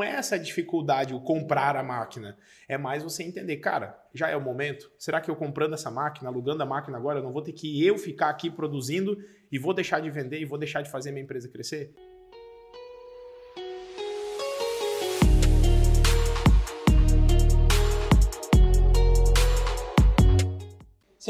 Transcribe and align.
não 0.00 0.04
é 0.04 0.16
essa 0.16 0.38
dificuldade, 0.38 1.14
o 1.14 1.20
comprar 1.20 1.76
a 1.76 1.82
máquina. 1.82 2.38
É 2.66 2.78
mais 2.78 3.02
você 3.02 3.22
entender, 3.22 3.58
cara, 3.58 4.02
já 4.14 4.30
é 4.30 4.36
o 4.36 4.40
momento? 4.40 4.90
Será 4.98 5.20
que 5.20 5.30
eu 5.30 5.36
comprando 5.36 5.74
essa 5.74 5.90
máquina, 5.90 6.30
alugando 6.30 6.62
a 6.62 6.66
máquina 6.66 6.96
agora, 6.96 7.18
eu 7.18 7.22
não 7.22 7.32
vou 7.32 7.42
ter 7.42 7.52
que 7.52 7.84
eu 7.84 7.98
ficar 7.98 8.30
aqui 8.30 8.50
produzindo 8.50 9.22
e 9.52 9.58
vou 9.58 9.74
deixar 9.74 10.00
de 10.00 10.08
vender 10.08 10.40
e 10.40 10.46
vou 10.46 10.58
deixar 10.58 10.80
de 10.80 10.90
fazer 10.90 11.10
minha 11.12 11.22
empresa 11.22 11.50
crescer? 11.50 11.94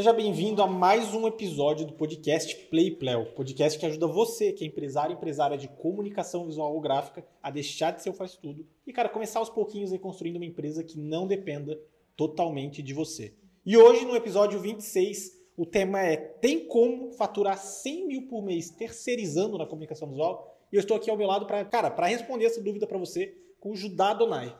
Seja 0.01 0.13
bem-vindo 0.13 0.63
a 0.63 0.67
mais 0.67 1.13
um 1.13 1.27
episódio 1.27 1.85
do 1.85 1.93
podcast 1.93 2.55
Play 2.71 2.89
Play, 2.89 3.23
podcast 3.35 3.77
que 3.77 3.85
ajuda 3.85 4.07
você, 4.07 4.51
que 4.51 4.63
é 4.63 4.67
empresário 4.67 5.13
e 5.13 5.15
empresária 5.15 5.55
de 5.55 5.67
comunicação 5.67 6.47
visual 6.47 6.73
ou 6.73 6.81
gráfica, 6.81 7.23
a 7.39 7.51
deixar 7.51 7.91
de 7.91 8.01
ser 8.01 8.09
o 8.09 8.13
faz 8.13 8.35
tudo 8.35 8.65
e, 8.87 8.91
cara, 8.91 9.07
começar 9.07 9.37
aos 9.37 9.49
pouquinhos 9.51 9.93
aí 9.93 9.99
construindo 9.99 10.37
uma 10.37 10.45
empresa 10.45 10.83
que 10.83 10.97
não 10.97 11.27
dependa 11.27 11.79
totalmente 12.17 12.81
de 12.81 12.95
você. 12.95 13.35
E 13.63 13.77
hoje, 13.77 14.03
no 14.03 14.15
episódio 14.15 14.59
26, 14.59 15.39
o 15.55 15.67
tema 15.67 16.01
é 16.01 16.17
Tem 16.17 16.65
como 16.65 17.11
faturar 17.11 17.59
100 17.59 18.07
mil 18.07 18.27
por 18.27 18.41
mês 18.41 18.71
terceirizando 18.71 19.55
na 19.55 19.67
comunicação 19.67 20.09
visual? 20.09 20.59
E 20.73 20.77
eu 20.77 20.79
estou 20.79 20.97
aqui 20.97 21.11
ao 21.11 21.17
meu 21.17 21.27
lado 21.27 21.45
para, 21.45 21.63
cara, 21.63 21.91
para 21.91 22.07
responder 22.07 22.45
essa 22.45 22.59
dúvida 22.59 22.87
para 22.87 22.97
você 22.97 23.37
com 23.59 23.69
o 23.69 23.75
Judá 23.75 24.15
Donai. 24.15 24.51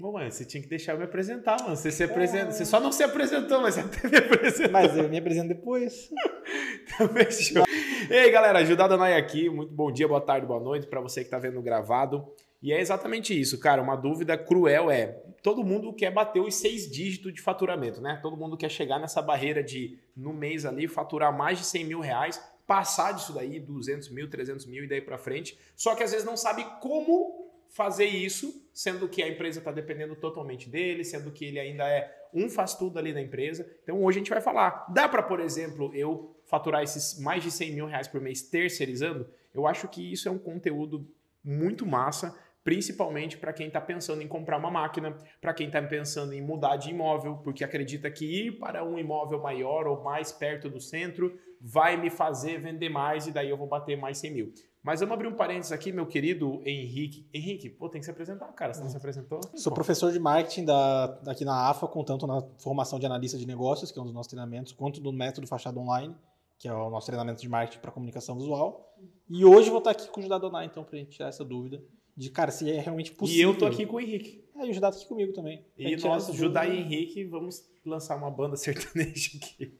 Bom, 0.00 0.12
mano, 0.12 0.30
você 0.30 0.44
tinha 0.44 0.62
que 0.62 0.68
deixar 0.68 0.92
eu 0.92 0.98
me 0.98 1.04
apresentar, 1.04 1.60
mano. 1.60 1.74
Você 1.74 1.90
se 1.90 2.04
apresenta. 2.04 2.52
Você 2.52 2.64
só 2.64 2.78
não 2.78 2.92
se 2.92 3.02
apresentou, 3.02 3.60
mas 3.60 3.74
você 3.74 3.80
até 3.80 4.06
me 4.08 4.16
apresentou. 4.16 4.72
Mas 4.72 4.96
eu 4.96 5.08
me 5.08 5.18
apresento 5.18 5.48
depois. 5.48 6.08
então, 6.86 7.08
fechou. 7.08 7.64
Ei, 8.08 8.30
galera, 8.30 8.60
Ajudada 8.60 8.96
Nai 8.96 9.16
aqui. 9.16 9.50
Muito 9.50 9.72
bom 9.72 9.90
dia, 9.90 10.06
boa 10.06 10.20
tarde, 10.20 10.46
boa 10.46 10.60
noite 10.60 10.86
para 10.86 11.00
você 11.00 11.22
que 11.22 11.26
está 11.26 11.38
vendo 11.40 11.60
gravado. 11.60 12.32
E 12.62 12.72
é 12.72 12.80
exatamente 12.80 13.38
isso, 13.38 13.58
cara. 13.58 13.82
Uma 13.82 13.96
dúvida 13.96 14.38
cruel 14.38 14.88
é: 14.88 15.20
todo 15.42 15.64
mundo 15.64 15.92
quer 15.92 16.12
bater 16.12 16.40
os 16.40 16.54
seis 16.54 16.88
dígitos 16.88 17.34
de 17.34 17.40
faturamento, 17.40 18.00
né? 18.00 18.20
Todo 18.22 18.36
mundo 18.36 18.56
quer 18.56 18.70
chegar 18.70 19.00
nessa 19.00 19.20
barreira 19.20 19.64
de, 19.64 19.98
no 20.16 20.32
mês 20.32 20.64
ali, 20.64 20.86
faturar 20.86 21.36
mais 21.36 21.58
de 21.58 21.64
100 21.64 21.84
mil 21.84 21.98
reais, 21.98 22.40
passar 22.68 23.10
disso 23.10 23.32
daí, 23.32 23.58
200 23.58 24.10
mil, 24.10 24.30
300 24.30 24.64
mil 24.66 24.84
e 24.84 24.86
daí 24.86 25.00
para 25.00 25.18
frente. 25.18 25.58
Só 25.74 25.96
que 25.96 26.04
às 26.04 26.12
vezes 26.12 26.24
não 26.24 26.36
sabe 26.36 26.64
como 26.80 27.47
fazer 27.68 28.06
isso, 28.06 28.68
sendo 28.72 29.08
que 29.08 29.22
a 29.22 29.28
empresa 29.28 29.58
está 29.58 29.70
dependendo 29.70 30.16
totalmente 30.16 30.68
dele, 30.68 31.04
sendo 31.04 31.30
que 31.30 31.44
ele 31.44 31.60
ainda 31.60 31.88
é 31.88 32.14
um 32.32 32.48
faz 32.48 32.74
tudo 32.74 32.98
ali 32.98 33.12
na 33.12 33.20
empresa. 33.20 33.70
Então 33.82 34.02
hoje 34.02 34.18
a 34.18 34.20
gente 34.20 34.30
vai 34.30 34.40
falar. 34.40 34.86
Dá 34.92 35.08
para, 35.08 35.22
por 35.22 35.40
exemplo, 35.40 35.90
eu 35.94 36.34
faturar 36.44 36.82
esses 36.82 37.18
mais 37.20 37.42
de 37.42 37.50
100 37.50 37.72
mil 37.72 37.86
reais 37.86 38.08
por 38.08 38.20
mês 38.20 38.42
terceirizando? 38.42 39.28
Eu 39.54 39.66
acho 39.66 39.88
que 39.88 40.12
isso 40.12 40.28
é 40.28 40.30
um 40.30 40.38
conteúdo 40.38 41.06
muito 41.44 41.86
massa 41.86 42.36
principalmente 42.68 43.38
para 43.38 43.50
quem 43.50 43.68
está 43.68 43.80
pensando 43.80 44.20
em 44.20 44.28
comprar 44.28 44.58
uma 44.58 44.70
máquina, 44.70 45.16
para 45.40 45.54
quem 45.54 45.68
está 45.68 45.80
pensando 45.80 46.34
em 46.34 46.42
mudar 46.42 46.76
de 46.76 46.90
imóvel, 46.90 47.38
porque 47.38 47.64
acredita 47.64 48.10
que 48.10 48.26
ir 48.26 48.58
para 48.58 48.84
um 48.84 48.98
imóvel 48.98 49.40
maior 49.40 49.86
ou 49.86 50.02
mais 50.04 50.32
perto 50.32 50.68
do 50.68 50.78
centro 50.78 51.34
vai 51.58 51.96
me 51.96 52.10
fazer 52.10 52.60
vender 52.60 52.90
mais 52.90 53.26
e 53.26 53.32
daí 53.32 53.48
eu 53.48 53.56
vou 53.56 53.66
bater 53.66 53.96
mais 53.96 54.18
100 54.18 54.30
mil. 54.30 54.52
Mas 54.82 55.00
vamos 55.00 55.14
abrir 55.14 55.28
um 55.28 55.34
parênteses 55.34 55.72
aqui, 55.72 55.92
meu 55.92 56.06
querido 56.06 56.62
Henrique. 56.64 57.28
Henrique, 57.34 57.68
pô, 57.68 57.88
tem 57.88 58.00
que 58.00 58.04
se 58.04 58.10
apresentar, 58.10 58.46
cara. 58.52 58.72
Você 58.72 58.80
não 58.80 58.88
se 58.88 58.96
apresentou? 58.96 59.40
Sou 59.54 59.72
professor 59.72 60.12
de 60.12 60.18
marketing 60.18 60.64
da, 60.64 61.20
aqui 61.26 61.44
na 61.44 61.68
AFA, 61.68 61.86
com 61.88 62.02
tanto 62.04 62.26
na 62.26 62.40
formação 62.58 62.98
de 62.98 63.06
analista 63.06 63.36
de 63.36 63.46
negócios, 63.46 63.90
que 63.90 63.98
é 63.98 64.02
um 64.02 64.04
dos 64.04 64.14
nossos 64.14 64.30
treinamentos, 64.30 64.72
quanto 64.72 65.00
no 65.00 65.12
método 65.12 65.46
Fachada 65.46 65.78
Online, 65.78 66.14
que 66.58 66.68
é 66.68 66.72
o 66.72 66.90
nosso 66.90 67.06
treinamento 67.06 67.40
de 67.40 67.48
marketing 67.48 67.80
para 67.80 67.90
comunicação 67.90 68.36
visual. 68.36 68.96
E 69.28 69.44
hoje 69.44 69.68
vou 69.68 69.78
estar 69.78 69.90
aqui 69.90 70.08
com 70.08 70.20
o 70.20 70.22
Judá 70.22 70.38
Donar, 70.38 70.64
então, 70.64 70.84
para 70.84 70.96
a 70.96 70.98
gente 70.98 71.10
tirar 71.10 71.28
essa 71.28 71.44
dúvida 71.44 71.82
de, 72.18 72.30
cara, 72.30 72.50
se 72.50 72.68
é 72.68 72.80
realmente 72.80 73.12
possível. 73.12 73.50
E 73.50 73.52
eu 73.52 73.56
tô 73.56 73.64
aqui 73.64 73.86
com 73.86 73.96
o 73.96 74.00
Henrique. 74.00 74.44
É, 74.56 74.66
e 74.66 74.70
o 74.70 74.74
Judá 74.74 74.90
tá 74.90 74.96
aqui 74.96 75.06
comigo 75.06 75.32
também. 75.32 75.64
E 75.76 75.94
nós, 75.98 76.26
Judá 76.34 76.66
e 76.66 76.80
Henrique, 76.80 77.24
vamos 77.24 77.64
lançar 77.86 78.16
uma 78.16 78.28
banda 78.28 78.56
sertaneja 78.58 79.38
aqui. 79.38 79.78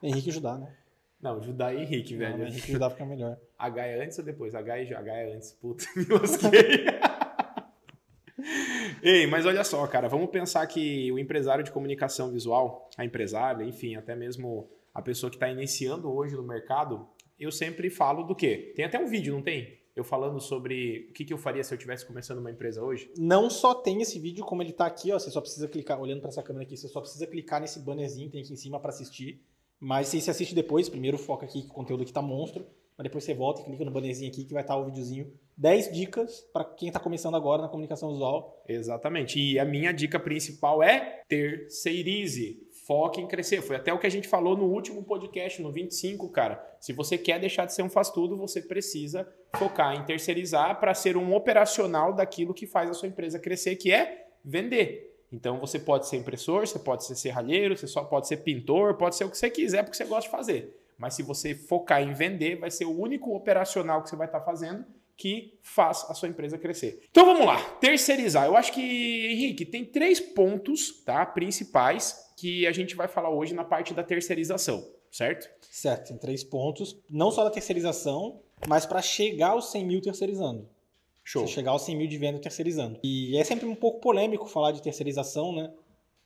Henrique 0.00 0.28
e 0.28 0.32
Judá, 0.32 0.56
né? 0.56 0.72
Não, 1.20 1.42
Judá 1.42 1.74
e 1.74 1.82
Henrique, 1.82 2.12
Não, 2.12 2.20
velho. 2.20 2.46
Henrique 2.46 2.68
e 2.68 2.72
Judá 2.74 2.88
fica 2.88 3.04
melhor. 3.04 3.36
H 3.58 3.86
é 3.86 4.04
antes 4.04 4.18
ou 4.18 4.24
depois? 4.24 4.54
H 4.54 4.82
e 4.82 4.94
H 4.94 5.16
é 5.16 5.34
antes. 5.34 5.52
Puta, 5.52 5.84
me 5.96 6.04
lasquei. 6.04 6.86
Ei, 9.02 9.26
mas 9.26 9.46
olha 9.46 9.64
só, 9.64 9.84
cara, 9.86 10.08
vamos 10.08 10.30
pensar 10.30 10.66
que 10.66 11.10
o 11.10 11.18
empresário 11.18 11.64
de 11.64 11.70
comunicação 11.70 12.30
visual, 12.30 12.88
a 12.96 13.04
empresária, 13.04 13.64
enfim, 13.64 13.96
até 13.96 14.14
mesmo 14.14 14.70
a 14.94 15.02
pessoa 15.02 15.30
que 15.30 15.36
está 15.36 15.48
iniciando 15.48 16.10
hoje 16.10 16.36
no 16.36 16.42
mercado, 16.42 17.08
eu 17.38 17.50
sempre 17.50 17.90
falo 17.90 18.22
do 18.22 18.34
quê? 18.34 18.72
Tem 18.74 18.84
até 18.84 18.98
um 18.98 19.06
vídeo, 19.06 19.34
não 19.34 19.42
tem? 19.42 19.78
Eu 19.94 20.04
falando 20.04 20.40
sobre 20.40 21.08
o 21.10 21.12
que, 21.12 21.24
que 21.24 21.32
eu 21.32 21.38
faria 21.38 21.64
se 21.64 21.74
eu 21.74 21.76
estivesse 21.76 22.06
começando 22.06 22.38
uma 22.38 22.50
empresa 22.50 22.82
hoje? 22.82 23.10
Não 23.16 23.50
só 23.50 23.74
tem 23.74 24.00
esse 24.00 24.18
vídeo, 24.20 24.44
como 24.44 24.62
ele 24.62 24.70
está 24.70 24.86
aqui, 24.86 25.10
ó, 25.10 25.18
você 25.18 25.30
só 25.30 25.40
precisa 25.40 25.66
clicar, 25.66 26.00
olhando 26.00 26.20
para 26.20 26.28
essa 26.28 26.42
câmera 26.42 26.64
aqui, 26.64 26.76
você 26.76 26.86
só 26.86 27.00
precisa 27.00 27.26
clicar 27.26 27.60
nesse 27.60 27.80
bannerzinho, 27.80 28.30
tem 28.30 28.40
aqui 28.40 28.52
em 28.52 28.56
cima 28.56 28.78
para 28.78 28.90
assistir. 28.90 29.42
Mas 29.80 30.08
se 30.08 30.20
você 30.20 30.30
assiste 30.30 30.54
depois, 30.54 30.88
primeiro 30.88 31.18
foca 31.18 31.46
aqui 31.46 31.62
que 31.62 31.68
o 31.68 31.72
conteúdo 31.72 32.02
aqui 32.02 32.12
tá 32.12 32.22
monstro, 32.22 32.64
mas 32.98 33.04
depois 33.04 33.22
você 33.22 33.32
volta 33.32 33.60
e 33.60 33.64
clica 33.64 33.84
no 33.84 33.92
bannerzinho 33.92 34.28
aqui 34.28 34.44
que 34.44 34.52
vai 34.52 34.62
estar 34.62 34.76
o 34.76 34.84
videozinho. 34.84 35.32
10 35.56 35.92
dicas 35.92 36.40
para 36.52 36.64
quem 36.64 36.88
está 36.88 36.98
começando 36.98 37.36
agora 37.36 37.62
na 37.62 37.68
comunicação 37.68 38.10
visual. 38.10 38.60
Exatamente. 38.68 39.38
E 39.40 39.56
a 39.56 39.64
minha 39.64 39.92
dica 39.92 40.18
principal 40.18 40.82
é 40.82 41.22
terceirize. 41.28 42.66
Foque 42.88 43.20
em 43.20 43.28
crescer. 43.28 43.62
Foi 43.62 43.76
até 43.76 43.92
o 43.92 44.00
que 44.00 44.06
a 44.06 44.10
gente 44.10 44.26
falou 44.26 44.56
no 44.56 44.64
último 44.64 45.04
podcast, 45.04 45.62
no 45.62 45.70
25, 45.70 46.28
cara. 46.30 46.60
Se 46.80 46.92
você 46.92 47.16
quer 47.16 47.38
deixar 47.38 47.66
de 47.66 47.72
ser 47.72 47.82
um 47.82 47.88
faz-tudo, 47.88 48.36
você 48.36 48.60
precisa 48.60 49.28
focar 49.56 49.94
em 49.94 50.04
terceirizar 50.04 50.80
para 50.80 50.92
ser 50.92 51.16
um 51.16 51.32
operacional 51.32 52.12
daquilo 52.12 52.52
que 52.52 52.66
faz 52.66 52.90
a 52.90 52.94
sua 52.94 53.06
empresa 53.06 53.38
crescer, 53.38 53.76
que 53.76 53.92
é 53.92 54.26
vender. 54.44 55.16
Então 55.32 55.60
você 55.60 55.78
pode 55.78 56.08
ser 56.08 56.16
impressor, 56.16 56.66
você 56.66 56.78
pode 56.80 57.04
ser 57.04 57.14
serralheiro, 57.14 57.76
você 57.76 57.86
só 57.86 58.02
pode 58.02 58.26
ser 58.26 58.38
pintor, 58.38 58.94
pode 58.94 59.14
ser 59.14 59.24
o 59.24 59.30
que 59.30 59.38
você 59.38 59.50
quiser 59.50 59.84
porque 59.84 59.96
você 59.96 60.04
gosta 60.04 60.22
de 60.22 60.30
fazer. 60.30 60.74
Mas 60.98 61.14
se 61.14 61.22
você 61.22 61.54
focar 61.54 62.02
em 62.02 62.12
vender, 62.12 62.56
vai 62.56 62.70
ser 62.70 62.84
o 62.84 63.00
único 63.00 63.34
operacional 63.34 64.02
que 64.02 64.10
você 64.10 64.16
vai 64.16 64.26
estar 64.26 64.40
fazendo 64.40 64.84
que 65.18 65.58
faz 65.62 66.06
a 66.08 66.14
sua 66.14 66.28
empresa 66.28 66.56
crescer. 66.56 67.02
Então 67.10 67.26
vamos 67.26 67.44
lá, 67.44 67.60
terceirizar. 67.80 68.46
Eu 68.46 68.56
acho 68.56 68.72
que, 68.72 68.80
Henrique, 68.80 69.66
tem 69.66 69.84
três 69.84 70.20
pontos 70.20 71.02
tá, 71.04 71.26
principais 71.26 72.32
que 72.36 72.64
a 72.66 72.72
gente 72.72 72.94
vai 72.94 73.08
falar 73.08 73.30
hoje 73.30 73.52
na 73.52 73.64
parte 73.64 73.92
da 73.92 74.04
terceirização, 74.04 74.88
certo? 75.10 75.50
Certo, 75.60 76.08
tem 76.08 76.16
três 76.16 76.44
pontos, 76.44 76.96
não 77.10 77.32
só 77.32 77.42
da 77.42 77.50
terceirização, 77.50 78.40
mas 78.68 78.86
para 78.86 79.02
chegar 79.02 79.48
aos 79.48 79.72
100 79.72 79.84
mil 79.84 80.00
terceirizando. 80.00 80.68
Show. 81.24 81.46
Você 81.46 81.54
chegar 81.54 81.72
aos 81.72 81.82
100 81.82 81.96
mil 81.96 82.06
de 82.06 82.16
venda 82.16 82.38
terceirizando. 82.38 83.00
E 83.02 83.36
é 83.36 83.44
sempre 83.44 83.66
um 83.66 83.74
pouco 83.74 84.00
polêmico 84.00 84.46
falar 84.46 84.70
de 84.70 84.80
terceirização, 84.80 85.52
né? 85.52 85.70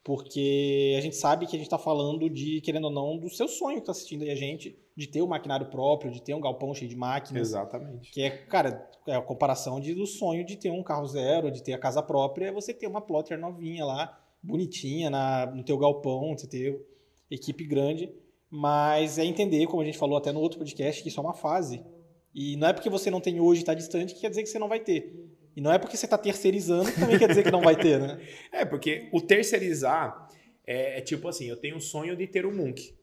Porque 0.04 0.96
a 0.98 1.00
gente 1.00 1.14
sabe 1.14 1.46
que 1.46 1.54
a 1.54 1.58
gente 1.58 1.66
está 1.66 1.78
falando 1.78 2.28
de, 2.28 2.60
querendo 2.60 2.84
ou 2.84 2.90
não, 2.90 3.16
do 3.16 3.30
seu 3.30 3.46
sonho 3.46 3.76
que 3.76 3.82
está 3.82 3.92
assistindo 3.92 4.22
aí 4.22 4.30
a 4.30 4.34
gente, 4.34 4.76
de 4.96 5.06
ter 5.06 5.22
um 5.22 5.28
maquinário 5.28 5.66
próprio, 5.66 6.10
de 6.10 6.20
ter 6.20 6.34
um 6.34 6.40
galpão 6.40 6.74
cheio 6.74 6.90
de 6.90 6.96
máquinas. 6.96 7.48
Exatamente. 7.48 8.10
Que 8.10 8.22
é, 8.22 8.30
cara, 8.30 8.90
é 9.06 9.14
a 9.14 9.22
comparação 9.22 9.78
de, 9.78 9.94
do 9.94 10.06
sonho 10.06 10.44
de 10.44 10.56
ter 10.56 10.70
um 10.70 10.82
carro 10.82 11.06
zero, 11.06 11.52
de 11.52 11.62
ter 11.62 11.72
a 11.72 11.78
casa 11.78 12.02
própria, 12.02 12.46
é 12.46 12.52
você 12.52 12.74
ter 12.74 12.88
uma 12.88 13.00
plotter 13.00 13.38
novinha 13.38 13.84
lá, 13.84 14.20
bonitinha, 14.42 15.08
na, 15.08 15.46
no 15.46 15.62
teu 15.62 15.78
galpão, 15.78 16.36
você 16.36 16.48
ter 16.48 16.84
equipe 17.30 17.64
grande. 17.64 18.12
Mas 18.50 19.18
é 19.18 19.24
entender, 19.24 19.66
como 19.66 19.82
a 19.82 19.84
gente 19.84 19.96
falou 19.96 20.18
até 20.18 20.32
no 20.32 20.40
outro 20.40 20.58
podcast, 20.58 21.00
que 21.00 21.08
isso 21.08 21.20
é 21.20 21.22
uma 21.22 21.32
fase. 21.32 21.80
E 22.34 22.56
não 22.56 22.68
é 22.68 22.72
porque 22.72 22.90
você 22.90 23.10
não 23.10 23.20
tem 23.20 23.40
hoje 23.40 23.60
e 23.60 23.62
está 23.62 23.72
distante 23.72 24.14
que 24.14 24.20
quer 24.20 24.30
dizer 24.30 24.42
que 24.42 24.48
você 24.48 24.58
não 24.58 24.68
vai 24.68 24.80
ter. 24.80 25.31
E 25.54 25.60
não 25.60 25.72
é 25.72 25.78
porque 25.78 25.96
você 25.96 26.06
está 26.06 26.16
terceirizando 26.16 26.90
que 26.90 26.98
também 26.98 27.18
quer 27.18 27.28
dizer 27.28 27.42
que 27.42 27.50
não 27.50 27.60
vai 27.60 27.76
ter, 27.76 28.00
né? 28.00 28.20
É, 28.52 28.64
porque 28.64 29.08
o 29.12 29.20
terceirizar 29.20 30.28
é, 30.66 30.98
é 30.98 31.00
tipo 31.00 31.28
assim, 31.28 31.46
eu 31.48 31.56
tenho 31.56 31.76
o 31.76 31.80
sonho 31.80 32.16
de 32.16 32.26
ter 32.26 32.46
um 32.46 32.52
Munk. 32.52 32.94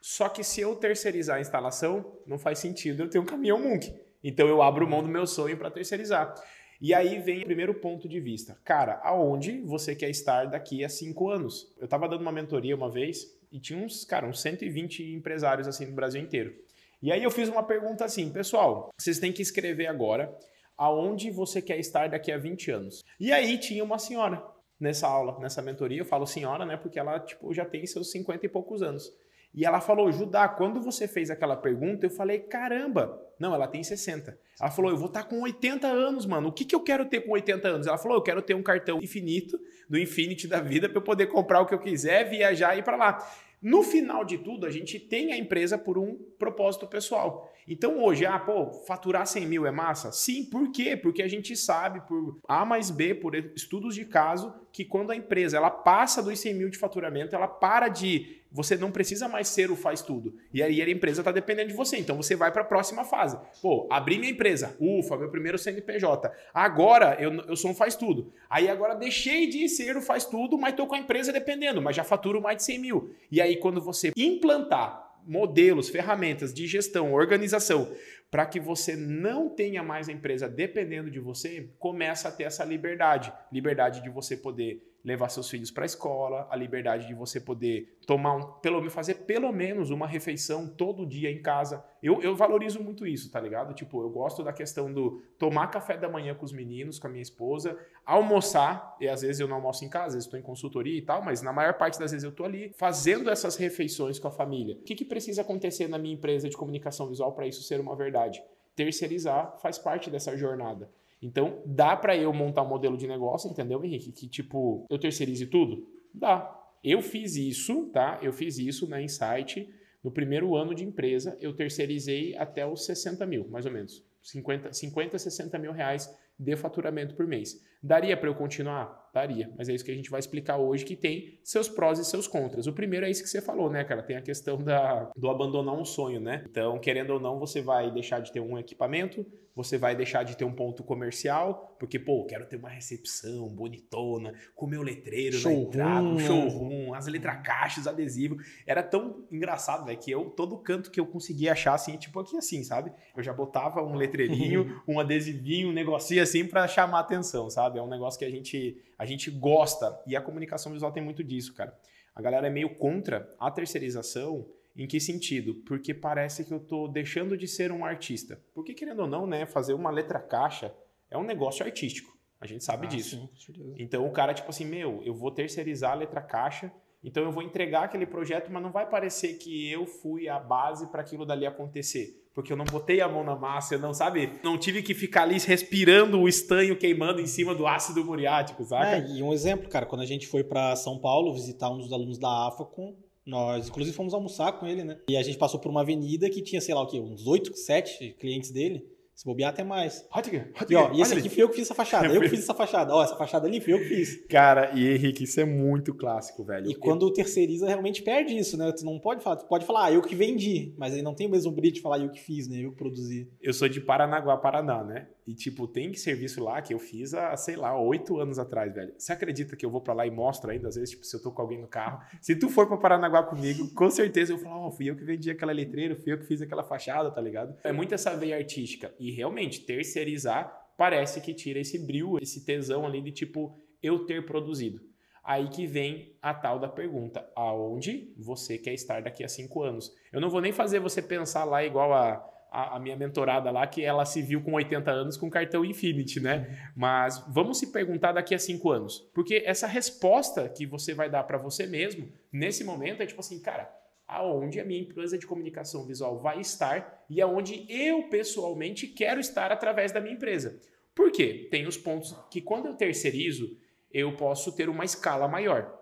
Só 0.00 0.28
que 0.28 0.44
se 0.44 0.60
eu 0.60 0.76
terceirizar 0.76 1.38
a 1.38 1.40
instalação, 1.40 2.18
não 2.26 2.38
faz 2.38 2.58
sentido 2.58 3.02
eu 3.02 3.10
ter 3.10 3.18
um 3.18 3.24
caminhão 3.24 3.60
Munk. 3.60 3.92
Então 4.22 4.46
eu 4.48 4.62
abro 4.62 4.88
mão 4.88 5.02
do 5.02 5.08
meu 5.08 5.26
sonho 5.26 5.56
para 5.56 5.70
terceirizar. 5.70 6.34
E 6.80 6.92
aí 6.92 7.18
vem 7.20 7.42
o 7.42 7.44
primeiro 7.44 7.74
ponto 7.74 8.08
de 8.08 8.20
vista. 8.20 8.58
Cara, 8.62 9.00
aonde 9.02 9.60
você 9.62 9.94
quer 9.94 10.10
estar 10.10 10.44
daqui 10.44 10.84
a 10.84 10.88
cinco 10.88 11.30
anos? 11.30 11.74
Eu 11.78 11.86
estava 11.86 12.08
dando 12.08 12.20
uma 12.20 12.32
mentoria 12.32 12.76
uma 12.76 12.90
vez 12.90 13.34
e 13.50 13.58
tinha 13.58 13.78
uns, 13.78 14.04
cara, 14.04 14.26
uns 14.26 14.40
120 14.40 15.14
empresários 15.14 15.66
assim 15.66 15.86
no 15.86 15.94
Brasil 15.94 16.20
inteiro. 16.20 16.54
E 17.02 17.10
aí 17.10 17.22
eu 17.22 17.30
fiz 17.30 17.48
uma 17.48 17.62
pergunta 17.62 18.04
assim, 18.04 18.30
pessoal, 18.30 18.90
vocês 18.98 19.18
têm 19.18 19.32
que 19.32 19.42
escrever 19.42 19.86
agora 19.86 20.36
aonde 20.76 21.30
você 21.30 21.62
quer 21.62 21.78
estar 21.78 22.08
daqui 22.08 22.30
a 22.30 22.38
20 22.38 22.70
anos. 22.70 23.04
E 23.18 23.32
aí 23.32 23.58
tinha 23.58 23.82
uma 23.82 23.98
senhora 23.98 24.42
nessa 24.78 25.08
aula, 25.08 25.38
nessa 25.40 25.62
mentoria, 25.62 26.00
eu 26.00 26.04
falo 26.04 26.26
senhora, 26.26 26.66
né, 26.66 26.76
porque 26.76 26.98
ela 26.98 27.18
tipo 27.18 27.52
já 27.54 27.64
tem 27.64 27.86
seus 27.86 28.10
50 28.10 28.46
e 28.46 28.48
poucos 28.48 28.82
anos. 28.82 29.12
E 29.54 29.64
ela 29.64 29.80
falou, 29.80 30.12
Judá, 30.12 30.46
quando 30.48 30.82
você 30.82 31.08
fez 31.08 31.30
aquela 31.30 31.56
pergunta, 31.56 32.04
eu 32.04 32.10
falei, 32.10 32.40
caramba. 32.40 33.18
Não, 33.40 33.54
ela 33.54 33.66
tem 33.66 33.82
60. 33.82 34.38
Ela 34.60 34.70
falou, 34.70 34.90
eu 34.90 34.98
vou 34.98 35.06
estar 35.06 35.22
tá 35.22 35.28
com 35.28 35.40
80 35.40 35.86
anos, 35.86 36.26
mano. 36.26 36.48
O 36.48 36.52
que, 36.52 36.62
que 36.62 36.74
eu 36.74 36.80
quero 36.80 37.06
ter 37.06 37.22
com 37.22 37.32
80 37.32 37.66
anos? 37.66 37.86
Ela 37.86 37.96
falou, 37.96 38.18
eu 38.18 38.22
quero 38.22 38.42
ter 38.42 38.52
um 38.52 38.62
cartão 38.62 38.98
infinito, 39.02 39.58
do 39.88 39.98
Infinity 39.98 40.48
da 40.48 40.60
vida, 40.60 40.88
para 40.88 40.98
eu 40.98 41.02
poder 41.02 41.26
comprar 41.28 41.60
o 41.60 41.66
que 41.66 41.72
eu 41.72 41.78
quiser, 41.78 42.28
viajar 42.28 42.74
e 42.76 42.80
ir 42.80 42.82
para 42.82 42.96
lá. 42.96 43.18
No 43.66 43.82
final 43.82 44.24
de 44.24 44.38
tudo, 44.38 44.64
a 44.64 44.70
gente 44.70 44.96
tem 44.96 45.32
a 45.32 45.36
empresa 45.36 45.76
por 45.76 45.98
um 45.98 46.14
propósito 46.38 46.86
pessoal. 46.86 47.52
Então 47.66 48.00
hoje, 48.00 48.24
ah, 48.24 48.38
pô, 48.38 48.72
faturar 48.86 49.26
100 49.26 49.44
mil 49.44 49.66
é 49.66 49.72
massa? 49.72 50.12
Sim, 50.12 50.44
por 50.44 50.70
quê? 50.70 50.96
Porque 50.96 51.20
a 51.20 51.26
gente 51.26 51.56
sabe 51.56 52.00
por 52.06 52.38
A 52.46 52.64
mais 52.64 52.92
B, 52.92 53.12
por 53.12 53.34
estudos 53.34 53.96
de 53.96 54.04
caso, 54.04 54.54
que 54.76 54.84
quando 54.84 55.10
a 55.10 55.16
empresa 55.16 55.56
ela 55.56 55.70
passa 55.70 56.22
dos 56.22 56.38
100 56.38 56.52
mil 56.52 56.68
de 56.68 56.76
faturamento, 56.76 57.34
ela 57.34 57.48
para 57.48 57.88
de. 57.88 58.42
Você 58.52 58.76
não 58.76 58.90
precisa 58.90 59.26
mais 59.26 59.48
ser 59.48 59.70
o 59.70 59.76
faz 59.76 60.02
tudo. 60.02 60.34
E 60.52 60.62
aí 60.62 60.82
a 60.82 60.90
empresa 60.90 61.22
está 61.22 61.32
dependendo 61.32 61.70
de 61.70 61.74
você. 61.74 61.96
Então 61.96 62.14
você 62.14 62.36
vai 62.36 62.52
para 62.52 62.60
a 62.60 62.64
próxima 62.64 63.02
fase. 63.02 63.38
Pô, 63.62 63.88
abri 63.90 64.18
minha 64.18 64.30
empresa. 64.30 64.76
Ufa, 64.78 65.16
meu 65.16 65.30
primeiro 65.30 65.56
CNPJ. 65.56 66.30
Agora 66.52 67.16
eu, 67.18 67.32
eu 67.48 67.56
sou 67.56 67.70
um 67.70 67.74
faz 67.74 67.96
tudo. 67.96 68.30
Aí 68.50 68.68
agora 68.68 68.94
deixei 68.94 69.48
de 69.48 69.66
ser 69.66 69.96
o 69.96 70.02
faz 70.02 70.26
tudo, 70.26 70.58
mas 70.58 70.72
estou 70.72 70.86
com 70.86 70.94
a 70.94 70.98
empresa 70.98 71.32
dependendo, 71.32 71.80
mas 71.80 71.96
já 71.96 72.04
faturo 72.04 72.42
mais 72.42 72.58
de 72.58 72.64
100 72.64 72.78
mil. 72.78 73.14
E 73.32 73.40
aí 73.40 73.56
quando 73.56 73.80
você 73.80 74.12
implantar 74.14 75.05
modelos, 75.26 75.88
ferramentas 75.88 76.54
de 76.54 76.66
gestão, 76.66 77.12
organização, 77.12 77.92
para 78.30 78.46
que 78.46 78.60
você 78.60 78.96
não 78.96 79.48
tenha 79.48 79.82
mais 79.82 80.08
a 80.08 80.12
empresa 80.12 80.48
dependendo 80.48 81.10
de 81.10 81.20
você, 81.20 81.70
começa 81.78 82.28
a 82.28 82.32
ter 82.32 82.44
essa 82.44 82.64
liberdade. 82.64 83.32
Liberdade 83.52 84.02
de 84.02 84.10
você 84.10 84.36
poder 84.36 84.82
levar 85.06 85.28
seus 85.28 85.48
filhos 85.48 85.70
para 85.70 85.84
a 85.84 85.86
escola, 85.86 86.48
a 86.50 86.56
liberdade 86.56 87.06
de 87.06 87.14
você 87.14 87.40
poder 87.40 87.96
tomar 88.04 88.34
um, 88.34 88.42
pelo 88.60 88.90
fazer 88.90 89.14
pelo 89.14 89.52
menos 89.52 89.90
uma 89.90 90.04
refeição 90.04 90.66
todo 90.66 91.06
dia 91.06 91.30
em 91.30 91.40
casa. 91.40 91.84
Eu, 92.02 92.20
eu 92.22 92.34
valorizo 92.34 92.82
muito 92.82 93.06
isso, 93.06 93.30
tá 93.30 93.40
ligado? 93.40 93.72
Tipo, 93.72 94.02
eu 94.02 94.10
gosto 94.10 94.42
da 94.42 94.52
questão 94.52 94.92
do 94.92 95.22
tomar 95.38 95.68
café 95.68 95.96
da 95.96 96.08
manhã 96.08 96.34
com 96.34 96.44
os 96.44 96.52
meninos, 96.52 96.98
com 96.98 97.06
a 97.06 97.10
minha 97.10 97.22
esposa, 97.22 97.78
almoçar, 98.04 98.96
e 99.00 99.08
às 99.08 99.22
vezes 99.22 99.38
eu 99.38 99.46
não 99.46 99.56
almoço 99.56 99.84
em 99.84 99.88
casa, 99.88 100.08
às 100.08 100.14
vezes 100.14 100.26
estou 100.26 100.40
em 100.40 100.42
consultoria 100.42 100.98
e 100.98 101.02
tal, 101.02 101.22
mas 101.22 101.40
na 101.40 101.52
maior 101.52 101.74
parte 101.74 102.00
das 102.00 102.10
vezes 102.10 102.24
eu 102.24 102.30
estou 102.30 102.44
ali 102.44 102.72
fazendo 102.76 103.30
essas 103.30 103.54
refeições 103.54 104.18
com 104.18 104.26
a 104.26 104.32
família. 104.32 104.74
O 104.74 104.82
que, 104.82 104.96
que 104.96 105.04
precisa 105.04 105.42
acontecer 105.42 105.86
na 105.86 105.98
minha 105.98 106.14
empresa 106.14 106.48
de 106.48 106.56
comunicação 106.56 107.06
visual 107.06 107.32
para 107.32 107.46
isso 107.46 107.62
ser 107.62 107.78
uma 107.78 107.94
verdade? 107.94 108.42
Terceirizar 108.74 109.56
faz 109.58 109.78
parte 109.78 110.10
dessa 110.10 110.36
jornada. 110.36 110.90
Então, 111.22 111.62
dá 111.64 111.96
para 111.96 112.16
eu 112.16 112.32
montar 112.32 112.62
um 112.62 112.68
modelo 112.68 112.96
de 112.96 113.06
negócio, 113.06 113.50
entendeu, 113.50 113.82
Henrique? 113.84 114.12
Que 114.12 114.28
tipo, 114.28 114.86
eu 114.90 114.98
terceirize 114.98 115.46
tudo? 115.46 115.88
Dá. 116.12 116.52
Eu 116.84 117.02
fiz 117.02 117.36
isso, 117.36 117.86
tá? 117.86 118.18
Eu 118.22 118.32
fiz 118.32 118.58
isso 118.58 118.88
na 118.88 119.00
Insight. 119.00 119.68
No 120.04 120.10
primeiro 120.10 120.54
ano 120.54 120.74
de 120.74 120.84
empresa, 120.84 121.36
eu 121.40 121.54
terceirizei 121.54 122.36
até 122.36 122.66
os 122.66 122.84
60 122.84 123.26
mil, 123.26 123.48
mais 123.48 123.66
ou 123.66 123.72
menos. 123.72 124.04
50, 124.22 124.72
50 124.72 125.18
60 125.18 125.58
mil 125.58 125.72
reais 125.72 126.08
de 126.38 126.54
faturamento 126.56 127.14
por 127.14 127.26
mês. 127.26 127.60
Daria 127.82 128.16
para 128.16 128.28
eu 128.28 128.34
continuar? 128.34 129.10
Daria, 129.12 129.50
mas 129.56 129.68
é 129.68 129.74
isso 129.74 129.84
que 129.84 129.90
a 129.90 129.94
gente 129.94 130.10
vai 130.10 130.20
explicar 130.20 130.58
hoje, 130.58 130.84
que 130.84 130.96
tem 130.96 131.40
seus 131.42 131.68
prós 131.68 131.98
e 131.98 132.04
seus 132.04 132.26
contras. 132.26 132.66
O 132.66 132.72
primeiro 132.72 133.06
é 133.06 133.10
isso 133.10 133.22
que 133.22 133.28
você 133.28 133.40
falou, 133.40 133.70
né, 133.70 133.84
cara? 133.84 134.02
Tem 134.02 134.16
a 134.16 134.22
questão 134.22 134.58
da, 134.58 135.10
do 135.16 135.30
abandonar 135.30 135.74
um 135.74 135.84
sonho, 135.84 136.20
né? 136.20 136.44
Então, 136.48 136.78
querendo 136.78 137.10
ou 137.10 137.20
não, 137.20 137.38
você 137.38 137.62
vai 137.62 137.90
deixar 137.90 138.20
de 138.20 138.32
ter 138.32 138.40
um 138.40 138.58
equipamento, 138.58 139.24
você 139.56 139.78
vai 139.78 139.96
deixar 139.96 140.22
de 140.22 140.36
ter 140.36 140.44
um 140.44 140.52
ponto 140.52 140.84
comercial, 140.84 141.74
porque, 141.78 141.98
pô, 141.98 142.26
quero 142.26 142.44
ter 142.44 142.56
uma 142.56 142.68
recepção 142.68 143.48
bonitona, 143.48 144.34
com 144.54 144.66
meu 144.66 144.82
letreiro 144.82 145.38
showroom. 145.38 145.62
na 145.62 145.66
entrada, 145.68 146.06
um 146.06 146.18
showroom, 146.18 146.94
as 146.94 147.06
letras 147.06 147.40
caixas, 147.42 147.86
adesivo. 147.86 148.36
Era 148.66 148.82
tão 148.82 149.24
engraçado, 149.32 149.86
velho, 149.86 149.98
que 149.98 150.10
eu, 150.10 150.26
todo 150.26 150.58
canto 150.58 150.90
que 150.90 151.00
eu 151.00 151.06
conseguia 151.06 151.52
achar, 151.52 151.72
assim, 151.72 151.96
tipo 151.96 152.20
aqui 152.20 152.36
assim, 152.36 152.62
sabe? 152.62 152.92
Eu 153.16 153.22
já 153.22 153.32
botava 153.32 153.82
um 153.82 153.94
letreirinho, 153.94 154.78
um 154.86 155.00
adesivinho, 155.00 155.70
um 155.70 155.72
negocinho 155.72 156.22
assim 156.22 156.46
para 156.46 156.68
chamar 156.68 157.00
atenção, 157.00 157.48
sabe? 157.48 157.78
É 157.78 157.82
um 157.82 157.88
negócio 157.88 158.18
que 158.18 158.26
a 158.26 158.30
gente, 158.30 158.76
a 158.98 159.06
gente 159.06 159.30
gosta 159.30 159.98
e 160.06 160.14
a 160.14 160.20
comunicação 160.20 160.70
visual 160.70 160.92
tem 160.92 161.02
muito 161.02 161.24
disso, 161.24 161.54
cara. 161.54 161.74
A 162.14 162.20
galera 162.20 162.46
é 162.46 162.50
meio 162.50 162.74
contra 162.76 163.30
a 163.38 163.50
terceirização, 163.50 164.46
em 164.76 164.86
que 164.86 165.00
sentido? 165.00 165.54
Porque 165.66 165.94
parece 165.94 166.44
que 166.44 166.52
eu 166.52 166.58
estou 166.58 166.86
deixando 166.86 167.36
de 167.36 167.48
ser 167.48 167.72
um 167.72 167.84
artista. 167.84 168.40
Porque, 168.54 168.74
querendo 168.74 169.00
ou 169.00 169.08
não, 169.08 169.26
né, 169.26 169.46
fazer 169.46 169.72
uma 169.72 169.90
letra 169.90 170.20
caixa 170.20 170.74
é 171.10 171.16
um 171.16 171.24
negócio 171.24 171.64
artístico. 171.64 172.16
A 172.40 172.46
gente 172.46 172.62
sabe 172.62 172.86
ah, 172.86 172.90
disso. 172.90 173.30
Sim, 173.34 173.74
então 173.78 174.06
o 174.06 174.12
cara, 174.12 174.34
tipo 174.34 174.50
assim, 174.50 174.66
meu, 174.66 175.02
eu 175.02 175.14
vou 175.14 175.30
terceirizar 175.30 175.92
a 175.92 175.94
letra 175.94 176.20
caixa, 176.20 176.70
então 177.02 177.22
eu 177.22 177.32
vou 177.32 177.42
entregar 177.42 177.84
aquele 177.84 178.04
projeto, 178.04 178.50
mas 178.52 178.62
não 178.62 178.70
vai 178.70 178.88
parecer 178.88 179.34
que 179.38 179.70
eu 179.70 179.86
fui 179.86 180.28
a 180.28 180.38
base 180.38 180.86
para 180.88 181.00
aquilo 181.00 181.24
dali 181.24 181.46
acontecer. 181.46 182.22
Porque 182.34 182.52
eu 182.52 182.56
não 182.56 182.66
botei 182.66 183.00
a 183.00 183.08
mão 183.08 183.24
na 183.24 183.34
massa, 183.34 183.76
eu 183.76 183.78
não, 183.78 183.94
sabe? 183.94 184.38
Não 184.44 184.58
tive 184.58 184.82
que 184.82 184.92
ficar 184.92 185.22
ali 185.22 185.38
respirando 185.38 186.20
o 186.20 186.28
estanho 186.28 186.76
queimando 186.76 187.22
em 187.22 187.26
cima 187.26 187.54
do 187.54 187.66
ácido 187.66 188.04
muriático, 188.04 188.62
sabe? 188.62 189.10
É, 189.10 189.16
e 189.16 189.22
um 189.22 189.32
exemplo, 189.32 189.70
cara, 189.70 189.86
quando 189.86 190.02
a 190.02 190.06
gente 190.06 190.26
foi 190.26 190.44
para 190.44 190.76
São 190.76 190.98
Paulo 190.98 191.32
visitar 191.32 191.70
um 191.70 191.78
dos 191.78 191.90
alunos 191.90 192.18
da 192.18 192.48
AFACOM, 192.48 192.94
nós, 193.26 193.68
inclusive, 193.68 193.96
fomos 193.96 194.14
almoçar 194.14 194.52
com 194.52 194.66
ele, 194.66 194.84
né? 194.84 194.98
E 195.08 195.16
a 195.16 195.22
gente 195.22 195.36
passou 195.36 195.58
por 195.58 195.70
uma 195.70 195.80
avenida 195.80 196.30
que 196.30 196.40
tinha, 196.40 196.60
sei 196.60 196.74
lá 196.74 196.82
o 196.82 196.86
quê, 196.86 197.00
uns 197.00 197.26
oito, 197.26 197.54
sete 197.56 198.16
clientes 198.20 198.50
dele. 198.50 198.86
Se 199.16 199.24
bobear 199.24 199.48
até 199.48 199.64
mais. 199.64 200.06
Rodiger, 200.10 200.52
E, 200.68 200.74
ó, 200.74 200.92
e 200.92 201.00
esse 201.00 201.14
aqui 201.14 201.30
fui 201.30 201.42
eu 201.42 201.48
que 201.48 201.54
fiz 201.54 201.64
essa 201.64 201.74
fachada. 201.74 202.06
Eu 202.06 202.20
que 202.20 202.28
fiz 202.28 202.40
essa 202.40 202.52
fachada. 202.52 202.94
Ó, 202.94 203.02
essa 203.02 203.16
fachada 203.16 203.46
ali 203.46 203.62
fui 203.62 203.72
eu 203.72 203.78
que 203.78 203.86
fiz. 203.86 204.26
Cara, 204.26 204.72
e 204.78 204.86
Henrique, 204.86 205.24
isso 205.24 205.40
é 205.40 205.44
muito 205.46 205.94
clássico, 205.94 206.44
velho. 206.44 206.70
E 206.70 206.74
quando 206.74 207.10
terceiriza, 207.10 207.66
realmente 207.66 208.02
perde 208.02 208.36
isso, 208.36 208.58
né? 208.58 208.70
Tu 208.72 208.84
não 208.84 208.98
pode 208.98 209.24
falar, 209.24 209.36
tu 209.36 209.46
pode 209.46 209.64
falar, 209.64 209.86
ah, 209.86 209.92
eu 209.92 210.02
que 210.02 210.14
vendi, 210.14 210.74
mas 210.76 210.92
aí 210.92 211.00
não 211.00 211.14
tem 211.14 211.26
o 211.26 211.30
mesmo 211.30 211.50
brilho 211.50 211.72
de 211.72 211.80
falar 211.80 211.98
eu 211.98 212.10
que 212.10 212.20
fiz, 212.20 212.46
né? 212.46 212.58
Eu 212.58 212.72
que 212.72 212.76
produzi. 212.76 213.26
Eu 213.40 213.54
sou 213.54 213.70
de 213.70 213.80
Paranaguá, 213.80 214.36
Paraná, 214.36 214.84
né? 214.84 215.08
E, 215.26 215.34
tipo, 215.34 215.66
tem 215.66 215.92
serviço 215.94 216.42
lá 216.42 216.62
que 216.62 216.72
eu 216.72 216.78
fiz 216.78 217.12
há, 217.12 217.36
sei 217.36 217.56
lá, 217.56 217.78
oito 217.80 218.20
anos 218.20 218.38
atrás, 218.38 218.72
velho. 218.72 218.94
Você 218.96 219.12
acredita 219.12 219.56
que 219.56 219.66
eu 219.66 219.70
vou 219.70 219.80
para 219.80 219.92
lá 219.92 220.06
e 220.06 220.10
mostro 220.10 220.50
ainda, 220.50 220.68
às 220.68 220.76
vezes, 220.76 220.90
tipo, 220.90 221.04
se 221.04 221.16
eu 221.16 221.20
tô 221.20 221.32
com 221.32 221.42
alguém 221.42 221.60
no 221.60 221.66
carro? 221.66 222.00
Se 222.22 222.36
tu 222.36 222.48
for 222.48 222.68
para 222.68 222.76
Paranaguá 222.76 223.24
comigo, 223.24 223.68
com 223.74 223.90
certeza 223.90 224.32
eu 224.32 224.38
falar, 224.38 224.58
ó, 224.58 224.68
oh, 224.68 224.70
fui 224.70 224.88
eu 224.88 224.94
que 224.94 225.02
vendi 225.02 225.28
aquela 225.28 225.50
letreira, 225.50 225.96
fui 225.96 226.12
eu 226.12 226.18
que 226.18 226.26
fiz 226.26 226.40
aquela 226.40 226.62
fachada, 226.62 227.10
tá 227.10 227.20
ligado? 227.20 227.56
É 227.64 227.72
muito 227.72 227.92
essa 227.92 228.16
veia 228.16 228.36
artística. 228.36 228.94
E, 229.00 229.10
realmente, 229.10 229.62
terceirizar 229.62 230.64
parece 230.76 231.20
que 231.20 231.34
tira 231.34 231.58
esse 231.58 231.76
brilho, 231.84 232.18
esse 232.22 232.44
tesão 232.44 232.86
ali 232.86 233.02
de, 233.02 233.10
tipo, 233.10 233.58
eu 233.82 234.06
ter 234.06 234.24
produzido. 234.24 234.80
Aí 235.24 235.48
que 235.48 235.66
vem 235.66 236.16
a 236.22 236.32
tal 236.32 236.60
da 236.60 236.68
pergunta: 236.68 237.28
aonde 237.34 238.14
você 238.16 238.56
quer 238.56 238.74
estar 238.74 239.02
daqui 239.02 239.24
a 239.24 239.28
cinco 239.28 239.64
anos? 239.64 239.92
Eu 240.12 240.20
não 240.20 240.30
vou 240.30 240.40
nem 240.40 240.52
fazer 240.52 240.78
você 240.78 241.02
pensar 241.02 241.42
lá 241.44 241.64
igual 241.64 241.92
a 241.92 242.24
a, 242.50 242.76
a, 242.76 242.80
minha 242.80 242.96
mentorada 242.96 243.50
lá, 243.50 243.66
que 243.66 243.82
ela 243.82 244.04
se 244.04 244.22
viu 244.22 244.42
com 244.42 244.52
80 244.54 244.90
anos 244.90 245.16
com 245.16 245.28
cartão 245.30 245.64
Infinity, 245.64 246.20
né? 246.20 246.70
Mas 246.74 247.24
vamos 247.28 247.58
se 247.58 247.72
perguntar 247.72 248.12
daqui 248.12 248.34
a 248.34 248.38
5 248.38 248.70
anos. 248.70 249.00
Porque 249.14 249.42
essa 249.44 249.66
resposta 249.66 250.48
que 250.48 250.66
você 250.66 250.94
vai 250.94 251.10
dar 251.10 251.24
para 251.24 251.38
você 251.38 251.66
mesmo, 251.66 252.08
nesse 252.32 252.64
momento, 252.64 253.02
é 253.02 253.06
tipo 253.06 253.20
assim, 253.20 253.40
cara, 253.40 253.70
aonde 254.06 254.60
a 254.60 254.64
minha 254.64 254.80
empresa 254.80 255.18
de 255.18 255.26
comunicação 255.26 255.84
visual 255.84 256.18
vai 256.18 256.40
estar 256.40 257.04
e 257.10 257.20
aonde 257.20 257.66
eu 257.68 258.04
pessoalmente 258.08 258.86
quero 258.86 259.20
estar 259.20 259.50
através 259.50 259.92
da 259.92 260.00
minha 260.00 260.14
empresa. 260.14 260.60
Por 260.94 261.10
quê? 261.10 261.48
Tem 261.50 261.66
os 261.66 261.76
pontos 261.76 262.14
que 262.30 262.40
quando 262.40 262.66
eu 262.66 262.74
terceirizo, 262.74 263.56
eu 263.92 264.16
posso 264.16 264.54
ter 264.54 264.68
uma 264.68 264.84
escala 264.84 265.28
maior. 265.28 265.74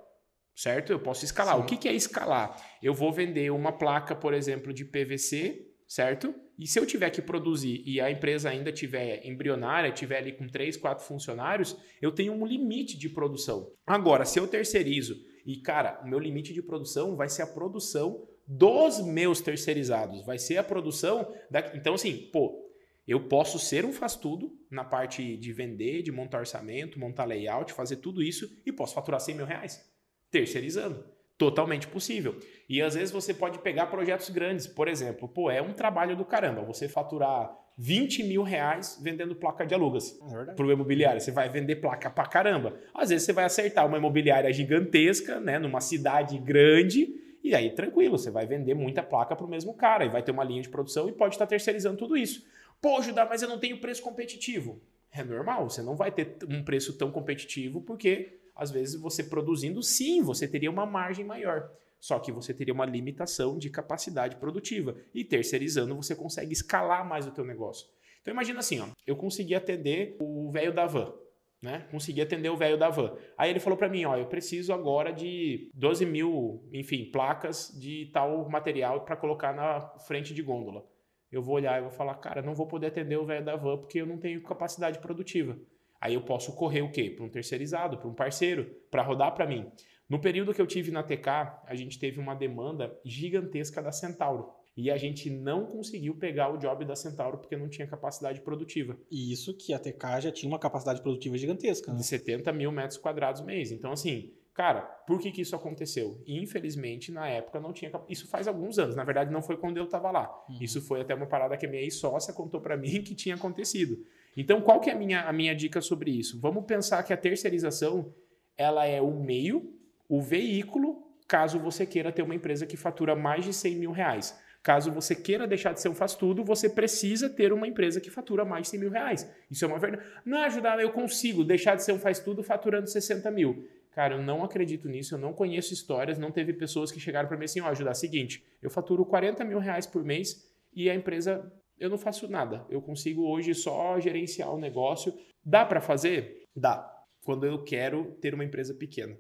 Certo? 0.56 0.92
Eu 0.92 1.00
posso 1.00 1.24
escalar. 1.24 1.56
Sim. 1.56 1.62
O 1.62 1.66
que, 1.66 1.76
que 1.76 1.88
é 1.88 1.92
escalar? 1.92 2.56
Eu 2.80 2.94
vou 2.94 3.12
vender 3.12 3.50
uma 3.50 3.72
placa, 3.72 4.14
por 4.14 4.32
exemplo, 4.32 4.72
de 4.72 4.84
PVC, 4.84 5.66
certo? 5.86 6.32
E 6.58 6.66
se 6.66 6.78
eu 6.78 6.86
tiver 6.86 7.10
que 7.10 7.20
produzir 7.20 7.82
e 7.84 8.00
a 8.00 8.10
empresa 8.10 8.48
ainda 8.48 8.72
tiver 8.72 9.26
embrionária, 9.26 9.90
tiver 9.90 10.18
ali 10.18 10.32
com 10.32 10.46
três, 10.46 10.76
quatro 10.76 11.04
funcionários, 11.04 11.76
eu 12.00 12.12
tenho 12.12 12.32
um 12.32 12.46
limite 12.46 12.96
de 12.96 13.08
produção. 13.08 13.72
Agora, 13.86 14.24
se 14.24 14.38
eu 14.38 14.46
terceirizo 14.46 15.16
e, 15.44 15.56
cara, 15.56 16.00
o 16.04 16.08
meu 16.08 16.18
limite 16.18 16.52
de 16.52 16.62
produção 16.62 17.16
vai 17.16 17.28
ser 17.28 17.42
a 17.42 17.46
produção 17.46 18.26
dos 18.46 19.00
meus 19.00 19.40
terceirizados, 19.40 20.24
vai 20.24 20.38
ser 20.38 20.58
a 20.58 20.64
produção 20.64 21.32
da. 21.50 21.72
Então, 21.74 21.94
assim, 21.94 22.28
pô, 22.32 22.64
eu 23.06 23.28
posso 23.28 23.58
ser 23.58 23.84
um 23.84 23.92
faz-tudo 23.92 24.56
na 24.70 24.84
parte 24.84 25.36
de 25.36 25.52
vender, 25.52 26.02
de 26.02 26.12
montar 26.12 26.38
orçamento, 26.38 26.98
montar 26.98 27.24
layout, 27.24 27.72
fazer 27.72 27.96
tudo 27.96 28.22
isso 28.22 28.50
e 28.64 28.72
posso 28.72 28.94
faturar 28.94 29.20
100 29.20 29.34
mil 29.34 29.46
reais 29.46 29.92
terceirizando. 30.30 31.04
Totalmente 31.36 31.88
possível. 31.88 32.38
E 32.68 32.80
às 32.80 32.94
vezes 32.94 33.10
você 33.10 33.34
pode 33.34 33.58
pegar 33.58 33.86
projetos 33.86 34.30
grandes. 34.30 34.66
Por 34.66 34.86
exemplo, 34.86 35.28
pô, 35.28 35.50
é 35.50 35.60
um 35.60 35.72
trabalho 35.72 36.16
do 36.16 36.24
caramba. 36.24 36.62
Você 36.62 36.88
faturar 36.88 37.52
20 37.76 38.22
mil 38.22 38.42
reais 38.42 39.00
vendendo 39.02 39.34
placa 39.34 39.66
de 39.66 39.74
alugas 39.74 40.16
é 40.48 40.52
para 40.52 40.64
o 40.64 40.70
imobiliário. 40.70 41.20
Você 41.20 41.32
vai 41.32 41.48
vender 41.48 41.76
placa 41.76 42.08
para 42.08 42.28
caramba. 42.28 42.74
Às 42.94 43.10
vezes 43.10 43.26
você 43.26 43.32
vai 43.32 43.44
acertar 43.44 43.86
uma 43.86 43.98
imobiliária 43.98 44.52
gigantesca, 44.52 45.40
né, 45.40 45.58
numa 45.58 45.80
cidade 45.80 46.38
grande, 46.38 47.12
e 47.42 47.54
aí 47.54 47.70
tranquilo, 47.70 48.16
você 48.16 48.30
vai 48.30 48.46
vender 48.46 48.74
muita 48.74 49.02
placa 49.02 49.34
para 49.34 49.44
o 49.44 49.48
mesmo 49.48 49.74
cara 49.74 50.04
e 50.04 50.08
vai 50.08 50.22
ter 50.22 50.30
uma 50.30 50.44
linha 50.44 50.62
de 50.62 50.68
produção 50.68 51.08
e 51.08 51.12
pode 51.12 51.34
estar 51.34 51.46
terceirizando 51.46 51.98
tudo 51.98 52.16
isso. 52.16 52.46
Pô, 52.80 53.02
Judá, 53.02 53.26
mas 53.28 53.42
eu 53.42 53.48
não 53.48 53.58
tenho 53.58 53.80
preço 53.80 54.02
competitivo. 54.02 54.80
É 55.12 55.22
normal, 55.22 55.68
você 55.68 55.82
não 55.82 55.96
vai 55.96 56.10
ter 56.10 56.36
um 56.48 56.62
preço 56.64 56.96
tão 56.96 57.10
competitivo 57.10 57.80
porque 57.80 58.40
às 58.54 58.70
vezes 58.70 59.00
você 59.00 59.22
produzindo, 59.24 59.82
sim, 59.82 60.22
você 60.22 60.46
teria 60.46 60.70
uma 60.70 60.86
margem 60.86 61.24
maior. 61.24 61.70
Só 61.98 62.18
que 62.18 62.30
você 62.30 62.52
teria 62.52 62.74
uma 62.74 62.84
limitação 62.84 63.56
de 63.58 63.70
capacidade 63.70 64.36
produtiva. 64.36 64.94
E 65.14 65.24
terceirizando, 65.24 65.94
você 65.94 66.14
consegue 66.14 66.52
escalar 66.52 67.08
mais 67.08 67.26
o 67.26 67.30
teu 67.30 67.44
negócio. 67.44 67.88
Então 68.20 68.32
imagina 68.32 68.60
assim, 68.60 68.80
ó, 68.80 68.88
eu 69.06 69.16
consegui 69.16 69.54
atender 69.54 70.16
o 70.20 70.50
velho 70.50 70.72
da 70.72 70.86
van. 70.86 71.14
né? 71.62 71.86
Consegui 71.90 72.20
atender 72.20 72.50
o 72.50 72.56
velho 72.56 72.76
da 72.78 72.90
van. 72.90 73.16
Aí 73.38 73.48
ele 73.48 73.58
falou 73.58 73.78
para 73.78 73.88
mim, 73.88 74.04
ó, 74.04 74.16
eu 74.18 74.26
preciso 74.26 74.72
agora 74.72 75.10
de 75.10 75.70
12 75.72 76.04
mil, 76.04 76.62
enfim, 76.72 77.10
placas 77.10 77.72
de 77.74 78.10
tal 78.12 78.48
material 78.50 79.04
para 79.04 79.16
colocar 79.16 79.54
na 79.54 79.80
frente 80.06 80.34
de 80.34 80.42
gôndola. 80.42 80.86
Eu 81.32 81.42
vou 81.42 81.54
olhar 81.56 81.78
e 81.78 81.82
vou 81.82 81.90
falar, 81.90 82.14
cara, 82.16 82.42
não 82.42 82.54
vou 82.54 82.66
poder 82.66 82.88
atender 82.88 83.16
o 83.16 83.24
velho 83.24 83.44
da 83.44 83.56
van 83.56 83.78
porque 83.78 84.00
eu 84.00 84.06
não 84.06 84.18
tenho 84.18 84.42
capacidade 84.42 84.98
produtiva. 84.98 85.58
Aí 86.04 86.12
eu 86.12 86.20
posso 86.20 86.54
correr 86.54 86.82
o 86.82 86.90
quê? 86.90 87.08
Para 87.08 87.24
um 87.24 87.30
terceirizado, 87.30 87.96
para 87.96 88.06
um 88.06 88.12
parceiro, 88.12 88.70
para 88.90 89.02
rodar 89.02 89.34
para 89.34 89.46
mim. 89.46 89.72
No 90.06 90.20
período 90.20 90.52
que 90.52 90.60
eu 90.60 90.66
tive 90.66 90.90
na 90.90 91.02
TK, 91.02 91.62
a 91.64 91.74
gente 91.74 91.98
teve 91.98 92.20
uma 92.20 92.34
demanda 92.34 92.94
gigantesca 93.02 93.80
da 93.80 93.90
Centauro. 93.90 94.50
E 94.76 94.90
a 94.90 94.98
gente 94.98 95.30
não 95.30 95.64
conseguiu 95.64 96.14
pegar 96.16 96.52
o 96.52 96.58
job 96.58 96.84
da 96.84 96.94
Centauro 96.94 97.38
porque 97.38 97.56
não 97.56 97.70
tinha 97.70 97.86
capacidade 97.86 98.42
produtiva. 98.42 98.98
E 99.10 99.32
isso 99.32 99.56
que 99.56 99.72
a 99.72 99.78
TK 99.78 100.20
já 100.20 100.30
tinha 100.30 100.52
uma 100.52 100.58
capacidade 100.58 101.00
produtiva 101.00 101.38
gigantesca, 101.38 101.90
né? 101.90 102.00
De 102.00 102.04
70 102.04 102.52
mil 102.52 102.70
metros 102.70 102.98
quadrados 102.98 103.40
mês. 103.40 103.72
Então, 103.72 103.90
assim, 103.90 104.30
cara, 104.52 104.82
por 105.06 105.18
que, 105.18 105.32
que 105.32 105.40
isso 105.40 105.56
aconteceu? 105.56 106.20
Infelizmente, 106.26 107.10
na 107.10 107.26
época 107.26 107.58
não 107.58 107.72
tinha. 107.72 107.90
Isso 108.10 108.28
faz 108.28 108.46
alguns 108.46 108.78
anos. 108.78 108.94
Na 108.94 109.04
verdade, 109.04 109.32
não 109.32 109.40
foi 109.40 109.56
quando 109.56 109.78
eu 109.78 109.84
estava 109.84 110.10
lá. 110.10 110.30
Uhum. 110.50 110.58
Isso 110.60 110.82
foi 110.82 111.00
até 111.00 111.14
uma 111.14 111.26
parada 111.26 111.56
que 111.56 111.64
a 111.64 111.68
minha 111.70 111.80
ex-sócia 111.80 112.34
contou 112.34 112.60
para 112.60 112.76
mim 112.76 113.02
que 113.02 113.14
tinha 113.14 113.36
acontecido. 113.36 114.04
Então, 114.36 114.60
qual 114.60 114.80
que 114.80 114.90
é 114.90 114.92
a 114.92 114.96
minha, 114.96 115.22
a 115.22 115.32
minha 115.32 115.54
dica 115.54 115.80
sobre 115.80 116.10
isso? 116.10 116.40
Vamos 116.40 116.64
pensar 116.64 117.02
que 117.02 117.12
a 117.12 117.16
terceirização 117.16 118.12
ela 118.56 118.86
é 118.86 119.00
o 119.00 119.12
meio, 119.12 119.72
o 120.08 120.20
veículo, 120.20 121.02
caso 121.26 121.58
você 121.58 121.86
queira 121.86 122.12
ter 122.12 122.22
uma 122.22 122.34
empresa 122.34 122.66
que 122.66 122.76
fatura 122.76 123.14
mais 123.14 123.44
de 123.44 123.52
100 123.52 123.76
mil 123.76 123.92
reais. 123.92 124.38
Caso 124.62 124.90
você 124.90 125.14
queira 125.14 125.46
deixar 125.46 125.74
de 125.74 125.80
ser 125.80 125.90
um 125.90 125.94
faz 125.94 126.14
tudo, 126.14 126.42
você 126.42 126.70
precisa 126.70 127.28
ter 127.28 127.52
uma 127.52 127.68
empresa 127.68 128.00
que 128.00 128.08
fatura 128.10 128.46
mais 128.46 128.62
de 128.62 128.68
100 128.70 128.80
mil 128.80 128.90
reais. 128.90 129.30
Isso 129.50 129.62
é 129.62 129.68
uma 129.68 129.78
verdade. 129.78 130.02
Não, 130.24 130.40
ajudar, 130.42 130.80
eu 130.80 130.90
consigo 130.90 131.44
deixar 131.44 131.74
de 131.74 131.84
ser 131.84 131.92
um 131.92 131.98
faz 131.98 132.18
tudo 132.18 132.42
faturando 132.42 132.88
60 132.88 133.30
mil. 133.30 133.68
Cara, 133.94 134.14
eu 134.14 134.22
não 134.22 134.42
acredito 134.42 134.88
nisso, 134.88 135.14
eu 135.14 135.18
não 135.18 135.34
conheço 135.34 135.74
histórias, 135.74 136.18
não 136.18 136.32
teve 136.32 136.52
pessoas 136.54 136.90
que 136.90 136.98
chegaram 136.98 137.28
para 137.28 137.36
mim 137.36 137.44
assim, 137.44 137.60
ó, 137.60 137.68
ajudar, 137.68 137.94
seguinte, 137.94 138.42
eu 138.62 138.70
faturo 138.70 139.04
40 139.04 139.44
mil 139.44 139.58
reais 139.58 139.86
por 139.86 140.02
mês 140.02 140.50
e 140.74 140.88
a 140.88 140.94
empresa, 140.94 141.52
eu 141.78 141.90
não 141.90 141.98
faço 141.98 142.28
nada. 142.28 142.66
Eu 142.68 142.80
consigo 142.80 143.28
hoje 143.28 143.54
só 143.54 143.98
gerenciar 144.00 144.52
o 144.52 144.58
negócio. 144.58 145.14
Dá 145.44 145.64
para 145.64 145.80
fazer? 145.80 146.44
Dá. 146.54 146.90
Quando 147.24 147.46
eu 147.46 147.64
quero 147.64 148.12
ter 148.20 148.34
uma 148.34 148.44
empresa 148.44 148.74
pequena 148.74 149.16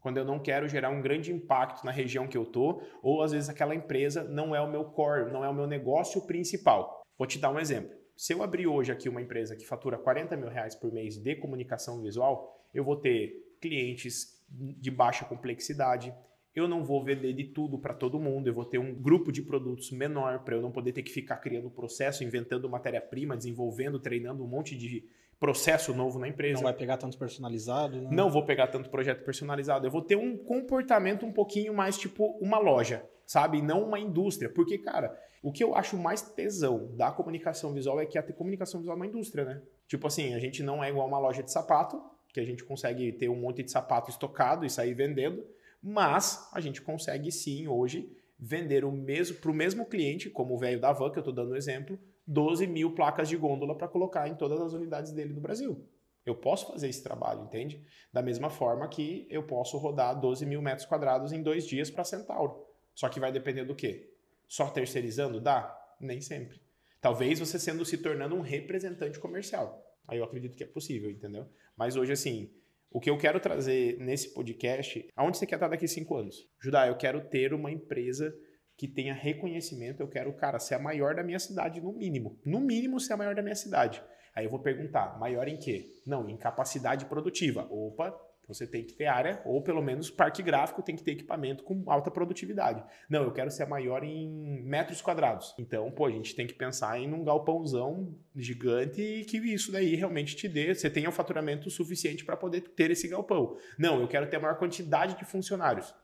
quando 0.00 0.18
eu 0.18 0.24
não 0.24 0.38
quero 0.38 0.68
gerar 0.68 0.90
um 0.90 1.02
grande 1.02 1.32
impacto 1.32 1.84
na 1.84 1.90
região 1.90 2.26
que 2.26 2.36
eu 2.36 2.46
tô, 2.46 2.80
ou 3.02 3.22
às 3.22 3.32
vezes 3.32 3.48
aquela 3.48 3.74
empresa 3.74 4.24
não 4.24 4.54
é 4.54 4.60
o 4.60 4.70
meu 4.70 4.84
core, 4.84 5.30
não 5.32 5.44
é 5.44 5.48
o 5.48 5.54
meu 5.54 5.66
negócio 5.66 6.26
principal. 6.26 7.02
Vou 7.16 7.26
te 7.26 7.38
dar 7.38 7.50
um 7.50 7.58
exemplo. 7.58 7.96
Se 8.16 8.32
eu 8.32 8.42
abrir 8.42 8.66
hoje 8.66 8.90
aqui 8.90 9.08
uma 9.08 9.22
empresa 9.22 9.56
que 9.56 9.66
fatura 9.66 9.98
40 9.98 10.36
mil 10.36 10.48
reais 10.48 10.74
por 10.74 10.92
mês 10.92 11.16
de 11.16 11.36
comunicação 11.36 12.00
visual, 12.00 12.64
eu 12.72 12.84
vou 12.84 12.96
ter 12.96 13.32
clientes 13.60 14.42
de 14.48 14.90
baixa 14.90 15.24
complexidade, 15.24 16.14
eu 16.54 16.66
não 16.66 16.84
vou 16.84 17.04
vender 17.04 17.32
de 17.32 17.44
tudo 17.44 17.78
para 17.78 17.94
todo 17.94 18.18
mundo, 18.18 18.48
eu 18.48 18.54
vou 18.54 18.64
ter 18.64 18.78
um 18.78 18.94
grupo 18.94 19.30
de 19.30 19.42
produtos 19.42 19.90
menor 19.90 20.40
para 20.40 20.56
eu 20.56 20.62
não 20.62 20.72
poder 20.72 20.92
ter 20.92 21.02
que 21.02 21.10
ficar 21.10 21.36
criando 21.36 21.70
processo, 21.70 22.24
inventando 22.24 22.68
matéria-prima, 22.68 23.36
desenvolvendo, 23.36 23.98
treinando 23.98 24.42
um 24.44 24.48
monte 24.48 24.76
de 24.76 25.04
processo 25.38 25.94
novo 25.94 26.18
na 26.18 26.28
empresa. 26.28 26.54
Não 26.54 26.62
vai 26.62 26.74
pegar 26.74 26.96
tanto 26.96 27.16
personalizado, 27.16 28.00
né? 28.00 28.08
Não 28.10 28.30
vou 28.30 28.44
pegar 28.44 28.66
tanto 28.66 28.90
projeto 28.90 29.24
personalizado. 29.24 29.86
Eu 29.86 29.90
vou 29.90 30.02
ter 30.02 30.16
um 30.16 30.36
comportamento 30.36 31.24
um 31.24 31.32
pouquinho 31.32 31.72
mais 31.72 31.96
tipo 31.96 32.36
uma 32.40 32.58
loja, 32.58 33.04
sabe? 33.24 33.62
Não 33.62 33.84
uma 33.84 34.00
indústria. 34.00 34.50
Porque, 34.50 34.78
cara, 34.78 35.16
o 35.42 35.52
que 35.52 35.62
eu 35.62 35.74
acho 35.76 35.96
mais 35.96 36.22
tesão 36.22 36.90
da 36.96 37.12
comunicação 37.12 37.72
visual 37.72 38.00
é 38.00 38.06
que 38.06 38.18
a 38.18 38.22
comunicação 38.22 38.80
visual 38.80 38.96
é 38.96 39.00
uma 39.00 39.06
indústria, 39.06 39.44
né? 39.44 39.62
Tipo 39.86 40.06
assim, 40.08 40.34
a 40.34 40.38
gente 40.40 40.62
não 40.62 40.82
é 40.82 40.90
igual 40.90 41.06
uma 41.06 41.18
loja 41.18 41.42
de 41.42 41.52
sapato, 41.52 42.02
que 42.32 42.40
a 42.40 42.44
gente 42.44 42.64
consegue 42.64 43.12
ter 43.12 43.28
um 43.28 43.36
monte 43.36 43.62
de 43.62 43.70
sapato 43.70 44.10
estocado 44.10 44.66
e 44.66 44.70
sair 44.70 44.94
vendendo, 44.94 45.44
mas 45.82 46.48
a 46.52 46.60
gente 46.60 46.82
consegue 46.82 47.30
sim 47.30 47.68
hoje 47.68 48.14
vender 48.38 48.84
o 48.84 48.92
mesmo 48.92 49.36
para 49.38 49.50
o 49.50 49.54
mesmo 49.54 49.86
cliente, 49.86 50.30
como 50.30 50.54
o 50.54 50.58
velho 50.58 50.80
da 50.80 50.92
van, 50.92 51.10
que 51.10 51.18
eu 51.18 51.20
estou 51.20 51.34
dando 51.34 51.52
um 51.52 51.56
exemplo, 51.56 51.98
12 52.26 52.66
mil 52.66 52.94
placas 52.94 53.28
de 53.28 53.36
gôndola 53.36 53.76
para 53.76 53.88
colocar 53.88 54.28
em 54.28 54.34
todas 54.34 54.60
as 54.60 54.72
unidades 54.72 55.12
dele 55.12 55.32
no 55.32 55.40
Brasil. 55.40 55.84
Eu 56.24 56.34
posso 56.34 56.66
fazer 56.66 56.88
esse 56.88 57.02
trabalho, 57.02 57.44
entende? 57.44 57.82
Da 58.12 58.20
mesma 58.20 58.50
forma 58.50 58.86
que 58.86 59.26
eu 59.30 59.42
posso 59.42 59.78
rodar 59.78 60.20
12 60.20 60.44
mil 60.44 60.60
metros 60.60 60.86
quadrados 60.86 61.32
em 61.32 61.42
dois 61.42 61.66
dias 61.66 61.90
para 61.90 62.04
Centauro. 62.04 62.66
Só 62.94 63.08
que 63.08 63.18
vai 63.18 63.32
depender 63.32 63.64
do 63.64 63.74
quê? 63.74 64.12
Só 64.46 64.68
terceirizando 64.68 65.40
dá? 65.40 65.74
Nem 65.98 66.20
sempre. 66.20 66.60
Talvez 67.00 67.38
você 67.38 67.58
sendo 67.58 67.84
se 67.84 67.98
tornando 67.98 68.34
um 68.34 68.40
representante 68.40 69.18
comercial. 69.18 69.82
Aí 70.06 70.18
eu 70.18 70.24
acredito 70.24 70.56
que 70.56 70.64
é 70.64 70.66
possível, 70.66 71.10
entendeu? 71.10 71.46
Mas 71.76 71.96
hoje, 71.96 72.12
assim, 72.12 72.50
o 72.90 73.00
que 73.00 73.10
eu 73.10 73.18
quero 73.18 73.38
trazer 73.38 73.98
nesse 73.98 74.32
podcast, 74.32 75.06
aonde 75.14 75.38
você 75.38 75.46
quer 75.46 75.56
estar 75.56 75.68
daqui 75.68 75.86
cinco 75.86 76.16
anos? 76.16 76.36
Judá, 76.62 76.86
eu 76.86 76.96
quero 76.96 77.28
ter 77.28 77.52
uma 77.52 77.70
empresa 77.70 78.32
que 78.78 78.88
tenha 78.88 79.12
reconhecimento. 79.12 80.00
Eu 80.00 80.08
quero, 80.08 80.32
cara, 80.36 80.58
ser 80.58 80.76
a 80.76 80.78
maior 80.78 81.14
da 81.14 81.22
minha 81.22 81.38
cidade, 81.38 81.80
no 81.80 81.92
mínimo. 81.92 82.38
No 82.46 82.60
mínimo, 82.60 83.00
ser 83.00 83.14
a 83.14 83.16
maior 83.16 83.34
da 83.34 83.42
minha 83.42 83.56
cidade. 83.56 84.02
Aí 84.34 84.44
eu 84.44 84.50
vou 84.50 84.62
perguntar, 84.62 85.18
maior 85.18 85.48
em 85.48 85.58
quê? 85.58 85.84
Não, 86.06 86.28
em 86.28 86.36
capacidade 86.36 87.04
produtiva. 87.06 87.66
Opa, 87.70 88.16
você 88.48 88.66
tem 88.66 88.82
que 88.82 88.94
ter 88.94 89.04
área, 89.04 89.42
ou 89.44 89.62
pelo 89.62 89.82
menos 89.82 90.10
parque 90.10 90.42
gráfico 90.42 90.82
tem 90.82 90.96
que 90.96 91.02
ter 91.02 91.12
equipamento 91.12 91.62
com 91.62 91.84
alta 91.86 92.10
produtividade. 92.10 92.82
Não, 93.08 93.22
eu 93.22 93.30
quero 93.30 93.50
ser 93.50 93.66
maior 93.66 94.02
em 94.02 94.62
metros 94.64 95.02
quadrados. 95.02 95.54
Então, 95.58 95.90
pô, 95.90 96.06
a 96.06 96.10
gente 96.10 96.34
tem 96.34 96.46
que 96.46 96.54
pensar 96.54 96.98
em 96.98 97.12
um 97.12 97.22
galpãozão 97.22 98.16
gigante 98.34 99.02
e 99.02 99.24
que 99.24 99.36
isso 99.36 99.70
daí 99.70 99.94
realmente 99.94 100.34
te 100.34 100.48
dê, 100.48 100.74
você 100.74 100.88
tenha 100.88 101.08
o 101.08 101.12
um 101.12 101.14
faturamento 101.14 101.70
suficiente 101.70 102.24
para 102.24 102.36
poder 102.36 102.62
ter 102.62 102.90
esse 102.90 103.06
galpão. 103.06 103.56
Não, 103.78 104.00
eu 104.00 104.08
quero 104.08 104.28
ter 104.28 104.36
a 104.36 104.40
maior 104.40 104.56
quantidade 104.56 105.18
de 105.18 105.24
funcionários 105.24 105.94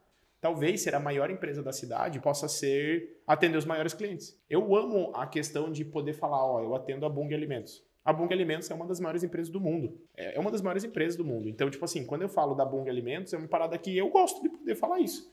talvez 0.44 0.82
ser 0.82 0.94
a 0.94 1.00
maior 1.00 1.30
empresa 1.30 1.62
da 1.62 1.72
cidade 1.72 2.20
possa 2.20 2.46
ser 2.48 3.22
atender 3.26 3.56
os 3.56 3.64
maiores 3.64 3.94
clientes. 3.94 4.38
Eu 4.50 4.76
amo 4.76 5.10
a 5.16 5.26
questão 5.26 5.72
de 5.72 5.86
poder 5.86 6.12
falar, 6.12 6.44
ó, 6.44 6.60
eu 6.60 6.74
atendo 6.74 7.06
a 7.06 7.08
Bung 7.08 7.32
Alimentos. 7.34 7.82
A 8.04 8.12
Bung 8.12 8.32
Alimentos 8.32 8.70
é 8.70 8.75
uma 8.75 8.87
das 8.87 9.00
maiores 9.00 9.23
empresas 9.23 9.50
do 9.50 9.61
mundo. 9.61 9.99
É, 10.14 10.37
é 10.37 10.40
uma 10.40 10.50
das 10.50 10.61
maiores 10.61 10.84
empresas 10.84 11.16
do 11.16 11.25
mundo. 11.25 11.49
Então, 11.49 11.70
tipo 11.70 11.84
assim, 11.84 12.04
quando 12.04 12.23
eu 12.23 12.28
falo 12.28 12.54
da 12.54 12.64
Bung 12.64 12.88
Alimentos, 12.88 13.32
é 13.32 13.38
uma 13.38 13.49
parada 13.49 13.78
que 13.78 13.96
eu 13.96 14.11
gosto 14.11 14.42
de 14.42 14.49
poder 14.50 14.75
falar 14.75 15.00
isso. 15.00 15.32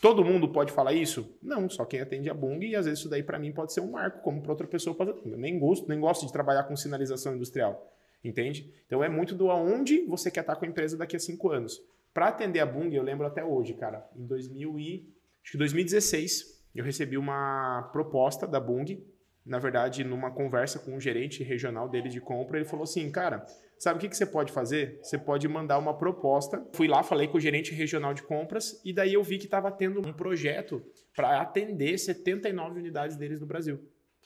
Todo 0.00 0.24
mundo 0.24 0.48
pode 0.48 0.72
falar 0.72 0.92
isso? 0.92 1.36
Não, 1.42 1.68
só 1.68 1.84
quem 1.84 2.00
atende 2.00 2.30
a 2.30 2.34
Bung 2.34 2.64
e 2.64 2.76
às 2.76 2.86
vezes 2.86 3.00
isso 3.00 3.08
daí 3.08 3.22
para 3.22 3.38
mim 3.38 3.52
pode 3.52 3.72
ser 3.72 3.80
um 3.80 3.90
marco, 3.90 4.22
como 4.22 4.40
para 4.40 4.52
outra 4.52 4.66
pessoa 4.66 4.94
pode. 4.94 5.10
Eu 5.24 5.36
nem 5.36 5.58
gosto, 5.58 5.88
nem 5.88 5.98
gosto 5.98 6.24
de 6.26 6.32
trabalhar 6.32 6.64
com 6.64 6.76
sinalização 6.76 7.34
industrial. 7.34 7.92
Entende? 8.22 8.72
Então 8.86 9.02
é 9.02 9.08
muito 9.08 9.34
do 9.34 9.50
aonde 9.50 10.04
você 10.06 10.30
quer 10.30 10.40
estar 10.40 10.56
com 10.56 10.64
a 10.64 10.68
empresa 10.68 10.96
daqui 10.96 11.16
a 11.16 11.20
cinco 11.20 11.50
anos. 11.50 11.80
Para 12.14 12.28
atender 12.28 12.60
a 12.60 12.66
Bung, 12.66 12.92
eu 12.94 13.02
lembro 13.02 13.26
até 13.26 13.44
hoje, 13.44 13.74
cara, 13.74 14.08
em 14.16 14.26
2000 14.26 14.78
e, 14.78 15.08
acho 15.42 15.52
que 15.52 15.58
2016, 15.58 16.62
eu 16.74 16.84
recebi 16.84 17.16
uma 17.16 17.88
proposta 17.92 18.46
da 18.46 18.58
Bung, 18.58 19.04
na 19.48 19.58
verdade, 19.58 20.04
numa 20.04 20.30
conversa 20.30 20.78
com 20.78 20.94
um 20.94 21.00
gerente 21.00 21.42
regional 21.42 21.88
dele 21.88 22.10
de 22.10 22.20
compra, 22.20 22.58
ele 22.58 22.66
falou 22.66 22.84
assim, 22.84 23.10
cara, 23.10 23.46
sabe 23.78 23.96
o 23.96 24.00
que, 24.00 24.08
que 24.08 24.16
você 24.16 24.26
pode 24.26 24.52
fazer? 24.52 24.98
Você 25.02 25.16
pode 25.16 25.48
mandar 25.48 25.78
uma 25.78 25.96
proposta. 25.96 26.62
Fui 26.72 26.86
lá, 26.86 27.02
falei 27.02 27.26
com 27.26 27.38
o 27.38 27.40
gerente 27.40 27.72
regional 27.72 28.12
de 28.12 28.22
compras 28.22 28.80
e 28.84 28.92
daí 28.92 29.14
eu 29.14 29.22
vi 29.22 29.38
que 29.38 29.46
estava 29.46 29.70
tendo 29.70 30.06
um 30.06 30.12
projeto 30.12 30.84
para 31.16 31.40
atender 31.40 31.98
79 31.98 32.78
unidades 32.78 33.16
deles 33.16 33.40
no 33.40 33.46
Brasil. 33.46 33.80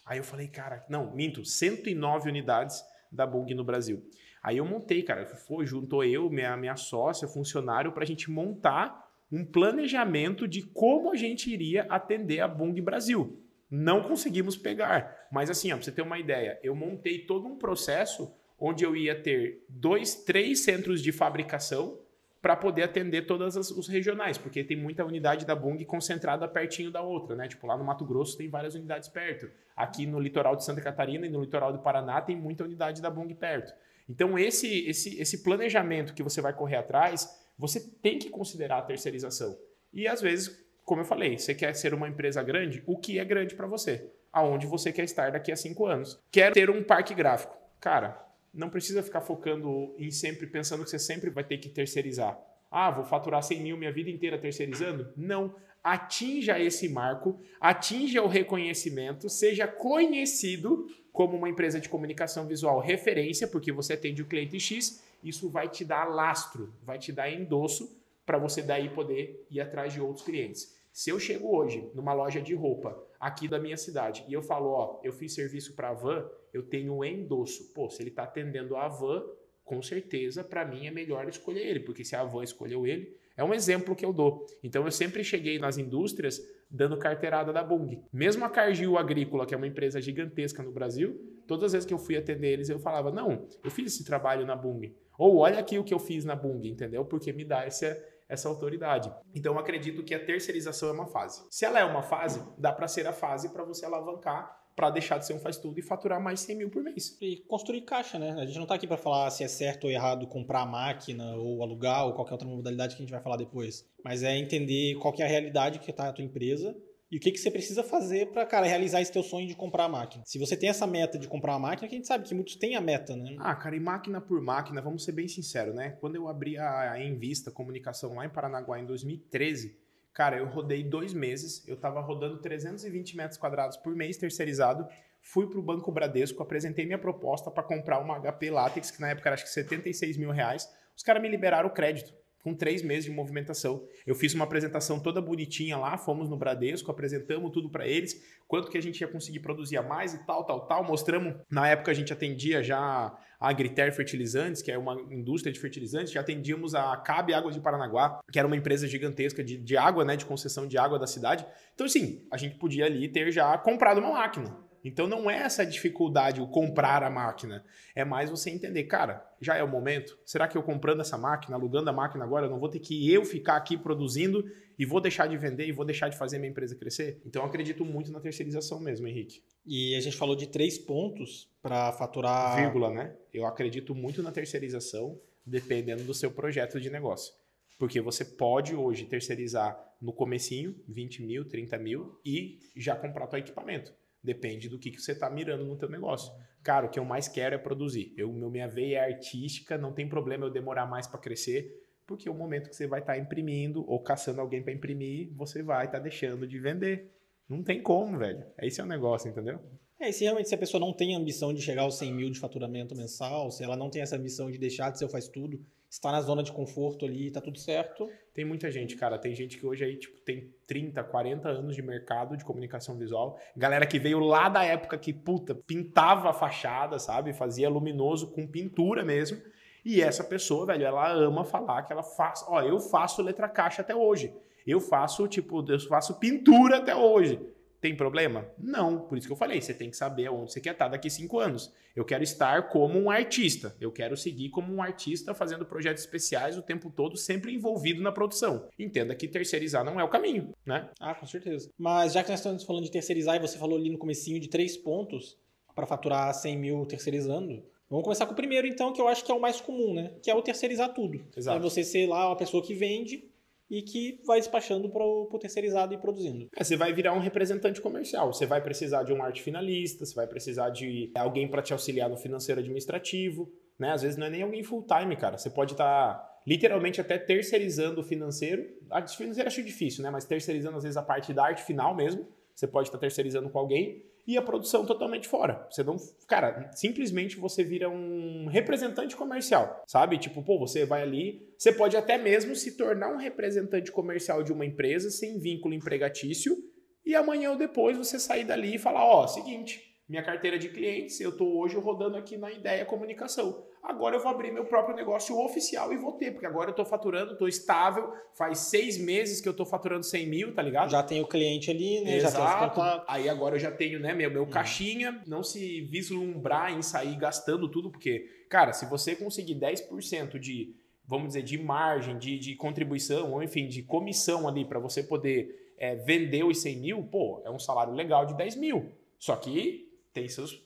Aí 0.05 0.19
eu 0.19 0.25
falei, 0.25 0.49
cara, 0.49 0.85
não, 0.88 1.14
minto, 1.14 1.45
109 1.45 2.29
unidades 2.29 2.83
da 3.11 3.25
Bung 3.25 3.55
no 3.55 3.62
Brasil. 3.62 4.05
Aí 4.43 4.57
eu 4.57 4.64
montei, 4.64 5.05
cara, 5.05 5.25
foi, 5.25 5.64
juntou 5.67 6.02
eu, 6.02 6.29
minha, 6.29 6.57
minha 6.57 6.75
sócia, 6.75 7.29
funcionário, 7.29 7.93
para 7.93 8.02
a 8.02 8.07
gente 8.07 8.29
montar 8.29 9.09
um 9.31 9.45
planejamento 9.45 10.49
de 10.49 10.62
como 10.62 11.12
a 11.12 11.17
gente 11.17 11.49
iria 11.49 11.85
atender 11.85 12.41
a 12.41 12.49
Bung 12.49 12.79
Brasil. 12.81 13.38
Não 13.75 14.02
conseguimos 14.02 14.55
pegar, 14.55 15.29
mas 15.33 15.49
assim, 15.49 15.73
você 15.73 15.91
ter 15.91 16.02
uma 16.02 16.19
ideia, 16.19 16.61
eu 16.62 16.75
montei 16.75 17.21
todo 17.21 17.49
um 17.49 17.57
processo 17.57 18.31
onde 18.61 18.85
eu 18.85 18.95
ia 18.95 19.19
ter 19.19 19.64
dois, 19.67 20.14
três 20.14 20.61
centros 20.61 21.00
de 21.00 21.11
fabricação 21.11 21.99
para 22.43 22.55
poder 22.55 22.83
atender 22.83 23.23
todas 23.23 23.57
as, 23.57 23.71
os 23.71 23.88
regionais, 23.88 24.37
porque 24.37 24.62
tem 24.62 24.76
muita 24.76 25.07
unidade 25.07 25.47
da 25.47 25.55
Bung 25.55 25.83
concentrada 25.87 26.47
pertinho 26.47 26.91
da 26.91 27.00
outra, 27.00 27.35
né? 27.35 27.49
Tipo, 27.49 27.67
lá 27.67 27.79
no 27.79 27.83
Mato 27.83 28.05
Grosso 28.05 28.37
tem 28.37 28.50
várias 28.50 28.75
unidades 28.75 29.09
perto. 29.09 29.49
Aqui 29.75 30.05
no 30.05 30.21
litoral 30.21 30.55
de 30.55 30.67
Santa 30.67 30.83
Catarina 30.83 31.26
e 31.26 31.31
no 31.31 31.41
litoral 31.41 31.73
do 31.73 31.79
Paraná 31.79 32.21
tem 32.21 32.37
muita 32.37 32.64
unidade 32.64 33.00
da 33.00 33.09
Bung 33.09 33.35
perto. 33.35 33.73
Então, 34.07 34.38
esse, 34.38 34.87
esse, 34.87 35.19
esse 35.19 35.43
planejamento 35.43 36.12
que 36.12 36.23
você 36.23 36.43
vai 36.43 36.52
correr 36.52 36.76
atrás, 36.76 37.26
você 37.57 37.81
tem 37.81 38.19
que 38.19 38.29
considerar 38.29 38.81
a 38.81 38.83
terceirização. 38.83 39.57
E 39.93 40.07
às 40.07 40.21
vezes, 40.21 40.62
como 40.93 41.01
eu 41.01 41.07
falei, 41.07 41.39
você 41.39 41.55
quer 41.55 41.75
ser 41.75 41.95
uma 41.95 42.07
empresa 42.07 42.43
grande, 42.43 42.83
o 42.87 42.99
que 42.99 43.19
é 43.19 43.25
grande 43.25 43.55
para 43.55 43.67
você? 43.67 44.11
Aonde 44.31 44.67
você 44.67 44.93
quer 44.93 45.05
estar 45.05 45.33
daqui 45.33 45.51
a 45.51 45.57
cinco 45.57 45.87
anos? 45.87 46.21
Quer 46.31 46.53
ter 46.53 46.69
um 46.69 46.85
parque 46.85 47.15
gráfico? 47.15 47.57
Cara, 47.81 48.23
não 48.53 48.69
precisa 48.69 49.03
ficar 49.03 49.23
focando 49.23 49.95
em 49.97 50.11
sempre 50.11 50.47
pensando 50.47 50.85
que 50.85 50.91
você 50.91 50.99
sempre 50.99 51.31
vai 51.31 51.45
ter 51.45 51.57
que 51.57 51.71
terceirizar. 51.71 52.39
Ah, 52.71 52.91
vou 52.91 53.07
faturar 53.07 53.43
100 53.43 53.63
mil 53.63 53.79
minha 53.79 53.91
vida 53.91 54.11
inteira 54.11 54.37
terceirizando? 54.37 55.11
Não. 55.17 55.55
Atinja 55.83 56.61
esse 56.61 56.91
marco, 56.91 57.41
atinja 57.59 58.21
o 58.21 58.29
reconhecimento, 58.29 59.31
seja 59.31 59.67
conhecido 59.67 60.87
como 61.11 61.39
uma 61.39 61.49
empresa 61.49 61.81
de 61.81 61.89
comunicação 61.89 62.47
visual 62.47 62.81
referência, 62.81 63.49
porque 63.49 63.73
você 63.73 63.95
atende 63.95 64.21
o 64.21 64.27
cliente 64.27 64.61
X, 64.61 65.03
isso 65.25 65.49
vai 65.49 65.71
te 65.71 65.87
dar 65.87 66.05
lastro, 66.05 66.71
vai 66.83 66.99
te 66.99 67.11
dar 67.11 67.33
endosso 67.33 67.99
para 68.27 68.37
você 68.37 68.61
daí 68.61 68.91
poder 68.91 69.47
ir 69.51 69.59
atrás 69.59 69.95
de 69.95 70.03
outros 70.03 70.27
clientes. 70.27 70.82
Se 70.93 71.09
eu 71.09 71.19
chego 71.19 71.57
hoje 71.57 71.91
numa 71.95 72.13
loja 72.13 72.41
de 72.41 72.55
roupa 72.55 72.95
aqui 73.19 73.49
da 73.49 73.59
minha 73.59 73.79
cidade 73.79 74.25
e 74.29 74.33
eu 74.33 74.43
falo, 74.43 74.69
ó, 74.69 75.01
eu 75.03 75.13
fiz 75.13 75.35
serviço 75.35 75.75
para 75.75 75.89
a 75.89 75.95
van, 75.95 76.29
eu 76.53 76.63
tenho 76.63 77.03
endosso. 77.03 77.73
Pô, 77.73 77.89
se 77.89 78.03
ele 78.03 78.11
está 78.11 78.25
atendendo 78.25 78.77
a 78.77 78.89
van, 78.89 79.25
com 79.65 79.81
certeza 79.81 80.45
para 80.45 80.67
mim 80.67 80.87
é 80.87 80.91
melhor 80.91 81.27
escolher 81.29 81.67
ele, 81.67 81.81
porque 81.81 82.05
se 82.05 82.15
a 82.15 82.23
van 82.23 82.45
escolheu 82.45 82.87
ele, 82.87 83.17
é 83.35 83.43
um 83.43 83.55
exemplo 83.55 83.97
que 83.97 84.05
eu 84.05 84.13
dou. 84.13 84.45
Então 84.63 84.85
eu 84.85 84.91
sempre 84.91 85.25
cheguei 85.25 85.59
nas 85.59 85.79
indústrias 85.79 86.43
dando 86.71 86.99
carteirada 86.99 87.55
da 87.55 87.65
Bung. 87.65 88.03
Mesmo 88.13 88.45
a 88.45 88.51
Cargill 88.51 88.99
Agrícola, 88.99 89.47
que 89.47 89.55
é 89.55 89.57
uma 89.57 89.67
empresa 89.67 89.99
gigantesca 89.99 90.63
no 90.63 90.73
Brasil, 90.73 91.19
todas 91.47 91.65
as 91.65 91.73
vezes 91.73 91.87
que 91.87 91.95
eu 91.95 91.99
fui 91.99 92.17
atender 92.17 92.53
eles, 92.53 92.69
eu 92.69 92.79
falava: 92.79 93.11
"Não, 93.11 93.47
eu 93.65 93.71
fiz 93.71 93.95
esse 93.95 94.05
trabalho 94.05 94.45
na 94.45 94.55
Bung". 94.55 94.95
Ou 95.19 95.39
olha 95.39 95.59
aqui 95.59 95.79
o 95.79 95.85
que 95.85 95.95
eu 95.95 95.99
fiz 95.99 96.25
na 96.25 96.37
Bung, 96.37 96.67
entendeu? 96.67 97.05
Porque 97.05 97.33
me 97.33 97.45
dá 97.45 97.65
essa 97.65 97.99
essa 98.33 98.49
autoridade. 98.49 99.12
Então 99.35 99.59
acredito 99.59 100.03
que 100.03 100.15
a 100.15 100.25
terceirização 100.25 100.89
é 100.89 100.93
uma 100.93 101.07
fase. 101.07 101.45
Se 101.51 101.67
ela 101.67 101.79
é 101.79 101.85
uma 101.85 102.03
fase, 102.03 102.43
dá 102.57 102.73
para 102.73 102.89
ser 102.89 103.07
a 103.07 103.12
fase 103.12 103.51
para 103.51 103.62
você 103.62 103.85
alavancar 103.85 104.62
para 104.75 104.89
deixar 104.89 105.19
de 105.19 105.27
ser 105.27 105.35
um 105.35 105.39
faz 105.39 105.59
tudo 105.59 105.79
e 105.79 105.83
faturar 105.83 106.19
mais 106.19 106.41
100 106.41 106.57
mil 106.57 106.71
por 106.71 106.83
mês. 106.83 107.17
E 107.21 107.37
construir 107.47 107.83
caixa, 107.83 108.19
né? 108.19 108.31
A 108.39 108.47
gente 108.47 108.57
não 108.57 108.62
está 108.62 108.75
aqui 108.75 108.87
para 108.87 108.97
falar 108.97 109.29
se 109.31 109.45
é 109.45 109.49
certo 109.49 109.85
ou 109.85 109.91
errado 109.91 110.27
comprar 110.27 110.65
máquina 110.65 111.37
ou 111.37 111.62
alugar 111.62 112.07
ou 112.07 112.15
qualquer 112.15 112.33
outra 112.33 112.49
modalidade 112.49 112.97
que 112.97 113.03
a 113.03 113.05
gente 113.05 113.12
vai 113.12 113.21
falar 113.21 113.37
depois. 113.37 113.87
Mas 114.03 114.23
é 114.23 114.35
entender 114.35 114.95
qual 114.95 115.12
que 115.12 115.23
é 115.23 115.27
a 115.27 115.29
realidade 115.29 115.79
que 115.79 115.91
está 115.91 116.09
a 116.09 116.12
tua 116.12 116.25
empresa 116.25 116.75
e 117.12 117.19
o 117.19 117.21
que, 117.21 117.31
que 117.31 117.37
você 117.37 117.50
precisa 117.50 117.85
fazer 117.85 118.28
para, 118.28 118.47
cara, 118.47 118.64
realizar 118.64 119.02
esse 119.02 119.12
teu 119.12 119.23
sonho 119.23 119.47
de 119.47 119.54
comprar 119.54 119.85
a 119.85 119.88
máquina. 119.88 120.25
Se 120.26 120.38
você 120.38 120.57
tem 120.57 120.71
essa 120.71 120.87
meta 120.87 121.19
de 121.19 121.28
comprar 121.28 121.52
uma 121.52 121.69
máquina, 121.69 121.87
que 121.87 121.95
a 121.95 121.99
gente 121.99 122.09
sabe 122.09 122.26
que 122.26 122.35
muitos 122.35 122.57
têm 122.57 122.75
a 122.75 122.81
meta, 122.81 123.14
né? 123.14 123.37
Ah, 123.38 123.54
cara, 123.54 123.76
e 123.76 123.81
máquina 123.81 124.19
por 124.19 124.40
máquina, 124.40 124.81
vamos 124.81 125.04
ser 125.04 125.12
bem 125.12 125.28
sinceros, 125.28 125.75
né? 125.75 125.90
Quando 126.00 126.16
eu 126.16 126.26
abri 126.26 126.57
a 126.57 126.99
Envista 126.99 127.50
Comunicação 127.50 128.14
lá 128.14 128.25
em 128.25 128.31
Paranaguá 128.31 128.81
em 128.81 128.87
2013, 128.87 129.78
cara, 130.14 130.38
eu 130.38 130.47
rodei 130.47 130.83
dois 130.83 131.12
meses, 131.12 131.62
eu 131.69 131.76
tava 131.76 132.00
rodando 132.00 132.40
320 132.40 133.14
metros 133.14 133.37
quadrados 133.37 133.76
por 133.76 133.95
mês 133.95 134.16
terceirizado, 134.16 134.88
fui 135.21 135.47
para 135.47 135.59
o 135.59 135.62
Banco 135.62 135.92
Bradesco, 135.92 136.42
apresentei 136.42 136.87
minha 136.87 136.99
proposta 136.99 137.50
para 137.50 137.62
comprar 137.62 137.99
uma 137.99 138.19
HP 138.19 138.50
Latex, 138.50 138.90
que 138.90 139.02
na 139.02 139.11
época 139.11 139.28
era 139.28 139.35
acho 139.35 139.45
que 139.45 139.50
76 139.50 140.16
mil 140.16 140.31
reais, 140.31 140.66
os 140.97 141.02
caras 141.02 141.21
me 141.21 141.28
liberaram 141.28 141.69
o 141.69 141.73
crédito 141.73 142.22
com 142.43 142.55
três 142.55 142.83
meses 142.83 143.05
de 143.05 143.11
movimentação. 143.11 143.87
Eu 144.07 144.15
fiz 144.15 144.35
uma 144.35 144.45
apresentação 144.45 144.99
toda 144.99 145.21
bonitinha 145.21 145.77
lá, 145.77 145.97
fomos 145.97 146.29
no 146.29 146.37
Bradesco, 146.37 146.91
apresentamos 146.91 147.51
tudo 147.53 147.71
para 147.71 147.87
eles, 147.87 148.21
quanto 148.49 148.71
que 148.71 148.77
a 148.77 148.83
gente 148.83 149.01
ia 149.01 149.09
conseguir 149.09 149.41
produzir 149.41 149.77
a 149.77 149.83
mais 149.83 150.13
e 150.13 150.27
tal, 150.27 150.45
tal, 150.45 150.67
tal. 150.67 150.85
Mostramos, 150.85 151.35
na 151.51 151.69
época 151.69 151.91
a 151.91 151.95
gente 151.95 152.13
atendia 152.13 152.63
já 152.63 152.79
a 152.79 153.49
Agriter 153.49 153.95
Fertilizantes, 153.95 154.61
que 154.61 154.71
é 154.71 154.79
uma 154.79 154.95
indústria 155.11 155.53
de 155.53 155.61
fertilizantes, 155.61 156.13
já 156.13 156.21
atendíamos 156.21 156.75
a 156.75 156.97
Cabe 156.97 157.33
Águas 157.33 157.55
de 157.55 157.61
Paranaguá, 157.61 158.21
que 158.31 158.39
era 158.39 158.47
uma 158.47 158.57
empresa 158.57 158.87
gigantesca 158.87 159.43
de, 159.43 159.57
de 159.57 159.77
água, 159.77 160.05
né, 160.05 160.17
de 160.17 160.25
concessão 160.25 160.67
de 160.67 160.77
água 160.77 160.99
da 160.99 161.07
cidade. 161.07 161.47
Então, 161.75 161.89
sim, 161.89 162.27
a 162.31 162.37
gente 162.37 162.57
podia 162.57 162.87
ali 162.87 163.09
ter 163.09 163.31
já 163.31 163.57
comprado 163.59 163.99
uma 163.99 164.13
máquina. 164.13 164.72
Então 164.85 165.07
não 165.07 165.31
é 165.31 165.39
essa 165.39 165.65
dificuldade 165.65 166.41
o 166.41 166.49
comprar 166.49 167.03
a 167.03 167.11
máquina, 167.11 167.65
é 167.95 168.05
mais 168.05 168.31
você 168.31 168.51
entender, 168.51 168.85
cara, 168.85 169.25
já 169.41 169.57
é 169.57 169.62
o 169.62 169.69
momento. 169.69 170.19
Será 170.25 170.49
que 170.49 170.57
eu 170.57 170.62
comprando 170.62 171.01
essa 171.01 171.17
máquina, 171.17 171.57
alugando 171.57 171.91
a 171.91 171.93
máquina 171.93 172.25
agora, 172.25 172.47
eu 172.47 172.51
não 172.51 172.59
vou 172.59 172.69
ter 172.69 172.81
que 172.81 173.12
eu 173.12 173.25
ficar 173.25 173.57
aqui 173.57 173.77
produzindo 173.77 174.45
e 174.79 174.85
vou 174.85 175.01
deixar 175.01 175.27
de 175.27 175.37
vender 175.37 175.67
e 175.67 175.73
vou 175.73 175.85
deixar 175.85 176.09
de 176.09 176.17
fazer 176.17 176.39
minha 176.39 176.51
empresa 176.51 176.75
crescer? 176.75 177.21
Então 177.25 177.43
eu 177.43 177.49
acredito 177.49 177.85
muito 177.85 178.11
na 178.11 178.21
terceirização 178.21 178.81
mesmo, 178.81 179.07
Henrique. 179.07 179.43
E 179.65 179.95
a 179.95 180.01
gente 180.01 180.17
falou 180.17 180.35
de 180.35 180.47
três 180.49 180.79
pontos 180.79 181.49
para 181.62 181.93
faturar. 181.93 182.57
Vírgula, 182.57 182.91
né? 182.91 183.15
Eu 183.33 183.47
acredito 183.47 183.95
muito 183.95 184.23
na 184.23 184.33
terceirização, 184.33 185.19
dependendo 185.47 186.03
do 186.05 186.15
seu 186.15 186.31
projeto 186.31 186.81
de 186.81 186.91
negócio. 186.91 187.35
Porque 187.79 188.01
você 188.01 188.25
pode 188.25 188.75
hoje 188.75 189.05
terceirizar 189.05 189.79
no 190.01 190.12
comecinho, 190.12 190.75
20 190.89 191.23
mil, 191.23 191.45
30 191.45 191.79
mil, 191.79 192.21
e 192.25 192.59
já 192.77 192.95
comprar 192.95 193.27
teu 193.27 193.39
equipamento. 193.39 193.93
Depende 194.23 194.69
do 194.69 194.79
que, 194.79 194.91
que 194.91 195.00
você 195.00 195.12
está 195.12 195.29
mirando 195.29 195.64
no 195.64 195.76
teu 195.76 195.88
negócio. 195.88 196.33
Cara, 196.62 196.87
o 196.87 196.88
que 196.88 196.99
eu 196.99 197.05
mais 197.05 197.26
quero 197.26 197.55
é 197.55 197.59
produzir. 197.59 198.14
Eu, 198.17 198.33
minha 198.33 198.69
veia 198.69 198.99
é 198.99 199.12
artística, 199.12 199.76
não 199.76 199.93
tem 199.93 200.09
problema 200.09 200.47
eu 200.47 200.50
demorar 200.50 200.87
mais 200.87 201.07
para 201.07 201.19
crescer, 201.19 201.83
porque 202.07 202.31
o 202.31 202.35
momento 202.35 202.71
que 202.71 202.76
você 202.76 202.87
vai 202.87 203.00
estar 203.00 203.14
tá 203.14 203.19
imprimindo 203.19 203.85
ou 203.88 204.00
caçando 204.00 204.41
alguém 204.41 204.62
para 204.62 204.73
imprimir, 204.73 205.33
você 205.35 205.62
vai 205.62 205.87
estar 205.87 205.99
tá 205.99 206.05
deixando 206.05 206.47
de 206.47 206.59
vender. 206.61 207.11
Não 207.49 207.62
tem 207.62 207.83
como, 207.83 208.18
velho. 208.18 208.44
Esse 208.61 208.81
é 208.81 208.85
o 208.85 208.87
negócio, 208.87 209.29
entendeu? 209.29 209.59
É, 209.99 210.09
e 210.09 210.12
se 210.12 210.25
realmente 210.25 210.49
se 210.49 210.55
a 210.55 210.59
pessoa 210.59 210.81
não 210.81 210.92
tem 210.92 211.14
ambição 211.14 211.53
de 211.53 211.61
chegar 211.61 211.83
aos 211.83 211.97
100 211.99 212.12
mil 212.12 212.31
de 212.31 212.38
faturamento 212.38 212.97
mensal, 212.97 213.51
se 213.51 213.62
ela 213.62 213.77
não 213.77 213.90
tem 213.90 214.03
essa 214.03 214.16
ambição 214.16 214.51
de 214.51 214.59
deixar 214.59 214.90
de 214.90 214.99
ser 214.99 215.05
o 215.05 215.09
faz 215.09 215.29
tudo, 215.29 215.64
está 215.92 216.11
na 216.11 216.22
zona 216.22 216.42
de 216.42 216.50
conforto 216.50 217.05
ali, 217.05 217.31
tá 217.31 217.38
tudo 217.38 217.59
certo. 217.59 218.09
Tem 218.33 218.46
muita 218.46 218.70
gente, 218.70 218.96
cara. 218.96 219.18
Tem 219.18 219.35
gente 219.35 219.59
que 219.59 219.66
hoje 219.66 219.85
aí, 219.85 219.98
tipo, 219.98 220.18
tem 220.22 220.50
30, 220.66 221.05
40 221.05 221.50
anos 221.50 221.76
de 221.76 221.83
mercado 221.83 222.35
de 222.35 222.44
comunicação 222.46 222.96
visual. 222.96 223.38
Galera 223.55 223.87
que 223.87 223.98
veio 223.98 224.18
lá 224.18 224.48
da 224.48 224.64
época 224.64 224.96
que, 224.96 225.12
puta, 225.12 225.55
pintava 225.55 226.31
a 226.31 226.33
fachada, 226.33 226.98
sabe? 226.98 227.35
Fazia 227.35 227.68
luminoso 227.68 228.33
com 228.33 228.46
pintura 228.46 229.05
mesmo. 229.05 229.38
E 229.85 230.00
essa 230.00 230.24
pessoa, 230.24 230.64
velho, 230.64 230.87
ela 230.87 231.12
ama 231.12 231.44
falar 231.44 231.83
que 231.83 231.92
ela 231.92 232.02
faz. 232.02 232.42
Ó, 232.48 232.62
eu 232.62 232.81
faço 232.81 233.20
letra 233.20 233.46
caixa 233.46 233.83
até 233.83 233.94
hoje. 233.94 234.35
Eu 234.66 234.81
faço, 234.81 235.28
tipo, 235.28 235.62
eu 235.70 235.78
faço 235.81 236.18
pintura 236.18 236.78
até 236.78 236.96
hoje. 236.96 237.38
Tem 237.83 237.97
problema? 237.97 238.49
Não. 238.57 239.01
Por 239.01 239.18
isso 239.18 239.27
que 239.27 239.33
eu 239.33 239.37
falei, 239.37 239.61
você 239.61 239.75
tem 239.75 239.90
que 239.90 239.97
saber 239.97 240.29
onde 240.31 240.53
você 240.53 240.61
quer 240.61 240.71
estar 240.71 240.87
daqui 240.87 241.11
cinco 241.11 241.40
anos. 241.40 241.73
Eu 241.97 242.05
quero 242.05 242.23
estar 242.23 242.68
como 242.68 242.97
um 242.97 243.11
artista. 243.11 243.75
Eu 243.81 243.90
quero 243.90 244.16
seguir 244.16 244.51
como 244.51 244.73
um 244.73 244.81
artista 244.81 245.35
fazendo 245.35 245.66
projetos 245.66 246.05
especiais 246.05 246.57
o 246.57 246.62
tempo 246.62 246.90
todo, 246.90 247.16
sempre 247.16 247.53
envolvido 247.53 248.01
na 248.01 248.12
produção. 248.12 248.68
Entenda 248.79 249.16
que 249.16 249.27
terceirizar 249.27 249.85
não 249.85 249.99
é 249.99 250.05
o 250.05 250.09
caminho, 250.09 250.55
né? 250.64 250.90
Ah, 251.01 251.12
com 251.12 251.27
certeza. 251.27 251.71
Mas 251.77 252.12
já 252.12 252.23
que 252.23 252.31
nós 252.31 252.38
estamos 252.38 252.62
falando 252.62 252.85
de 252.85 252.90
terceirizar 252.92 253.35
e 253.35 253.40
você 253.40 253.59
falou 253.59 253.77
ali 253.77 253.90
no 253.90 253.99
comecinho 253.99 254.38
de 254.38 254.47
três 254.47 254.77
pontos 254.77 255.37
para 255.75 255.85
faturar 255.85 256.33
100 256.33 256.57
mil 256.57 256.87
terceirizando, 256.87 257.64
Vamos 257.90 258.05
começar 258.05 258.25
com 258.25 258.33
o 258.33 258.37
primeiro, 258.37 258.66
então, 258.66 258.90
que 258.90 259.03
eu 259.03 259.07
acho 259.07 259.23
que 259.23 259.31
é 259.31 259.35
o 259.35 259.40
mais 259.40 259.61
comum, 259.61 259.92
né? 259.92 260.12
Que 260.23 260.31
é 260.31 260.35
o 260.35 260.40
terceirizar 260.40 260.95
tudo. 260.95 261.23
Exato. 261.37 261.59
É 261.59 261.61
você 261.61 261.85
ser 261.85 262.07
lá 262.07 262.29
uma 262.29 262.37
pessoa 262.37 262.62
que 262.62 262.73
vende 262.73 263.31
e 263.73 263.81
que 263.81 264.21
vai 264.27 264.39
despachando 264.39 264.91
para 264.91 265.03
o 265.03 265.39
terceirizado 265.41 265.95
e 265.95 265.99
produzindo. 265.99 266.47
É, 266.55 266.63
você 266.63 266.77
vai 266.77 266.93
virar 266.93 267.15
um 267.15 267.19
representante 267.19 267.81
comercial. 267.81 268.31
Você 268.31 268.45
vai 268.45 268.61
precisar 268.63 269.03
de 269.03 269.15
um 269.15 269.23
arte 269.23 269.41
finalista, 269.41 270.05
você 270.05 270.15
vai 270.15 270.27
precisar 270.27 270.69
de 270.69 271.11
alguém 271.15 271.49
para 271.49 271.63
te 271.63 271.73
auxiliar 271.73 272.11
no 272.11 272.19
financeiro 272.19 272.61
administrativo. 272.61 273.51
Né? 273.79 273.91
Às 273.93 274.03
vezes 274.03 274.19
não 274.19 274.27
é 274.27 274.31
nem 274.31 274.43
alguém 274.43 274.63
full 274.63 274.87
time, 274.87 275.17
cara. 275.17 275.39
Você 275.39 275.49
pode 275.49 275.73
estar 275.73 276.15
tá, 276.15 276.41
literalmente 276.47 277.01
até 277.01 277.17
terceirizando 277.17 278.03
o 278.03 278.05
financeiro. 278.05 278.63
A 278.91 279.07
financeira 279.07 279.49
acho 279.49 279.63
difícil, 279.63 280.03
né? 280.03 280.11
Mas 280.11 280.27
terceirizando 280.27 280.77
às 280.77 280.83
vezes 280.83 280.99
a 280.99 281.03
parte 281.03 281.33
da 281.33 281.43
arte 281.43 281.63
final 281.63 281.97
mesmo. 281.97 282.29
Você 282.55 282.67
pode 282.67 282.89
estar 282.89 282.99
tá 282.99 283.01
terceirizando 283.01 283.49
com 283.49 283.59
alguém 283.59 284.05
e 284.27 284.37
a 284.37 284.43
produção 284.43 284.87
totalmente 284.87 285.27
fora. 285.27 285.67
Você 285.71 285.83
não, 285.83 285.97
cara, 286.29 286.71
simplesmente 286.75 287.37
você 287.37 287.65
vira 287.65 287.89
um 287.89 288.47
representante 288.47 289.17
comercial, 289.17 289.83
sabe? 289.87 290.19
Tipo, 290.19 290.43
pô, 290.43 290.59
você 290.59 290.85
vai 290.85 291.03
ali, 291.03 291.47
você 291.59 291.73
pode 291.73 291.97
até 291.97 292.17
mesmo 292.17 292.55
se 292.55 292.77
tornar 292.77 293.09
um 293.09 293.17
representante 293.17 293.91
comercial 293.91 294.43
de 294.43 294.53
uma 294.53 294.65
empresa 294.65 295.11
sem 295.11 295.39
vínculo 295.39 295.75
empregatício 295.75 296.57
e 297.05 297.15
amanhã 297.15 297.51
ou 297.51 297.57
depois 297.57 297.99
você 297.99 298.19
sair 298.19 298.45
dali 298.45 298.77
e 298.77 298.79
falar, 298.79 299.05
ó, 299.05 299.25
oh, 299.25 299.29
seguinte, 299.29 299.91
minha 300.12 300.22
carteira 300.22 300.59
de 300.59 300.68
clientes, 300.68 301.18
eu 301.22 301.31
estou 301.31 301.59
hoje 301.59 301.75
rodando 301.79 302.18
aqui 302.18 302.37
na 302.37 302.53
Ideia 302.53 302.85
Comunicação. 302.85 303.64
Agora 303.83 304.14
eu 304.14 304.20
vou 304.20 304.31
abrir 304.31 304.53
meu 304.53 304.66
próprio 304.66 304.94
negócio 304.94 305.35
oficial 305.42 305.90
e 305.90 305.96
vou 305.96 306.12
ter, 306.12 306.33
porque 306.33 306.44
agora 306.44 306.68
eu 306.68 306.72
estou 306.72 306.85
faturando, 306.85 307.33
estou 307.33 307.48
estável, 307.48 308.12
faz 308.37 308.59
seis 308.59 308.98
meses 308.98 309.40
que 309.40 309.48
eu 309.48 309.53
estou 309.53 309.64
faturando 309.64 310.05
100 310.05 310.27
mil, 310.29 310.55
tá 310.55 310.61
ligado? 310.61 310.90
Já 310.90 311.03
tem 311.03 311.22
o 311.22 311.27
cliente 311.27 311.70
ali, 311.70 312.05
né? 312.05 312.18
Exato. 312.18 312.79
Já 312.79 313.05
Aí 313.09 313.27
agora 313.27 313.57
eu 313.57 313.59
já 313.59 313.70
tenho, 313.70 313.98
né, 313.98 314.12
meu, 314.12 314.31
meu 314.31 314.42
hum. 314.42 314.51
caixinha, 314.51 315.22
não 315.27 315.42
se 315.42 315.81
vislumbrar 315.81 316.70
em 316.75 316.83
sair 316.83 317.16
gastando 317.16 317.66
tudo, 317.66 317.90
porque, 317.90 318.29
cara, 318.51 318.75
se 318.75 318.85
você 318.85 319.16
conseguir 319.16 319.55
10% 319.55 320.38
de, 320.38 320.77
vamos 321.07 321.29
dizer, 321.29 321.42
de 321.42 321.57
margem, 321.57 322.18
de, 322.18 322.38
de 322.38 322.55
contribuição, 322.55 323.33
ou 323.33 323.42
enfim, 323.42 323.66
de 323.66 323.83
comissão 323.83 324.46
ali 324.46 324.66
para 324.66 324.79
você 324.79 325.03
poder 325.03 325.72
é, 325.79 325.96
vender 325.96 326.44
os 326.44 326.61
100 326.61 326.77
mil, 326.77 327.03
pô, 327.05 327.40
é 327.46 327.51
um 327.51 327.59
salário 327.59 327.94
legal 327.94 328.27
de 328.27 328.37
10 328.37 328.57
mil. 328.57 328.92
Só 329.18 329.37
que 329.37 329.91
tem 330.12 330.29
seus, 330.29 330.62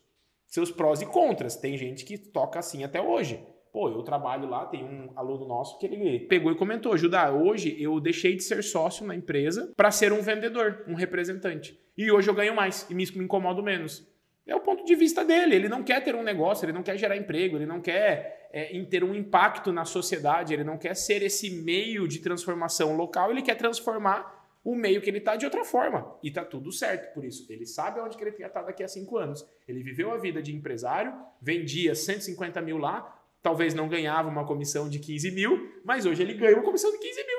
seus 0.46 0.70
prós 0.70 1.00
e 1.00 1.06
contras. 1.06 1.56
Tem 1.56 1.76
gente 1.76 2.04
que 2.04 2.18
toca 2.18 2.58
assim 2.58 2.84
até 2.84 3.00
hoje. 3.00 3.44
Pô, 3.72 3.90
eu 3.90 4.02
trabalho 4.02 4.48
lá, 4.48 4.64
tem 4.64 4.82
um 4.82 5.10
aluno 5.14 5.46
nosso 5.46 5.78
que 5.78 5.86
ele 5.86 6.20
pegou 6.20 6.50
e 6.50 6.56
comentou: 6.56 6.96
Judá, 6.96 7.30
hoje 7.30 7.76
eu 7.78 8.00
deixei 8.00 8.34
de 8.34 8.42
ser 8.42 8.62
sócio 8.62 9.06
na 9.06 9.14
empresa 9.14 9.72
para 9.76 9.90
ser 9.90 10.12
um 10.12 10.22
vendedor, 10.22 10.84
um 10.88 10.94
representante. 10.94 11.78
E 11.96 12.10
hoje 12.10 12.28
eu 12.28 12.34
ganho 12.34 12.54
mais 12.54 12.86
e 12.88 12.94
me 12.94 13.04
incomodo 13.04 13.62
menos. 13.62 14.06
É 14.46 14.54
o 14.54 14.60
ponto 14.60 14.84
de 14.84 14.94
vista 14.94 15.24
dele. 15.24 15.56
Ele 15.56 15.68
não 15.68 15.82
quer 15.82 16.02
ter 16.02 16.14
um 16.14 16.22
negócio, 16.22 16.64
ele 16.64 16.72
não 16.72 16.82
quer 16.82 16.96
gerar 16.96 17.16
emprego, 17.16 17.56
ele 17.56 17.66
não 17.66 17.80
quer 17.80 18.48
é, 18.52 18.82
ter 18.84 19.02
um 19.02 19.14
impacto 19.14 19.72
na 19.72 19.84
sociedade, 19.84 20.54
ele 20.54 20.64
não 20.64 20.78
quer 20.78 20.94
ser 20.94 21.22
esse 21.22 21.50
meio 21.50 22.06
de 22.06 22.20
transformação 22.20 22.96
local, 22.96 23.30
ele 23.30 23.42
quer 23.42 23.56
transformar 23.56 24.35
o 24.66 24.74
meio 24.74 25.00
que 25.00 25.08
ele 25.08 25.18
está 25.18 25.36
de 25.36 25.44
outra 25.44 25.64
forma. 25.64 26.18
E 26.20 26.28
tá 26.28 26.44
tudo 26.44 26.72
certo 26.72 27.14
por 27.14 27.24
isso. 27.24 27.46
Ele 27.48 27.64
sabe 27.64 28.00
onde 28.00 28.16
que 28.16 28.24
ele 28.24 28.32
quer 28.32 28.48
estar 28.48 28.62
daqui 28.62 28.82
a 28.82 28.88
cinco 28.88 29.16
anos. 29.16 29.48
Ele 29.68 29.80
viveu 29.80 30.10
a 30.10 30.18
vida 30.18 30.42
de 30.42 30.52
empresário, 30.52 31.14
vendia 31.40 31.94
150 31.94 32.60
mil 32.62 32.76
lá, 32.76 33.16
talvez 33.40 33.74
não 33.74 33.88
ganhava 33.88 34.28
uma 34.28 34.44
comissão 34.44 34.88
de 34.88 34.98
15 34.98 35.30
mil, 35.30 35.80
mas 35.84 36.04
hoje 36.04 36.20
ele 36.20 36.34
ganha 36.34 36.56
uma 36.56 36.64
comissão 36.64 36.90
de 36.90 36.98
15 36.98 37.26
mil 37.28 37.35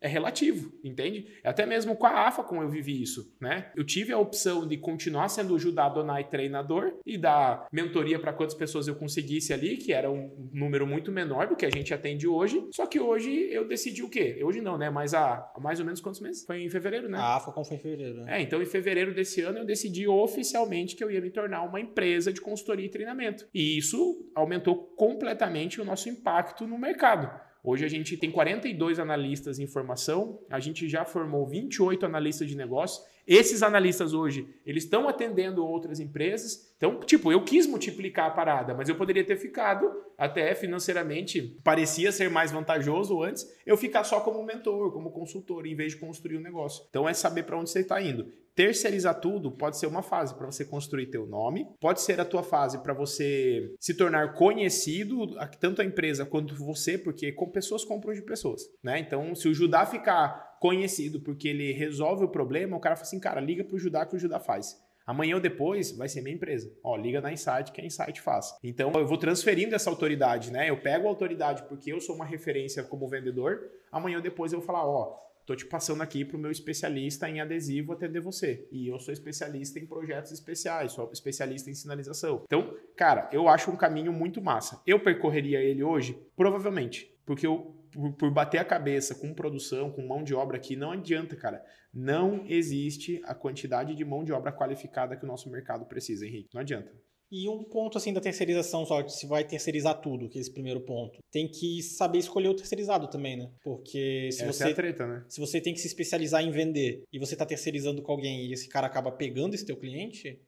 É 0.00 0.08
relativo, 0.08 0.72
entende? 0.82 1.26
Até 1.42 1.66
mesmo 1.66 1.96
com 1.96 2.06
a 2.06 2.26
AFA, 2.26 2.42
como 2.42 2.62
eu 2.62 2.68
vivi 2.68 3.02
isso, 3.02 3.34
né? 3.40 3.70
Eu 3.76 3.84
tive 3.84 4.12
a 4.12 4.18
opção 4.18 4.66
de 4.66 4.76
continuar 4.76 5.28
sendo 5.28 5.58
Judá 5.58 5.88
Donai 5.88 6.24
treinador 6.24 6.94
e 7.04 7.16
dar 7.16 7.66
mentoria 7.72 8.18
para 8.18 8.32
quantas 8.32 8.54
pessoas 8.54 8.86
eu 8.88 8.94
conseguisse 8.94 9.52
ali, 9.52 9.76
que 9.76 9.92
era 9.92 10.10
um 10.10 10.50
número 10.52 10.86
muito 10.86 11.10
menor 11.10 11.48
do 11.48 11.56
que 11.56 11.66
a 11.66 11.70
gente 11.70 11.92
atende 11.92 12.26
hoje. 12.26 12.66
Só 12.72 12.86
que 12.86 13.00
hoje 13.00 13.30
eu 13.50 13.66
decidi 13.66 14.02
o 14.02 14.08
quê? 14.08 14.40
Hoje 14.42 14.60
não, 14.60 14.76
né? 14.76 14.90
Mas 14.90 15.14
há, 15.14 15.52
mais 15.60 15.80
ou 15.80 15.86
menos 15.86 16.00
quantos 16.00 16.20
meses? 16.20 16.44
Foi 16.44 16.62
em 16.62 16.68
fevereiro, 16.68 17.08
né? 17.08 17.18
A 17.18 17.36
AFA 17.36 17.52
como 17.52 17.64
foi 17.64 17.76
em 17.76 17.80
fevereiro. 17.80 18.24
Né? 18.24 18.38
É, 18.38 18.42
então 18.42 18.60
em 18.60 18.66
fevereiro 18.66 19.14
desse 19.14 19.40
ano 19.40 19.58
eu 19.58 19.64
decidi 19.64 20.06
oficialmente 20.06 20.96
que 20.96 21.02
eu 21.02 21.10
ia 21.10 21.20
me 21.20 21.30
tornar 21.30 21.62
uma 21.62 21.80
empresa 21.80 22.32
de 22.32 22.40
consultoria 22.40 22.86
e 22.86 22.90
treinamento. 22.90 23.46
E 23.54 23.78
isso 23.78 24.30
aumentou 24.34 24.76
completamente 24.96 25.80
o 25.80 25.84
nosso 25.84 26.08
impacto 26.08 26.66
no 26.66 26.78
mercado. 26.78 27.30
Hoje 27.66 27.82
a 27.82 27.88
gente 27.88 28.14
tem 28.18 28.30
42 28.30 28.98
analistas 28.98 29.58
em 29.58 29.66
formação, 29.66 30.38
a 30.50 30.60
gente 30.60 30.86
já 30.86 31.02
formou 31.02 31.46
28 31.46 32.04
analistas 32.04 32.46
de 32.46 32.54
negócio. 32.54 33.02
Esses 33.26 33.62
analistas 33.62 34.12
hoje, 34.12 34.48
eles 34.66 34.84
estão 34.84 35.08
atendendo 35.08 35.66
outras 35.66 35.98
empresas. 36.00 36.72
Então, 36.76 37.00
tipo, 37.00 37.32
eu 37.32 37.42
quis 37.42 37.66
multiplicar 37.66 38.26
a 38.26 38.30
parada, 38.30 38.74
mas 38.74 38.88
eu 38.88 38.96
poderia 38.96 39.24
ter 39.24 39.36
ficado 39.36 39.90
até 40.16 40.54
financeiramente, 40.54 41.58
parecia 41.64 42.12
ser 42.12 42.30
mais 42.30 42.52
vantajoso 42.52 43.22
antes, 43.22 43.50
eu 43.66 43.76
ficar 43.76 44.04
só 44.04 44.20
como 44.20 44.42
mentor, 44.44 44.92
como 44.92 45.10
consultor, 45.10 45.66
em 45.66 45.74
vez 45.74 45.92
de 45.92 45.98
construir 45.98 46.36
o 46.36 46.40
um 46.40 46.42
negócio. 46.42 46.84
Então 46.88 47.08
é 47.08 47.14
saber 47.14 47.44
para 47.44 47.58
onde 47.58 47.70
você 47.70 47.80
está 47.80 48.00
indo. 48.00 48.26
Terceirizar 48.54 49.20
tudo 49.20 49.50
pode 49.50 49.76
ser 49.76 49.88
uma 49.88 50.02
fase 50.02 50.32
para 50.34 50.46
você 50.46 50.64
construir 50.64 51.06
teu 51.06 51.26
nome, 51.26 51.66
pode 51.80 52.00
ser 52.00 52.20
a 52.20 52.24
tua 52.24 52.42
fase 52.42 52.78
para 52.78 52.94
você 52.94 53.74
se 53.80 53.94
tornar 53.94 54.34
conhecido, 54.34 55.34
tanto 55.58 55.82
a 55.82 55.84
empresa 55.84 56.24
quanto 56.24 56.54
você, 56.54 56.96
porque 56.96 57.32
com 57.32 57.50
pessoas 57.50 57.84
compram 57.84 58.14
de 58.14 58.22
pessoas, 58.22 58.62
né? 58.80 59.00
Então, 59.00 59.34
se 59.34 59.48
o 59.48 59.54
Judá 59.54 59.84
ficar 59.84 60.53
conhecido 60.64 61.20
porque 61.20 61.46
ele 61.46 61.72
resolve 61.72 62.24
o 62.24 62.28
problema, 62.28 62.74
o 62.74 62.80
cara 62.80 62.96
fala 62.96 63.06
assim, 63.06 63.20
cara, 63.20 63.38
liga 63.38 63.62
pro 63.62 63.78
Judá 63.78 64.06
que 64.06 64.16
o 64.16 64.18
Judá 64.18 64.40
faz. 64.40 64.82
Amanhã 65.06 65.34
ou 65.34 65.40
depois 65.40 65.92
vai 65.94 66.08
ser 66.08 66.22
minha 66.22 66.34
empresa. 66.34 66.72
Ó, 66.82 66.96
liga 66.96 67.20
na 67.20 67.30
Insight 67.30 67.70
que 67.70 67.82
a 67.82 67.84
Insight 67.84 68.18
faz. 68.22 68.56
Então 68.64 68.90
eu 68.94 69.06
vou 69.06 69.18
transferindo 69.18 69.74
essa 69.74 69.90
autoridade, 69.90 70.50
né? 70.50 70.70
Eu 70.70 70.80
pego 70.80 71.06
a 71.06 71.10
autoridade 71.10 71.64
porque 71.64 71.92
eu 71.92 72.00
sou 72.00 72.14
uma 72.14 72.24
referência 72.24 72.82
como 72.82 73.06
vendedor. 73.06 73.60
Amanhã 73.92 74.16
ou 74.16 74.22
depois 74.22 74.54
eu 74.54 74.60
vou 74.60 74.66
falar, 74.66 74.86
ó, 74.86 75.22
Tô 75.46 75.54
te 75.54 75.66
passando 75.66 76.02
aqui 76.02 76.24
para 76.24 76.38
o 76.38 76.40
meu 76.40 76.50
especialista 76.50 77.28
em 77.28 77.38
adesivo 77.38 77.92
atender 77.92 78.20
você. 78.20 78.66
E 78.72 78.88
eu 78.88 78.98
sou 78.98 79.12
especialista 79.12 79.78
em 79.78 79.84
projetos 79.84 80.32
especiais, 80.32 80.92
sou 80.92 81.10
especialista 81.12 81.68
em 81.68 81.74
sinalização. 81.74 82.44
Então, 82.46 82.74
cara, 82.96 83.28
eu 83.30 83.46
acho 83.46 83.70
um 83.70 83.76
caminho 83.76 84.10
muito 84.10 84.40
massa. 84.40 84.80
Eu 84.86 84.98
percorreria 85.00 85.60
ele 85.60 85.84
hoje? 85.84 86.18
Provavelmente. 86.34 87.13
Porque 87.24 87.46
eu, 87.46 87.74
por, 87.90 88.12
por 88.12 88.30
bater 88.30 88.58
a 88.58 88.64
cabeça 88.64 89.14
com 89.14 89.32
produção, 89.32 89.90
com 89.90 90.06
mão 90.06 90.22
de 90.22 90.34
obra 90.34 90.56
aqui, 90.56 90.76
não 90.76 90.92
adianta, 90.92 91.36
cara. 91.36 91.64
Não 91.92 92.44
existe 92.46 93.20
a 93.24 93.34
quantidade 93.34 93.94
de 93.94 94.04
mão 94.04 94.24
de 94.24 94.32
obra 94.32 94.52
qualificada 94.52 95.16
que 95.16 95.24
o 95.24 95.28
nosso 95.28 95.50
mercado 95.50 95.86
precisa, 95.86 96.26
Henrique. 96.26 96.50
Não 96.52 96.60
adianta. 96.60 96.92
E 97.36 97.48
um 97.48 97.64
ponto 97.64 97.98
assim 97.98 98.12
da 98.12 98.20
terceirização, 98.20 98.86
só 98.86 99.06
se 99.08 99.26
vai 99.26 99.44
terceirizar 99.44 100.00
tudo, 100.00 100.28
que 100.28 100.38
é 100.38 100.40
esse 100.40 100.52
primeiro 100.52 100.80
ponto. 100.80 101.18
Tem 101.32 101.48
que 101.48 101.82
saber 101.82 102.18
escolher 102.18 102.48
o 102.48 102.54
terceirizado 102.54 103.08
também, 103.08 103.36
né? 103.36 103.50
Porque 103.62 104.28
se 104.30 104.42
Essa 104.42 104.52
você 104.52 104.64
é 104.68 104.70
a 104.70 104.74
treta, 104.74 105.06
né? 105.06 105.24
se 105.28 105.40
você 105.40 105.60
tem 105.60 105.74
que 105.74 105.80
se 105.80 105.86
especializar 105.88 106.44
em 106.44 106.52
vender 106.52 107.02
e 107.12 107.18
você 107.18 107.34
está 107.34 107.44
terceirizando 107.44 108.02
com 108.02 108.12
alguém 108.12 108.46
e 108.46 108.52
esse 108.52 108.68
cara 108.68 108.86
acaba 108.86 109.10
pegando 109.10 109.54
esse 109.54 109.66
teu 109.66 109.76
cliente, 109.76 110.40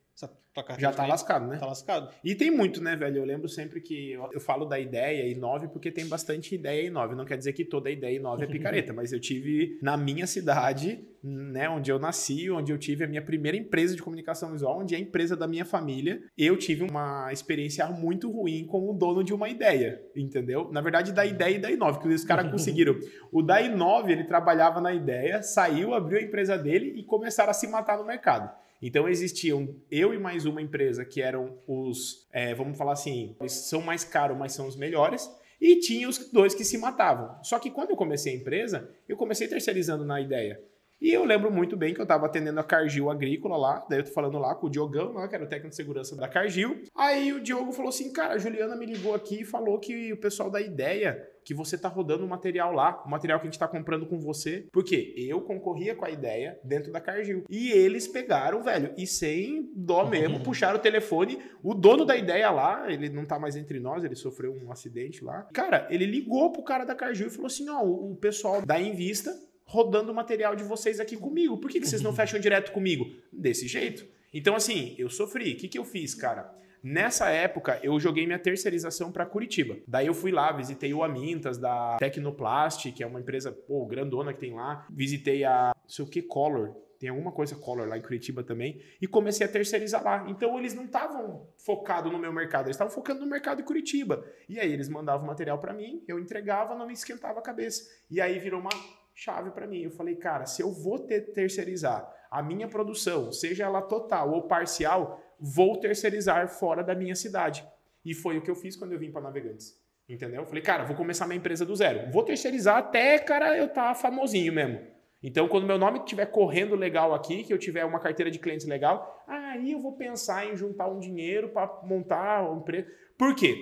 já 0.79 0.91
tá 0.91 1.07
lascado, 1.07 1.47
né? 1.47 1.59
Tá 1.59 1.67
lascado. 1.67 2.09
E 2.25 2.35
tem 2.35 2.51
muito, 2.51 2.83
né, 2.83 2.97
velho? 2.97 3.19
Eu 3.19 3.25
lembro 3.25 3.49
sempre 3.49 3.81
que 3.83 4.13
eu, 4.13 4.31
eu 4.33 4.41
falo 4.41 4.65
da 4.65 4.79
ideia 4.79 5.23
i9 5.35 5.69
porque 5.69 5.91
tem 5.91 6.09
bastante 6.09 6.55
ideia 6.55 6.91
i9. 6.91 7.15
Não 7.15 7.27
quer 7.27 7.37
dizer 7.37 7.53
que 7.53 7.65
toda 7.65 7.91
ideia 7.91 8.19
i9 8.19 8.43
é 8.43 8.47
picareta, 8.47 8.93
mas 8.95 9.13
eu 9.13 9.21
tive 9.21 9.79
na 9.83 9.99
minha 9.99 10.27
cidade, 10.27 11.07
né, 11.23 11.69
onde 11.69 11.91
eu 11.91 11.99
nasci, 11.99 12.51
onde 12.51 12.73
eu 12.73 12.79
tive 12.79 13.05
a 13.05 13.07
minha 13.07 13.21
primeira 13.21 13.59
empresa 13.59 13.95
de 13.95 14.03
comunicação 14.03 14.53
visual, 14.53 14.81
onde 14.81 14.95
é 14.95 14.99
a 14.99 15.01
empresa 15.01 15.37
da 15.37 15.47
minha 15.47 15.67
família, 15.67 16.23
eu 16.39 16.57
tive 16.57 16.83
uma 16.83 17.31
experiência 17.31 17.87
muito 17.89 18.31
ruim 18.31 18.67
com 18.67 18.89
o 18.89 18.95
dono 18.95 19.23
de 19.23 19.35
uma 19.35 19.51
ideia, 19.51 20.01
entendeu? 20.17 20.71
Na 20.73 20.81
verdade, 20.81 21.13
da 21.13 21.27
ideia 21.27 21.57
e 21.57 21.59
da 21.59 21.71
i9, 21.71 22.01
que 22.01 22.09
os 22.09 22.25
caras 22.25 22.49
conseguiram. 22.51 22.99
O 23.31 23.43
da 23.43 23.61
i9, 23.61 24.09
ele 24.09 24.25
trabalhava 24.25 24.81
na 24.81 24.95
ideia, 24.95 25.43
saiu, 25.43 25.93
abriu 25.93 26.19
a 26.19 26.23
empresa 26.23 26.57
dele 26.57 26.95
e 26.97 27.05
começaram 27.05 27.51
a 27.51 27.55
se 27.55 27.69
matar 27.69 27.99
no 27.99 28.07
mercado. 28.07 28.51
Então 28.81 29.09
existiam 29.09 29.75
eu 29.91 30.13
e 30.13 30.19
mais 30.19 30.45
uma 30.45 30.61
empresa 30.61 31.05
que 31.05 31.23
eram 31.23 31.59
os, 31.67 32.27
é, 32.33 32.55
vamos 32.55 32.77
falar 32.77 32.93
assim, 32.93 33.35
eles 33.41 33.53
são 33.53 33.81
mais 33.81 34.05
caros, 34.05 34.37
mas 34.37 34.53
são 34.53 34.67
os 34.67 34.77
melhores. 34.77 35.31
E 35.61 35.81
tinha 35.81 36.09
os 36.09 36.31
dois 36.31 36.55
que 36.55 36.65
se 36.65 36.77
matavam. 36.77 37.43
Só 37.43 37.59
que 37.59 37.71
quando 37.71 37.91
eu 37.91 37.97
comecei 37.97 38.35
a 38.35 38.37
empresa, 38.37 38.91
eu 39.09 39.17
comecei 39.17 39.49
terceirizando 39.49 40.05
na 40.05 40.21
ideia. 40.21 40.63
E 41.01 41.13
eu 41.13 41.25
lembro 41.25 41.53
muito 41.53 41.77
bem 41.77 41.93
que 41.93 42.01
eu 42.01 42.05
estava 42.05 42.27
atendendo 42.27 42.59
a 42.59 42.65
Cargill 42.65 43.11
Agrícola 43.11 43.57
lá, 43.57 43.87
daí 43.89 44.01
eu 44.01 44.05
tô 44.05 44.13
falando 44.13 44.39
lá 44.39 44.55
com 44.55 44.67
o 44.67 44.71
Diogão, 44.71 45.13
lá, 45.13 45.29
que 45.29 45.35
era 45.35 45.45
o 45.45 45.49
técnico 45.49 45.71
de 45.71 45.77
segurança 45.77 46.17
da 46.17 46.27
Cargill. 46.27 46.83
Aí 46.95 47.33
o 47.33 47.41
Diogo 47.41 47.73
falou 47.73 47.91
assim: 47.91 48.13
cara, 48.13 48.35
a 48.35 48.39
Juliana 48.39 48.77
me 48.77 48.87
ligou 48.87 49.15
aqui 49.15 49.43
e 49.43 49.45
falou 49.45 49.79
que 49.79 50.13
o 50.13 50.17
pessoal 50.17 50.51
da 50.51 50.61
ideia, 50.61 51.23
que 51.45 51.53
você 51.53 51.77
tá 51.77 51.89
rodando 51.89 52.25
o 52.25 52.29
material 52.29 52.73
lá, 52.73 53.03
o 53.05 53.11
material 53.11 53.39
que 53.39 53.47
a 53.47 53.51
gente 53.51 53.59
tá 53.59 53.69
comprando 53.69 54.07
com 54.07 54.19
você. 54.19 54.67
Porque 54.73 55.15
eu 55.17 55.43
concorria 55.43 55.95
com 55.95 56.05
a 56.05 56.11
ideia 56.11 56.59
dentro 56.65 56.91
da 56.91 57.01
Cargill. 57.01 57.45
E 57.51 57.71
eles 57.71 58.09
pegaram, 58.09 58.63
velho, 58.63 58.93
e 58.97 59.07
sem 59.07 59.71
dó 59.77 60.07
mesmo, 60.07 60.41
puxaram 60.41 60.79
o 60.79 60.83
telefone. 60.83 61.39
O 61.63 61.75
dono 61.75 62.07
da 62.07 62.17
ideia 62.17 62.51
lá, 62.51 62.91
ele 62.91 63.11
não 63.11 63.27
tá 63.27 63.39
mais 63.39 63.55
entre 63.55 63.79
nós, 63.79 64.03
ele 64.03 64.17
sofreu 64.17 64.53
um 64.55 64.73
acidente 64.73 65.23
lá. 65.23 65.43
Cara, 65.53 65.87
ele 65.91 66.07
ligou 66.07 66.51
pro 66.51 66.65
cara 66.65 66.85
da 66.85 66.95
Cargill 66.95 67.29
e 67.29 67.31
falou 67.31 67.47
assim: 67.47 67.69
ó, 67.69 67.83
o 67.85 68.17
pessoal 68.17 68.65
da 68.65 68.81
Invista 68.81 69.31
rodando 69.67 70.13
o 70.13 70.15
material 70.15 70.55
de 70.55 70.65
vocês 70.65 71.01
aqui 71.01 71.17
comigo. 71.17 71.59
Por 71.59 71.71
que, 71.71 71.81
que 71.81 71.89
vocês 71.89 72.01
não 72.01 72.15
fecham 72.15 72.39
direto 72.39 72.73
comigo? 72.73 73.05
Desse 73.33 73.67
jeito. 73.67 74.07
Então, 74.33 74.55
assim, 74.55 74.95
eu 74.99 75.11
sofri. 75.11 75.53
O 75.53 75.57
que, 75.57 75.69
que 75.69 75.79
eu 75.79 75.85
fiz, 75.85 76.15
cara? 76.15 76.55
Nessa 76.83 77.31
época, 77.31 77.81
eu 77.83 77.99
joguei 77.99 78.27
minha 78.27 78.39
terceirização 78.39 79.11
para 79.11 79.27
Curitiba. 79.27 79.77
Daí 79.89 80.07
eu 80.07 80.15
fui 80.15 80.31
lá, 80.31 80.53
visitei 80.53 80.95
o 80.95 81.03
Amintas 81.03 81.59
da 81.59 81.97
Tecnoplast, 81.99 82.93
que 82.93 83.03
é 83.03 83.07
uma 83.07 83.21
empresa 83.21 83.51
pô, 83.51 83.85
grandona 83.87 84.33
que 84.33 84.39
tem 84.39 84.55
lá. 84.55 84.87
Visitei 84.89 85.43
a, 85.43 85.73
não 85.75 85.89
sei 85.89 86.05
o 86.05 86.09
que, 86.09 86.23
Color, 86.23 86.77
tem 86.99 87.09
alguma 87.09 87.33
coisa 87.33 87.57
Color 87.57 87.89
lá 87.89 87.99
em 87.99 88.03
Curitiba 88.03 88.43
também, 88.43 88.81
e 89.01 89.07
comecei 89.07 89.45
a 89.45 89.51
terceirizar 89.51 90.03
lá. 90.05 90.27
Então 90.29 90.57
eles 90.59 90.75
não 90.75 90.85
estavam 90.85 91.49
focados 91.57 92.13
no 92.13 92.19
meu 92.19 92.33
mercado, 92.33 92.67
eles 92.67 92.77
estavam 92.77 92.93
focando 92.93 93.21
no 93.21 93.27
mercado 93.27 93.59
de 93.59 93.65
Curitiba. 93.65 94.25
E 94.49 94.61
aí 94.61 94.73
eles 94.73 94.89
mandavam 94.89 95.27
material 95.27 95.59
para 95.59 95.75
mim, 95.75 96.05
eu 96.07 96.19
entregava, 96.19 96.75
não 96.75 96.87
me 96.87 96.93
esquentava 96.93 97.41
a 97.41 97.43
cabeça. 97.43 97.83
E 98.11 98.21
aí 98.21 98.39
virou 98.39 98.61
uma 98.61 98.71
chave 99.17 99.51
para 99.51 99.67
mim. 99.67 99.81
Eu 99.81 99.91
falei, 99.91 100.15
cara, 100.15 100.45
se 100.45 100.63
eu 100.63 100.71
vou 100.71 100.99
ter, 100.99 101.33
terceirizar 101.33 102.07
a 102.31 102.43
minha 102.43 102.69
produção, 102.69 103.33
seja 103.33 103.65
ela 103.65 103.81
total 103.81 104.33
ou 104.33 104.43
parcial, 104.43 105.21
vou 105.41 105.81
terceirizar 105.81 106.47
fora 106.49 106.85
da 106.85 106.95
minha 106.95 107.15
cidade. 107.17 107.67
E 108.05 108.15
foi 108.15 108.37
o 108.37 108.43
que 108.43 108.51
eu 108.51 108.55
fiz 108.55 108.77
quando 108.77 108.93
eu 108.93 108.99
vim 108.99 109.11
para 109.11 109.23
Navegantes. 109.23 109.75
Entendeu? 110.09 110.43
Eu 110.43 110.47
falei, 110.47 110.63
cara, 110.63 110.85
vou 110.85 110.95
começar 110.95 111.27
minha 111.27 111.39
empresa 111.39 111.65
do 111.65 111.75
zero. 111.75 112.13
Vou 112.13 112.23
terceirizar 112.23 112.77
até, 112.77 113.19
cara, 113.19 113.57
eu 113.57 113.69
tá 113.69 113.95
famosinho 113.95 114.53
mesmo. 114.53 114.81
Então, 115.23 115.49
quando 115.49 115.67
meu 115.67 115.79
nome 115.79 115.99
estiver 115.99 116.27
correndo 116.27 116.77
legal 116.77 117.13
aqui, 117.13 117.43
que 117.43 117.53
eu 117.53 117.59
tiver 117.59 117.85
uma 117.85 117.99
carteira 117.99 118.31
de 118.31 118.39
clientes 118.39 118.67
legal, 118.67 119.25
aí 119.27 119.73
eu 119.73 119.81
vou 119.81 119.97
pensar 119.97 120.47
em 120.47 120.55
juntar 120.55 120.89
um 120.89 121.01
dinheiro 121.01 121.49
para 121.49 121.81
montar 121.83 122.49
uma 122.49 122.61
empresa. 122.61 122.87
Por 123.19 123.35
quê? 123.35 123.57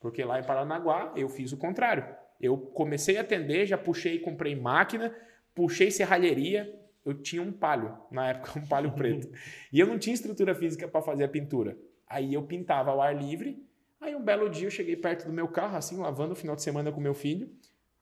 Porque 0.00 0.24
lá 0.24 0.38
em 0.38 0.44
Paranaguá 0.44 1.12
eu 1.16 1.28
fiz 1.28 1.52
o 1.52 1.58
contrário. 1.58 2.06
Eu 2.40 2.56
comecei 2.58 3.16
a 3.16 3.20
atender, 3.20 3.66
já 3.66 3.78
puxei, 3.78 4.18
comprei 4.18 4.54
máquina, 4.54 5.14
puxei 5.54 5.90
serralheria. 5.90 6.78
Eu 7.04 7.14
tinha 7.14 7.42
um 7.42 7.52
palho, 7.52 7.96
na 8.10 8.30
época, 8.30 8.58
um 8.58 8.66
palho 8.66 8.92
preto. 8.96 9.30
E 9.72 9.78
eu 9.78 9.86
não 9.86 9.98
tinha 9.98 10.14
estrutura 10.14 10.54
física 10.54 10.88
para 10.88 11.02
fazer 11.02 11.24
a 11.24 11.28
pintura. 11.28 11.76
Aí 12.08 12.34
eu 12.34 12.42
pintava 12.42 12.90
ao 12.90 13.00
ar 13.00 13.16
livre. 13.16 13.62
Aí 14.00 14.14
um 14.14 14.22
belo 14.22 14.48
dia 14.48 14.66
eu 14.66 14.70
cheguei 14.70 14.96
perto 14.96 15.26
do 15.26 15.32
meu 15.32 15.48
carro, 15.48 15.76
assim, 15.76 15.96
lavando 15.96 16.32
o 16.32 16.36
final 16.36 16.56
de 16.56 16.62
semana 16.62 16.92
com 16.92 17.00
meu 17.00 17.14
filho. 17.14 17.50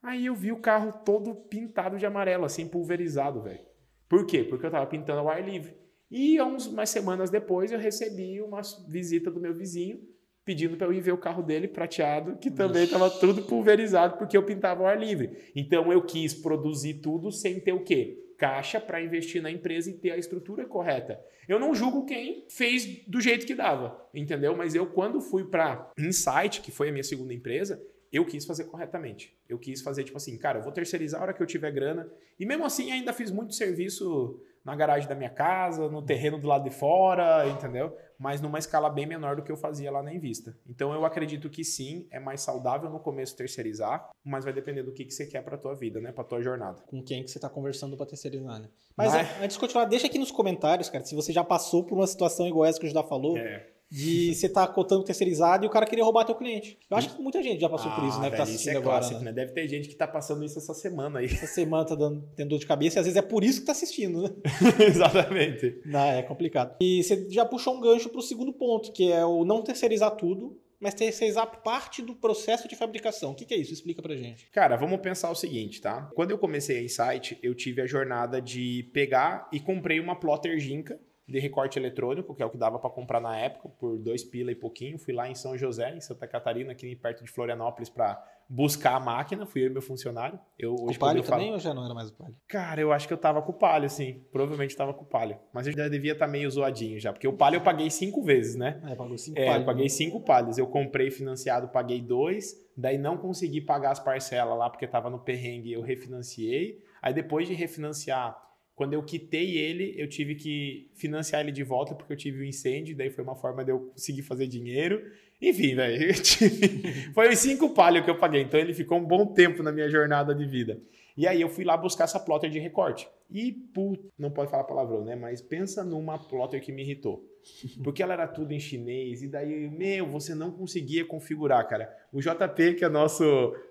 Aí 0.03 0.27
eu 0.27 0.35
vi 0.35 0.51
o 0.51 0.61
carro 0.61 0.93
todo 1.05 1.35
pintado 1.35 1.97
de 1.97 2.05
amarelo, 2.05 2.45
assim, 2.45 2.67
pulverizado, 2.67 3.41
velho. 3.41 3.61
Por 4.09 4.27
quê? 4.27 4.43
Porque 4.43 4.67
eu 4.67 4.71
tava 4.71 4.87
pintando 4.87 5.21
ao 5.21 5.29
ar 5.29 5.43
livre. 5.43 5.77
E 6.11 6.41
umas 6.41 6.91
semanas 6.91 7.31
depois 7.31 7.73
eu 7.73 7.79
recebi 7.79 8.41
uma 8.43 8.61
visita 8.89 9.31
do 9.31 9.41
meu 9.41 9.55
vizinho 9.55 10.01
pedindo 10.45 10.77
para 10.77 10.87
eu 10.87 10.93
ir 10.93 11.01
ver 11.01 11.13
o 11.13 11.19
carro 11.19 11.43
dele 11.43 11.69
prateado, 11.69 12.37
que 12.37 12.51
também 12.51 12.85
estava 12.85 13.09
tudo 13.09 13.43
pulverizado 13.43 14.17
porque 14.17 14.37
eu 14.37 14.43
pintava 14.43 14.83
ao 14.83 14.87
ar 14.87 14.99
livre. 14.99 15.51
Então 15.55 15.93
eu 15.93 16.03
quis 16.03 16.35
produzir 16.35 16.95
tudo 16.95 17.31
sem 17.31 17.61
ter 17.61 17.73
o 17.73 17.85
quê? 17.85 18.23
caixa 18.43 18.81
para 18.81 19.01
investir 19.01 19.41
na 19.41 19.53
empresa 19.53 19.89
e 19.89 19.93
ter 19.93 20.11
a 20.11 20.17
estrutura 20.17 20.67
correta. 20.67 21.17
Eu 21.49 21.61
não 21.61 21.73
julgo 21.73 22.05
quem 22.05 22.45
fez 22.51 23.05
do 23.07 23.21
jeito 23.21 23.47
que 23.47 23.55
dava, 23.55 24.05
entendeu? 24.13 24.57
Mas 24.57 24.75
eu, 24.75 24.85
quando 24.85 25.21
fui 25.21 25.45
para 25.45 25.93
Insight, 25.97 26.61
que 26.61 26.73
foi 26.73 26.89
a 26.89 26.91
minha 26.91 27.05
segunda 27.05 27.33
empresa, 27.33 27.81
eu 28.13 28.27
quis 28.27 28.45
fazer 28.45 28.65
corretamente. 28.65 29.35
Eu 29.49 29.59
quis 29.59 29.81
fazer 29.81 30.05
tipo 30.05 30.19
assim, 30.19 30.37
cara, 30.37 30.59
eu 30.59 30.63
vou 30.63 30.71
terceirizar 30.71 31.21
a 31.21 31.25
hora 31.25 31.33
que 31.33 31.43
eu 31.43 31.47
tiver 31.47 31.71
grana. 31.73 32.09
E 32.39 32.45
mesmo 32.45 32.65
assim, 32.65 32.93
ainda 32.93 33.13
fiz 33.13 33.31
muito 33.31 33.55
serviço 33.55 34.39
na 34.63 34.77
garagem 34.77 35.09
da 35.09 35.15
minha 35.15 35.31
casa, 35.31 35.89
no 35.89 36.03
terreno 36.03 36.39
do 36.39 36.47
lado 36.47 36.65
de 36.65 36.71
fora, 36.71 37.49
entendeu? 37.49 37.97
Mas 38.19 38.41
numa 38.41 38.59
escala 38.59 38.89
bem 38.89 39.07
menor 39.07 39.35
do 39.35 39.43
que 39.43 39.51
eu 39.51 39.57
fazia 39.57 39.91
lá 39.91 40.03
na 40.03 40.15
Invista. 40.15 40.57
Então 40.69 40.93
eu 40.93 41.05
acredito 41.05 41.51
que 41.51 41.65
sim, 41.65 42.07
é 42.11 42.21
mais 42.21 42.43
saudável 42.43 42.89
no 42.89 43.01
começo 43.01 43.37
terceirizar, 43.37 44.11
mas 44.23 44.45
vai 44.45 44.53
depender 44.53 44.83
do 44.83 44.93
que, 44.93 45.05
que 45.05 45.13
você 45.13 45.27
quer 45.27 45.43
para 45.43 45.57
tua 45.57 45.75
vida, 45.75 46.01
né, 46.01 46.13
para 46.13 46.23
tua 46.23 46.41
jornada. 46.41 46.83
Com 46.87 47.03
quem 47.03 47.25
que 47.25 47.31
você 47.31 47.39
está 47.39 47.49
conversando 47.49 47.97
para 47.97 48.07
terceirizar, 48.07 48.61
né? 48.61 48.69
Mas, 48.97 49.13
mas, 49.13 49.43
antes 49.43 49.57
de 49.57 49.61
continuar, 49.61 49.87
deixa 49.87 50.07
aqui 50.07 50.19
nos 50.19 50.31
comentários, 50.31 50.89
cara, 50.89 51.03
se 51.03 51.15
você 51.15 51.33
já 51.33 51.43
passou 51.43 51.85
por 51.85 51.97
uma 51.97 52.07
situação 52.07 52.47
igual 52.47 52.67
essa 52.67 52.79
que 52.79 52.87
o 52.87 52.89
Judá 52.89 53.03
falou. 53.03 53.37
É 53.39 53.73
de 53.93 54.35
você 54.35 54.47
estar 54.47 54.67
tá 54.67 54.73
cotando 54.73 55.05
terceirizado 55.05 55.67
e 55.67 55.69
o 55.69 55.71
cara 55.71 55.85
queria 55.85 56.03
roubar 56.03 56.25
teu 56.25 56.35
cliente. 56.35 56.79
Eu 56.89 56.97
acho 56.97 57.15
que 57.15 57.21
muita 57.21 57.43
gente 57.43 57.61
já 57.61 57.69
passou 57.69 57.93
ah, 57.93 57.95
por 57.95 58.09
isso, 58.09 58.19
né? 58.21 58.31
Que 58.31 58.37
tá 58.39 58.45
assistindo 58.45 58.73
é 58.73 58.77
agora. 58.79 59.01
Clássico, 59.01 59.19
né? 59.19 59.27
né? 59.27 59.33
Deve 59.35 59.53
ter 59.53 59.69
gente 59.69 59.87
que 59.87 59.95
tá 59.95 60.09
passando 60.09 60.43
isso 60.43 60.59
essa 60.59 60.73
semana 60.73 61.19
aí. 61.19 61.27
Essa 61.27 61.45
semana 61.47 61.85
tá 61.85 61.95
dando, 61.95 62.27
tendo 62.35 62.49
dor 62.49 62.59
de 62.59 62.67
cabeça 62.67 62.99
e 62.99 63.01
às 63.01 63.05
vezes 63.05 63.19
é 63.19 63.23
por 63.23 63.45
isso 63.45 63.61
que 63.61 63.67
tá 63.67 63.73
assistindo, 63.73 64.23
né? 64.23 64.31
Exatamente. 64.89 65.79
Não, 65.85 66.01
é 66.01 66.23
complicado. 66.23 66.77
E 66.81 67.03
você 67.03 67.29
já 67.29 67.45
puxou 67.45 67.77
um 67.77 67.81
gancho 67.83 68.09
pro 68.09 68.23
segundo 68.23 68.55
ponto, 68.55 68.93
que 68.93 69.13
é 69.13 69.27
o 69.27 69.45
não 69.45 69.61
terceirizar 69.63 70.13
tudo, 70.13 70.59
mas 70.81 70.95
terceirizar 70.95 71.63
parte 71.63 72.01
do 72.01 72.15
processo 72.15 72.67
de 72.67 72.75
fabricação. 72.75 73.33
O 73.33 73.35
que, 73.35 73.45
que 73.45 73.53
é 73.53 73.59
isso? 73.59 73.75
Explica 73.75 74.01
pra 74.01 74.17
gente. 74.17 74.49
Cara, 74.51 74.75
vamos 74.75 75.01
pensar 75.01 75.31
o 75.31 75.35
seguinte, 75.35 75.83
tá? 75.83 76.11
Quando 76.15 76.31
eu 76.31 76.39
comecei 76.39 76.79
a 76.79 76.83
Insight, 76.83 77.39
eu 77.43 77.55
tive 77.55 77.83
a 77.83 77.87
jornada 77.87 78.41
de 78.41 78.89
pegar 78.95 79.51
e 79.53 79.61
comprei 79.61 80.01
uma 80.01 80.19
plotter 80.19 80.59
Ginka 80.59 80.99
de 81.27 81.39
recorte 81.39 81.79
eletrônico, 81.79 82.35
que 82.35 82.43
é 82.43 82.47
o 82.47 82.51
que 82.51 82.59
dava 82.59 82.79
para 82.79 82.91
comprar 82.91 83.21
na 83.21 83.37
época, 83.37 83.69
por 83.69 83.99
dois 83.99 84.25
pila 84.25 84.51
e 84.51 84.55
pouquinho. 84.55 84.99
Fui 84.99 85.15
lá 85.15 85.29
em 85.29 85.35
São 85.35 85.57
José, 85.57 85.95
em 85.95 86.01
Santa 86.01 86.27
Catarina, 86.27 86.73
aqui 86.73 86.95
perto 86.97 87.25
de 87.25 87.31
Florianópolis, 87.31 87.89
para 87.89 88.23
buscar 88.49 88.97
a 88.97 89.01
máquina. 89.01 89.47
Fui 89.47 89.63
eu 89.63 89.67
e 89.67 89.71
meu 89.71 89.81
funcionário. 89.81 90.39
Eu, 90.59 90.75
hoje 90.75 90.97
o 90.97 91.01
Palio 91.01 91.23
também 91.23 91.53
ou 91.53 91.59
já 91.59 91.73
não 91.73 91.85
era 91.85 91.95
mais 91.95 92.11
o 92.11 92.15
Palio? 92.15 92.37
Cara, 92.49 92.81
eu 92.81 92.93
acho 92.93 93.07
que 93.07 93.15
eu 93.15 93.19
tava 93.19 93.41
com 93.41 93.53
o 93.53 93.55
Palio, 93.55 93.89
sim. 93.89 94.25
Provavelmente 94.33 94.77
tava 94.77 94.93
com 94.93 95.05
o 95.05 95.07
Palio. 95.07 95.39
Mas 95.53 95.67
eu 95.67 95.73
já 95.73 95.89
devia 95.89 96.13
estar 96.13 96.27
tá 96.27 96.31
meio 96.31 96.51
zoadinho 96.51 96.99
já, 96.99 97.13
porque 97.13 97.29
o 97.29 97.33
Palio 97.33 97.59
eu 97.59 97.63
paguei 97.63 97.89
cinco 97.89 98.23
vezes, 98.23 98.57
né? 98.57 98.81
É, 98.85 98.95
pagou 98.95 99.17
cinco 99.17 99.39
é, 99.39 99.47
palio, 99.47 99.63
eu 99.63 99.67
paguei 99.67 99.85
né? 99.85 99.89
cinco 99.89 100.21
Palios. 100.21 100.59
Eu 100.59 100.67
comprei 100.67 101.11
financiado, 101.11 101.69
paguei 101.69 102.01
dois. 102.01 102.61
Daí 102.77 102.99
não 102.99 103.17
consegui 103.17 103.61
pagar 103.61 103.93
as 103.93 104.01
parcelas 104.01 104.59
lá, 104.59 104.69
porque 104.69 104.87
tava 104.87 105.09
no 105.09 105.19
perrengue, 105.19 105.73
eu 105.73 105.83
refinanciei. 105.83 106.83
Aí 107.01 107.15
depois 107.15 107.47
de 107.47 107.55
refinanciar 107.55 108.37
quando 108.83 108.95
eu 108.95 109.03
quitei 109.05 109.59
ele, 109.59 109.95
eu 109.97 110.09
tive 110.09 110.35
que 110.35 110.91
financiar 110.93 111.41
ele 111.41 111.53
de 111.53 111.63
volta 111.63 111.95
porque 111.95 112.13
eu 112.13 112.17
tive 112.17 112.43
um 112.43 112.45
incêndio, 112.45 112.97
daí 112.97 113.11
foi 113.11 113.23
uma 113.23 113.37
forma 113.37 113.65
de 113.65 113.71
eu 113.71 113.79
conseguir 113.79 114.23
fazer 114.23 114.49
dinheiro. 114.49 115.01
Enfim, 115.41 115.77
velho, 115.77 116.13
foi 117.15 117.29
os 117.29 117.39
cinco 117.39 117.71
palhos 117.71 118.05
que 118.05 118.11
eu 118.11 118.19
paguei, 118.19 118.43
então 118.43 118.59
ele 118.59 118.75
ficou 118.75 118.99
um 118.99 119.05
bom 119.05 119.25
tempo 119.25 119.63
na 119.63 119.71
minha 119.71 119.89
jornada 119.89 120.35
de 120.35 120.45
vida. 120.45 120.81
E 121.17 121.27
aí 121.27 121.41
eu 121.41 121.49
fui 121.49 121.65
lá 121.65 121.77
buscar 121.77 122.05
essa 122.05 122.21
plotter 122.21 122.51
de 122.51 122.59
recorte. 122.59 123.09
E, 123.31 123.53
put... 123.53 124.01
não 124.19 124.31
pode 124.31 124.51
falar 124.51 124.65
palavrão, 124.65 125.05
né? 125.05 125.17
Mas 125.17 125.41
pensa 125.41 125.83
numa 125.83 126.19
plotter 126.19 126.61
que 126.61 126.71
me 126.71 126.83
irritou. 126.83 127.25
Porque 127.83 128.03
ela 128.03 128.13
era 128.13 128.29
tudo 128.29 128.53
em 128.53 128.61
chinês, 128.61 129.23
e 129.23 129.29
daí, 129.29 129.69
meu, 129.69 130.07
você 130.07 130.35
não 130.35 130.51
conseguia 130.51 131.05
configurar, 131.05 131.67
cara. 131.67 131.93
O 132.13 132.21
JP, 132.21 132.75
que 132.75 132.85
é 132.85 132.89
nosso 132.89 133.25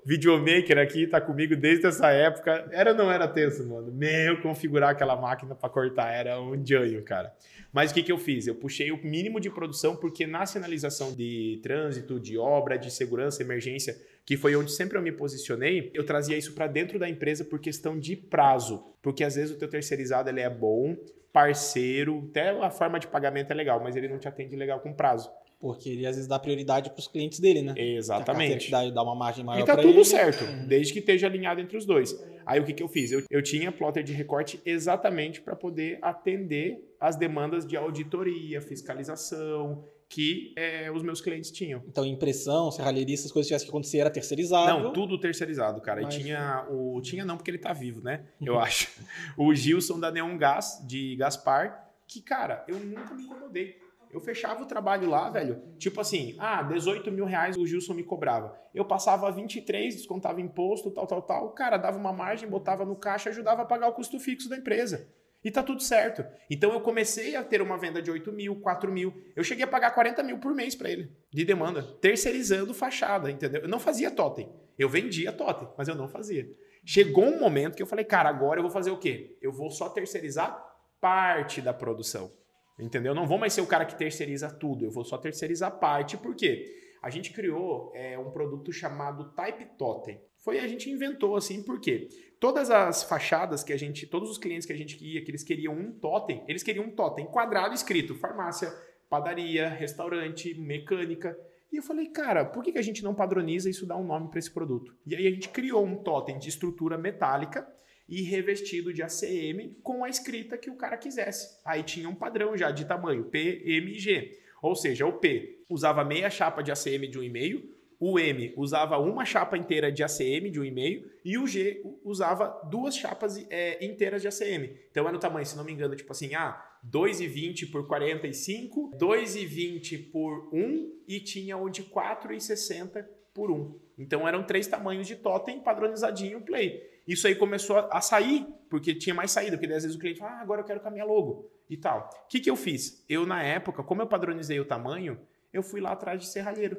videomaker 0.06 0.78
aqui, 0.78 1.08
tá 1.08 1.22
comigo 1.22 1.56
desde 1.56 1.86
essa 1.86 2.10
época, 2.10 2.68
era 2.72 2.92
ou 2.92 2.98
não 2.98 3.12
era 3.12 3.28
tenso, 3.28 3.68
mano? 3.68 3.92
Meu, 3.92 4.42
configurar 4.42 4.90
aquela 4.90 5.16
máquina 5.16 5.56
para 5.56 5.70
cortar 5.70 6.12
era 6.12 6.42
um 6.42 6.66
janho, 6.66 7.04
cara. 7.04 7.34
Mas 7.72 7.92
o 7.92 7.94
que, 7.94 8.04
que 8.04 8.12
eu 8.12 8.18
fiz? 8.18 8.48
Eu 8.48 8.56
puxei 8.56 8.92
o 8.92 8.98
mínimo 8.98 9.40
de 9.40 9.50
produção, 9.50 9.96
porque 9.96 10.28
na 10.28 10.46
sinalização 10.46 11.14
de 11.14 11.60
trânsito, 11.64 12.20
de 12.20 12.38
obra, 12.38 12.78
de 12.78 12.92
segurança, 12.92 13.42
emergência, 13.42 13.96
que 14.26 14.38
foi 14.38 14.56
onde 14.56 14.72
sempre 14.72 14.98
eu 14.98 15.02
me 15.02 15.12
posicionei, 15.12 15.92
eu 15.94 16.06
trazia 16.06 16.38
isso 16.38 16.54
para 16.54 16.68
dentro 16.68 17.00
da 17.00 17.10
empresa 17.10 17.44
por 17.44 17.60
questão 17.60 18.00
de 18.00 18.16
prazo. 18.16 18.84
Porque 19.02 19.24
às 19.24 19.36
vezes 19.36 19.56
o 19.56 19.58
teu 19.58 19.68
terceirizado 19.68 20.30
ele 20.30 20.42
é 20.42 20.50
bom, 20.50 20.96
parceiro, 21.34 22.28
até 22.30 22.50
a 22.50 22.70
forma 22.70 23.00
de 23.00 23.08
pagamento 23.08 23.52
é 23.52 23.56
legal, 23.56 23.82
mas 23.82 23.96
ele 23.96 24.08
não 24.08 24.20
te 24.20 24.28
atende 24.28 24.56
legal 24.56 24.80
com 24.80 24.94
prazo. 24.94 25.30
Porque 25.60 25.90
ele 25.90 26.08
às 26.08 26.16
vezes 26.16 26.28
dá 26.28 26.40
prioridade 26.40 26.90
para 26.90 27.00
os 27.00 27.08
clientes 27.08 27.40
dele, 27.40 27.62
né? 27.62 27.74
Exatamente. 27.78 28.72
Dá, 28.72 28.90
dá 28.90 29.04
uma 29.04 29.16
margem 29.16 29.46
maior 29.46 29.62
E 29.62 29.66
tá 29.66 29.78
tudo 29.78 29.90
ele. 29.90 30.06
certo, 30.06 30.44
uhum. 30.44 30.68
desde 30.68 30.92
que 30.92 31.00
esteja 31.00 31.28
alinhado 31.28 31.62
entre 31.62 31.78
os 31.78 31.86
dois. 31.86 32.20
Aí 32.46 32.60
o 32.60 32.64
que, 32.64 32.74
que 32.74 32.82
eu 32.82 32.88
fiz? 32.88 33.12
Eu, 33.12 33.24
eu 33.30 33.44
tinha 33.44 33.72
plotter 33.72 34.04
de 34.04 34.12
recorte 34.12 34.60
exatamente 34.66 35.40
para 35.40 35.56
poder 35.56 36.00
atender 36.02 36.80
as 37.00 37.16
demandas 37.16 37.66
de 37.66 37.78
auditoria, 37.78 38.60
fiscalização, 38.60 39.86
que 40.12 40.54
é, 40.58 40.92
os 40.92 41.02
meus 41.02 41.22
clientes 41.22 41.50
tinham. 41.52 41.82
Então, 41.88 42.06
impressão, 42.06 42.70
serralheria, 42.70 43.16
essas 43.16 43.32
coisas 43.32 43.48
tivessem 43.48 43.66
que 43.66 43.72
acontecer, 43.72 44.00
era 44.00 44.10
terceirizado? 44.10 44.84
Não, 44.84 44.92
tudo 44.92 45.18
terceirizado, 45.18 45.80
cara. 45.80 46.02
Mas... 46.02 46.14
E 46.14 46.20
tinha 46.20 46.68
o. 46.70 47.00
Tinha 47.02 47.24
não, 47.24 47.38
porque 47.38 47.50
ele 47.50 47.58
tá 47.58 47.72
vivo, 47.72 48.02
né? 48.02 48.26
Eu 48.42 48.60
acho. 48.60 48.90
O 49.38 49.56
Gilson 49.56 50.00
da 50.00 50.12
Neon 50.12 50.38
Gas, 50.38 50.84
de 50.86 51.16
Gaspar, 51.16 51.94
que, 52.06 52.22
cara, 52.22 52.66
eu 52.68 52.78
nunca 52.78 53.14
me 53.14 53.24
incomodei. 53.24 53.80
Eu 54.12 54.20
fechava 54.20 54.62
o 54.62 54.66
trabalho 54.66 55.10
lá, 55.10 55.30
velho. 55.30 55.62
Tipo 55.78 56.02
assim, 56.02 56.36
ah, 56.38 56.62
18 56.62 57.10
mil 57.10 57.24
reais 57.24 57.56
o 57.56 57.66
Gilson 57.66 57.94
me 57.94 58.04
cobrava. 58.04 58.54
Eu 58.76 58.84
passava 58.84 59.32
23, 59.32 59.96
descontava 59.96 60.42
imposto, 60.42 60.92
tal, 60.92 61.08
tal, 61.08 61.22
tal. 61.22 61.52
Cara 61.52 61.78
dava 61.78 61.98
uma 61.98 62.12
margem, 62.12 62.50
botava 62.50 62.84
no 62.84 62.98
caixa, 62.98 63.30
ajudava 63.30 63.62
a 63.62 63.66
pagar 63.66 63.88
o 63.88 63.94
custo 63.94 64.20
fixo 64.20 64.50
da 64.50 64.58
empresa. 64.58 65.08
E 65.44 65.50
tá 65.50 65.64
tudo 65.64 65.82
certo. 65.82 66.24
Então 66.50 66.72
eu 66.72 66.82
comecei 66.82 67.36
a 67.36 67.44
ter 67.44 67.62
uma 67.62 67.78
venda 67.78 68.02
de 68.02 68.12
8 68.12 68.32
mil, 68.32 68.60
4 68.60 68.92
mil. 68.92 69.14
Eu 69.36 69.44
cheguei 69.44 69.64
a 69.64 69.68
pagar 69.68 69.92
40 69.92 70.22
mil 70.24 70.40
por 70.40 70.54
mês 70.54 70.76
para 70.76 70.90
ele, 70.90 71.12
de 71.32 71.44
demanda, 71.44 71.82
terceirizando 72.00 72.74
fachada, 72.74 73.32
entendeu? 73.32 73.62
Eu 73.62 73.68
não 73.68 73.80
fazia 73.80 74.12
totem. 74.12 74.52
Eu 74.78 74.88
vendia 74.88 75.32
totem, 75.32 75.68
mas 75.78 75.88
eu 75.88 75.96
não 75.96 76.08
fazia. 76.08 76.48
Chegou 76.86 77.26
um 77.26 77.40
momento 77.40 77.76
que 77.76 77.84
eu 77.84 77.88
falei, 77.88 78.06
cara, 78.06 78.30
agora 78.30 78.60
eu 78.60 78.64
vou 78.64 78.72
fazer 78.72 78.92
o 78.92 78.98
quê? 78.98 79.38
Eu 79.42 79.52
vou 79.52 79.70
só 79.70 79.90
terceirizar 79.90 80.64
parte 81.00 81.62
da 81.62 81.74
produção. 81.74 82.32
Entendeu? 82.80 83.12
Eu 83.12 83.16
não 83.16 83.28
vou 83.28 83.38
mais 83.38 83.54
ser 83.54 83.62
o 83.62 83.68
cara 83.68 83.86
que 83.86 83.96
terceiriza 83.96 84.50
tudo, 84.50 84.86
eu 84.86 84.92
vou 84.92 85.04
só 85.04 85.18
terceirizar 85.18 85.80
parte. 85.80 86.18
Por 86.18 86.36
quê? 86.36 86.66
A 87.02 87.10
gente 87.10 87.34
criou 87.34 87.92
é, 87.96 88.18
um 88.18 88.32
produto 88.32 88.72
chamado 88.72 89.34
Type 89.34 89.66
Totem. 89.78 90.22
Foi 90.42 90.60
a 90.60 90.68
gente 90.68 90.90
inventou 90.90 91.36
assim, 91.36 91.62
por 91.62 91.80
quê? 91.80 92.08
Todas 92.40 92.72
as 92.72 93.04
fachadas 93.04 93.64
que 93.64 93.72
a 93.72 93.78
gente, 93.78 94.08
todos 94.08 94.30
os 94.30 94.40
clientes 94.40 94.66
que 94.66 94.74
a 94.74 94.78
gente 94.78 95.04
ia, 95.04 95.24
que 95.24 95.30
eles 95.30 95.44
queriam 95.44 95.74
um 95.74 95.92
totem, 95.92 96.44
eles 96.48 96.64
queriam 96.64 96.86
um 96.86 96.92
totem 96.92 97.28
quadrado 97.28 97.76
escrito 97.76 98.16
farmácia, 98.16 98.74
padaria, 99.08 99.70
restaurante, 99.70 100.54
mecânica. 100.56 101.38
E 101.72 101.78
eu 101.78 101.84
falei, 101.84 102.08
cara, 102.08 102.44
por 102.44 102.64
que, 102.64 102.72
que 102.72 102.80
a 102.80 102.82
gente 102.82 103.04
não 103.04 103.14
padroniza 103.14 103.70
isso 103.70 103.86
dá 103.86 103.96
um 103.96 104.04
nome 104.04 104.30
para 104.30 104.40
esse 104.40 104.50
produto? 104.50 104.96
E 105.06 105.16
aí 105.16 105.28
a 105.28 105.32
gente 105.32 105.50
criou 105.50 105.86
um 105.86 105.96
totem 105.96 106.40
de 106.40 106.50
estrutura 106.50 106.98
metálica 106.98 107.68
e 108.10 108.24
revestido 108.24 108.92
de 108.92 109.04
ACM 109.04 109.78
com 109.84 110.04
a 110.04 110.10
escrita 110.10 110.58
que 110.58 110.72
o 110.72 110.76
cara 110.76 110.98
quisesse. 110.98 111.60
Aí 111.64 111.84
tinha 111.84 112.10
um 112.10 112.16
padrão 112.16 112.58
já 112.58 112.72
de 112.72 112.86
tamanho, 112.86 113.26
P, 113.26 113.62
M 113.64 113.92
e 113.92 114.00
G. 114.00 114.40
Ou 114.62 114.76
seja, 114.76 115.06
o 115.06 115.14
P 115.14 115.64
usava 115.70 116.04
meia 116.04 116.30
chapa 116.30 116.64
de 116.64 116.72
ACM 116.72 117.08
de 117.08 117.20
1,5, 117.20 117.64
o 118.02 118.18
M 118.18 118.52
usava 118.58 118.98
uma 118.98 119.24
chapa 119.24 119.56
inteira 119.56 119.92
de 119.92 120.04
ACM 120.04 120.50
de 120.50 120.60
um 120.60 120.66
e-mail 120.66 121.08
e 121.24 121.38
o 121.38 121.46
G 121.46 121.84
usava 122.04 122.48
duas 122.68 122.98
chapas 122.98 123.38
é, 123.48 123.86
inteiras 123.86 124.24
de 124.24 124.28
ACM. 124.28 124.76
Então 124.90 125.04
era 125.04 125.12
no 125.12 125.20
tamanho, 125.20 125.46
se 125.46 125.56
não 125.56 125.64
me 125.64 125.72
engano, 125.72 125.96
tipo 125.96 126.12
assim, 126.12 126.34
ah, 126.34 126.60
2,20 126.84 127.70
por 127.72 127.86
45, 127.86 128.98
2,20 128.98 130.12
por 130.12 130.50
1 130.52 131.04
e 131.08 131.20
tinha 131.20 131.56
o 131.56 131.70
de 131.70 131.84
4,60 131.84 133.06
por 133.36 133.52
1. 133.52 133.80
Então 134.00 134.28
eram 134.28 134.44
três 134.44 134.66
tamanhos 134.66 135.06
de 135.06 135.16
totem 135.16 135.60
padronizadinho 135.60 136.42
play. 136.42 136.82
Isso 137.08 137.28
aí 137.28 137.36
começou 137.36 137.78
a 137.78 138.02
sair, 138.02 138.48
porque 138.68 138.96
tinha 138.96 139.14
mais 139.14 139.30
saída, 139.30 139.60
porque 139.60 139.72
às 139.72 139.84
vezes 139.84 139.96
o 139.96 140.00
cliente 140.00 140.20
fala, 140.20 140.40
ah, 140.40 140.42
agora 140.42 140.62
eu 140.62 140.66
quero 140.66 140.80
com 140.80 140.88
a 140.88 140.92
minha 140.92 141.06
logo 141.06 141.52
e 141.70 141.78
tal. 141.78 142.10
O 142.26 142.28
que, 142.28 142.40
que 142.40 142.50
eu 142.50 142.56
fiz? 142.56 143.06
Eu, 143.08 143.28
na 143.28 143.44
época, 143.44 143.84
como 143.84 144.02
eu 144.02 144.08
padronizei 144.08 144.60
o 144.60 144.66
tamanho, 144.66 145.20
eu 145.54 145.62
fui 145.62 145.80
lá 145.80 145.92
atrás 145.92 146.20
de 146.20 146.28
serralheiro. 146.28 146.78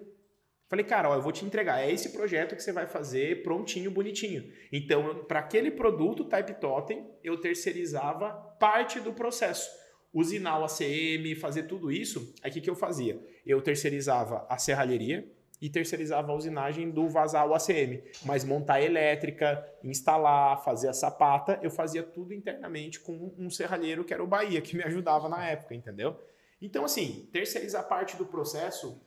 Falei, 0.73 0.87
cara, 0.87 1.11
ó, 1.11 1.15
eu 1.15 1.21
vou 1.21 1.33
te 1.33 1.45
entregar. 1.45 1.83
É 1.83 1.93
esse 1.93 2.09
projeto 2.13 2.57
que 2.57 2.63
você 2.63 2.73
vai 2.73 2.87
fazer 2.87 3.43
prontinho, 3.43 3.91
bonitinho. 3.91 4.51
Então, 4.73 5.23
para 5.29 5.41
aquele 5.41 5.71
produto 5.71 6.25
Type 6.25 6.55
Totem, 6.55 7.11
eu 7.23 7.39
terceirizava 7.39 8.31
parte 8.59 8.99
do 8.99 9.13
processo. 9.13 9.69
Usinar 10.15 10.59
o 10.59 10.65
ACM, 10.65 11.35
fazer 11.39 11.65
tudo 11.65 11.93
isso. 11.93 12.35
Aí 12.43 12.51
o 12.51 12.55
que, 12.55 12.63
que 12.63 12.71
eu 12.71 12.75
fazia? 12.75 13.23
Eu 13.45 13.61
terceirizava 13.61 14.47
a 14.49 14.57
serralheria 14.57 15.31
e 15.61 15.69
terceirizava 15.69 16.33
a 16.33 16.35
usinagem 16.35 16.91
do 16.91 17.07
vazar 17.07 17.47
o 17.47 17.53
ACM. 17.55 18.03
Mas 18.25 18.43
montar 18.43 18.81
elétrica, 18.81 19.63
instalar, 19.85 20.65
fazer 20.65 20.89
a 20.89 20.95
sapata, 20.95 21.61
eu 21.63 21.71
fazia 21.71 22.03
tudo 22.03 22.33
internamente 22.33 22.99
com 22.99 23.35
um 23.37 23.51
serralheiro 23.51 24.05
que 24.05 24.15
era 24.15 24.25
o 24.25 24.27
Bahia, 24.27 24.63
que 24.63 24.75
me 24.75 24.83
ajudava 24.83 25.29
na 25.29 25.47
época, 25.47 25.75
entendeu? 25.75 26.19
Então, 26.63 26.83
assim, 26.83 27.29
terceirizar 27.31 27.87
parte 27.87 28.17
do 28.17 28.25
processo 28.25 28.99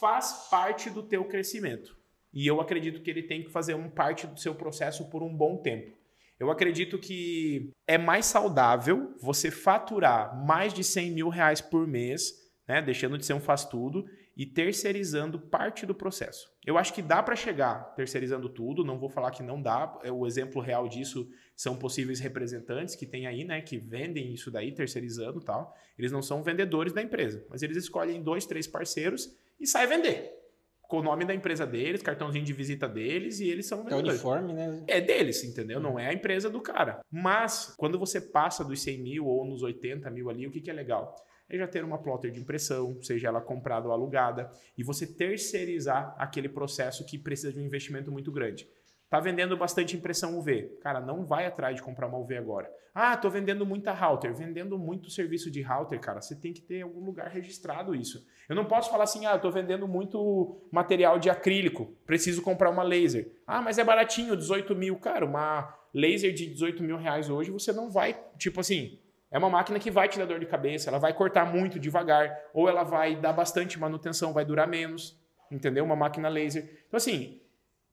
faz 0.00 0.48
parte 0.50 0.90
do 0.90 1.02
teu 1.02 1.24
crescimento. 1.24 1.96
E 2.32 2.46
eu 2.46 2.60
acredito 2.60 3.02
que 3.02 3.10
ele 3.10 3.22
tem 3.22 3.42
que 3.42 3.50
fazer 3.50 3.74
um 3.74 3.90
parte 3.90 4.26
do 4.26 4.38
seu 4.40 4.54
processo 4.54 5.08
por 5.10 5.22
um 5.22 5.34
bom 5.34 5.58
tempo. 5.58 5.96
Eu 6.38 6.50
acredito 6.50 6.98
que 6.98 7.70
é 7.86 7.96
mais 7.96 8.26
saudável 8.26 9.14
você 9.20 9.50
faturar 9.50 10.44
mais 10.44 10.74
de 10.74 10.82
100 10.82 11.10
mil 11.12 11.28
reais 11.28 11.60
por 11.60 11.86
mês, 11.86 12.32
né, 12.66 12.82
deixando 12.82 13.16
de 13.16 13.24
ser 13.24 13.34
um 13.34 13.40
faz-tudo, 13.40 14.04
e 14.36 14.46
terceirizando 14.46 15.38
parte 15.38 15.84
do 15.84 15.94
processo. 15.94 16.50
Eu 16.64 16.78
acho 16.78 16.94
que 16.94 17.02
dá 17.02 17.22
para 17.22 17.36
chegar 17.36 17.94
terceirizando 17.94 18.48
tudo, 18.48 18.84
não 18.84 18.98
vou 18.98 19.08
falar 19.10 19.30
que 19.30 19.42
não 19.42 19.60
dá. 19.60 19.98
É, 20.02 20.10
o 20.10 20.26
exemplo 20.26 20.60
real 20.62 20.88
disso 20.88 21.28
são 21.54 21.76
possíveis 21.76 22.18
representantes 22.20 22.94
que 22.94 23.04
tem 23.04 23.26
aí, 23.26 23.44
né, 23.44 23.60
que 23.60 23.76
vendem 23.76 24.32
isso 24.32 24.50
daí 24.50 24.72
terceirizando 24.72 25.40
e 25.40 25.44
tal. 25.44 25.76
Eles 25.98 26.10
não 26.10 26.22
são 26.22 26.42
vendedores 26.42 26.92
da 26.92 27.02
empresa, 27.02 27.44
mas 27.50 27.62
eles 27.62 27.76
escolhem 27.76 28.22
dois, 28.22 28.46
três 28.46 28.66
parceiros 28.66 29.36
e 29.60 29.66
saem 29.66 29.88
vender. 29.88 30.38
Com 30.82 30.98
o 30.98 31.02
nome 31.02 31.24
da 31.24 31.34
empresa 31.34 31.66
deles, 31.66 32.02
cartãozinho 32.02 32.44
de 32.44 32.52
visita 32.52 32.86
deles 32.86 33.40
e 33.40 33.48
eles 33.48 33.66
são 33.66 33.80
É 33.80 33.84
vendedores. 33.84 34.10
uniforme, 34.12 34.52
né? 34.52 34.82
É 34.86 35.00
deles, 35.00 35.42
entendeu? 35.42 35.80
Não 35.80 35.98
é 35.98 36.08
a 36.08 36.12
empresa 36.12 36.50
do 36.50 36.60
cara. 36.60 37.00
Mas, 37.10 37.74
quando 37.78 37.98
você 37.98 38.20
passa 38.20 38.62
dos 38.62 38.82
100 38.82 38.98
mil 38.98 39.26
ou 39.26 39.42
nos 39.46 39.62
80 39.62 40.10
mil 40.10 40.28
ali, 40.28 40.46
o 40.46 40.50
que, 40.50 40.60
que 40.60 40.70
é 40.70 40.74
legal? 40.74 41.16
É 41.48 41.58
já 41.58 41.66
ter 41.66 41.84
uma 41.84 41.98
plotter 41.98 42.30
de 42.30 42.40
impressão, 42.40 43.02
seja 43.02 43.28
ela 43.28 43.40
comprada 43.40 43.86
ou 43.86 43.92
alugada, 43.92 44.50
e 44.76 44.82
você 44.82 45.06
terceirizar 45.06 46.14
aquele 46.18 46.48
processo 46.48 47.04
que 47.04 47.18
precisa 47.18 47.52
de 47.52 47.60
um 47.60 47.64
investimento 47.64 48.10
muito 48.10 48.32
grande. 48.32 48.68
Tá 49.12 49.20
vendendo 49.20 49.54
bastante 49.58 49.94
impressão 49.94 50.38
UV. 50.38 50.78
Cara, 50.80 50.98
não 50.98 51.26
vai 51.26 51.44
atrás 51.44 51.76
de 51.76 51.82
comprar 51.82 52.06
uma 52.06 52.16
UV 52.16 52.38
agora. 52.38 52.70
Ah, 52.94 53.14
tô 53.14 53.28
vendendo 53.28 53.66
muita 53.66 53.92
router. 53.92 54.34
Vendendo 54.34 54.78
muito 54.78 55.10
serviço 55.10 55.50
de 55.50 55.60
router, 55.60 56.00
cara, 56.00 56.22
você 56.22 56.34
tem 56.34 56.50
que 56.50 56.62
ter 56.62 56.80
algum 56.80 57.04
lugar 57.04 57.28
registrado 57.28 57.94
isso. 57.94 58.26
Eu 58.48 58.56
não 58.56 58.64
posso 58.64 58.90
falar 58.90 59.04
assim, 59.04 59.26
ah, 59.26 59.38
tô 59.38 59.50
vendendo 59.50 59.86
muito 59.86 60.66
material 60.72 61.18
de 61.18 61.28
acrílico, 61.28 61.94
preciso 62.06 62.40
comprar 62.40 62.70
uma 62.70 62.82
laser. 62.82 63.30
Ah, 63.46 63.60
mas 63.60 63.76
é 63.76 63.84
baratinho, 63.84 64.34
18 64.34 64.74
mil. 64.74 64.96
Cara, 64.96 65.26
uma 65.26 65.78
laser 65.92 66.32
de 66.32 66.46
18 66.46 66.82
mil 66.82 66.96
reais 66.96 67.28
hoje, 67.28 67.50
você 67.50 67.70
não 67.70 67.90
vai, 67.90 68.18
tipo 68.38 68.60
assim, 68.60 68.98
é 69.32 69.38
uma 69.38 69.48
máquina 69.48 69.80
que 69.80 69.90
vai 69.90 70.08
te 70.08 70.18
dar 70.18 70.26
dor 70.26 70.38
de 70.38 70.44
cabeça, 70.44 70.90
ela 70.90 70.98
vai 70.98 71.14
cortar 71.14 71.46
muito 71.46 71.80
devagar, 71.80 72.38
ou 72.52 72.68
ela 72.68 72.82
vai 72.82 73.16
dar 73.16 73.32
bastante 73.32 73.80
manutenção, 73.80 74.32
vai 74.34 74.44
durar 74.44 74.68
menos, 74.68 75.18
entendeu? 75.50 75.84
Uma 75.84 75.96
máquina 75.96 76.28
laser. 76.28 76.84
Então, 76.86 76.98
assim, 76.98 77.40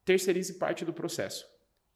terceirize 0.03 0.55
parte 0.59 0.83
do 0.83 0.91
processo. 0.91 1.47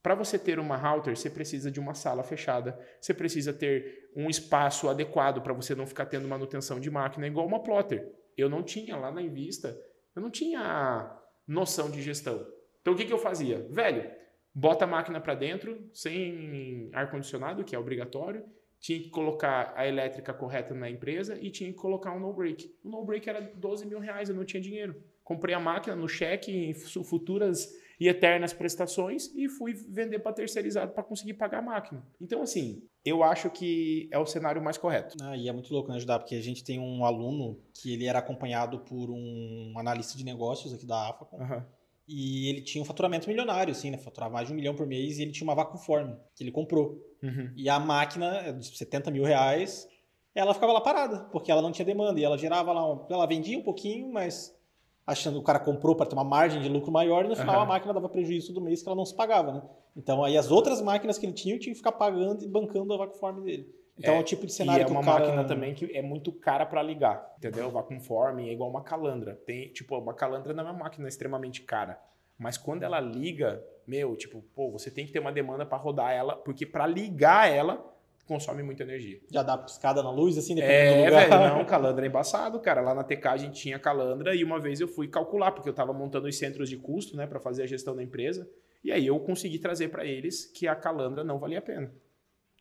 Para 0.02 0.16
você 0.16 0.40
ter 0.40 0.60
uma 0.60 0.78
router, 0.78 1.18
você 1.18 1.30
precisa 1.30 1.70
de 1.70 1.78
uma 1.80 1.94
sala 1.94 2.24
fechada, 2.24 2.80
você 3.02 3.14
precisa 3.14 3.52
ter 3.52 4.10
um 4.16 4.30
espaço 4.30 4.88
adequado 4.88 5.42
para 5.42 5.54
você 5.54 5.76
não 5.76 5.86
ficar 5.86 6.06
tendo 6.06 6.28
manutenção 6.28 6.80
de 6.80 6.90
máquina, 6.90 7.28
igual 7.28 7.46
uma 7.46 7.62
plotter. 7.62 8.14
Eu 8.38 8.50
não 8.50 8.64
tinha 8.64 8.96
lá 8.96 9.12
na 9.12 9.22
Invista, 9.22 9.78
eu 10.16 10.22
não 10.22 10.30
tinha 10.30 11.20
noção 11.46 11.92
de 11.92 12.02
gestão. 12.02 12.48
Então, 12.82 12.94
o 12.94 12.96
que, 12.96 13.06
que 13.06 13.14
eu 13.14 13.18
fazia? 13.18 13.66
Velho, 13.70 14.10
bota 14.56 14.86
a 14.86 14.88
máquina 14.88 15.20
para 15.20 15.36
dentro, 15.36 15.90
sem 15.94 16.90
ar-condicionado, 16.94 17.64
que 17.66 17.76
é 17.76 17.80
obrigatório, 17.80 18.46
tinha 18.84 19.00
que 19.00 19.10
colocar 19.10 19.72
a 19.78 19.88
elétrica 19.88 20.34
correta 20.34 20.74
na 20.74 20.90
empresa 20.90 21.40
e 21.42 21.50
tinha 21.50 21.72
que 21.72 21.78
colocar 21.80 22.12
um 22.14 22.20
no-break. 22.20 22.70
O 22.84 22.90
no-break 22.90 23.30
era 23.30 23.40
12 23.56 23.88
mil 23.88 23.98
reais, 23.98 24.28
eu 24.28 24.36
não 24.36 24.44
tinha 24.44 24.60
dinheiro. 24.62 25.02
Comprei 25.24 25.56
a 25.56 25.60
máquina 25.60 25.96
no 25.96 26.06
cheque, 26.06 26.52
em 26.52 26.74
fu- 26.74 27.02
futuras 27.02 27.70
e 27.98 28.10
eternas 28.10 28.52
prestações 28.52 29.34
e 29.34 29.48
fui 29.48 29.74
vender 29.74 30.20
para 30.20 30.34
terceirizado 30.34 30.92
para 30.92 31.02
conseguir 31.02 31.36
pagar 31.36 31.60
a 31.60 31.62
máquina. 31.62 32.06
Então, 32.20 32.42
assim, 32.42 32.84
eu 33.06 33.24
acho 33.24 33.50
que 33.50 34.10
é 34.12 34.20
o 34.20 34.26
cenário 34.26 34.62
mais 34.62 34.78
correto. 34.78 35.16
Ah, 35.22 35.38
e 35.38 35.48
é 35.48 35.54
muito 35.54 35.72
louco, 35.74 35.90
né, 35.90 35.96
ajudar, 35.96 36.20
porque 36.20 36.36
a 36.36 36.42
gente 36.42 36.62
tem 36.62 36.78
um 36.78 37.06
aluno 37.06 37.58
que 37.74 37.94
ele 37.94 38.06
era 38.06 38.20
acompanhado 38.20 38.80
por 38.80 39.10
um 39.10 39.74
analista 39.78 40.18
de 40.18 40.26
negócios 40.26 40.74
aqui 40.74 40.86
da 40.86 41.08
AFA 41.08 41.26
Aham. 41.40 41.66
E 42.08 42.50
ele 42.50 42.62
tinha 42.62 42.82
um 42.82 42.86
faturamento 42.86 43.28
milionário, 43.28 43.72
assim, 43.72 43.90
né? 43.90 43.98
Faturava 43.98 44.34
mais 44.34 44.48
de 44.48 44.54
um 44.54 44.56
milhão 44.56 44.76
por 44.76 44.86
mês 44.86 45.18
e 45.18 45.24
ele 45.24 45.32
tinha 45.32 45.48
uma 45.48 45.56
vacuforme 45.56 46.16
que 46.36 46.44
ele 46.44 46.52
comprou. 46.52 47.02
Uhum. 47.22 47.52
E 47.56 47.70
a 47.70 47.80
máquina 47.80 48.38
é 48.38 48.52
de 48.52 48.78
70 48.78 49.10
mil 49.12 49.24
reais, 49.24 49.88
ela 50.36 50.54
ficava 50.54 50.74
lá 50.74 50.82
parada, 50.82 51.26
porque 51.32 51.52
ela 51.52 51.62
não 51.62 51.72
tinha 51.72 51.86
demanda. 51.86 52.20
E 52.20 52.24
ela 52.24 52.38
gerava 52.38 52.74
lá, 52.74 53.06
ela 53.10 53.26
vendia 53.26 53.58
um 53.58 53.64
pouquinho, 53.64 54.12
mas 54.12 54.56
achando 55.06 55.36
que 55.36 55.40
o 55.40 55.44
cara 55.44 55.60
comprou 55.60 55.96
para 55.96 56.06
ter 56.06 56.16
uma 56.16 56.24
margem 56.24 56.62
de 56.62 56.70
lucro 56.70 56.92
maior, 56.92 57.26
e 57.26 57.30
no 57.30 57.36
final 57.36 57.56
Aham. 57.56 57.64
a 57.64 57.68
máquina 57.68 57.94
dava 57.94 58.10
prejuízo 58.10 58.54
do 58.54 58.62
mês 58.62 58.82
que 58.82 58.88
ela 58.88 58.96
não 58.96 59.06
se 59.06 59.16
pagava, 59.16 59.52
né? 59.52 59.62
Então 59.96 60.24
aí 60.24 60.38
as 60.38 60.50
outras 60.50 60.82
máquinas 60.82 61.18
que 61.18 61.26
ele 61.26 61.34
tinha, 61.34 61.60
tinha 61.60 61.74
que 61.74 61.78
ficar 61.78 61.92
pagando 61.92 62.44
e 62.44 62.48
bancando 62.48 62.94
a 62.94 62.98
vacuforme 62.98 63.44
dele. 63.44 63.83
Então 63.98 64.16
é, 64.16 64.18
É, 64.18 64.20
o 64.20 64.24
tipo 64.24 64.46
de 64.46 64.52
E 64.52 64.56
cenário 64.56 64.82
é 64.82 64.86
que 64.86 64.92
uma 64.92 65.04
cara... 65.04 65.20
máquina 65.26 65.44
também 65.44 65.74
que 65.74 65.96
é 65.96 66.02
muito 66.02 66.32
cara 66.32 66.66
para 66.66 66.82
ligar, 66.82 67.34
entendeu? 67.38 67.70
Vacuumform 67.70 68.40
é 68.40 68.52
igual 68.52 68.70
uma 68.70 68.84
calandra. 68.84 69.36
Tem, 69.46 69.70
tipo, 69.70 69.98
uma 69.98 70.14
calandra 70.14 70.54
não 70.54 70.68
é 70.68 70.72
uma 70.72 70.84
máquina 70.84 71.08
extremamente 71.08 71.62
cara, 71.62 72.00
mas 72.38 72.58
quando 72.58 72.84
ela 72.84 73.00
liga, 73.00 73.64
meu, 73.88 74.16
tipo, 74.16 74.42
pô, 74.56 74.72
você 74.72 74.90
tem 74.90 75.06
que 75.06 75.12
ter 75.12 75.20
uma 75.20 75.32
demanda 75.32 75.66
para 75.66 75.78
rodar 75.78 76.12
ela, 76.12 76.36
porque 76.36 76.66
para 76.66 76.88
ligar 76.88 77.52
ela 77.52 77.90
consome 78.26 78.64
muita 78.64 78.84
energia. 78.84 79.20
Já 79.30 79.44
dá 79.44 79.58
piscada 79.58 80.02
na 80.02 80.10
luz, 80.10 80.38
assim, 80.38 80.56
dependendo 80.56 80.94
do 80.96 81.02
É, 81.02 81.06
lugar. 81.06 81.30
velho, 81.30 81.56
não, 81.58 81.66
calandra 81.66 82.06
é 82.06 82.10
embaçado, 82.10 82.58
cara. 82.62 82.80
Lá 82.82 82.96
na 82.96 83.04
TK 83.04 83.28
a 83.28 83.38
gente 83.38 83.62
tinha 83.62 83.78
calandra 83.78 84.34
e 84.34 84.44
uma 84.46 84.60
vez 84.60 84.80
eu 84.80 84.88
fui 84.88 85.10
calcular, 85.10 85.52
porque 85.52 85.68
eu 85.68 85.74
tava 85.74 85.92
montando 85.94 86.28
os 86.28 86.38
centros 86.38 86.70
de 86.70 86.78
custo, 86.78 87.18
né, 87.18 87.28
para 87.28 87.40
fazer 87.40 87.64
a 87.64 87.68
gestão 87.68 87.94
da 87.96 88.02
empresa, 88.02 88.50
e 88.82 88.92
aí 88.94 89.06
eu 89.06 89.20
consegui 89.20 89.60
trazer 89.60 89.90
para 89.90 90.06
eles 90.06 90.46
que 90.46 90.68
a 90.68 90.76
calandra 90.76 91.22
não 91.24 91.38
valia 91.38 91.60
a 91.60 91.62
pena. 91.62 91.92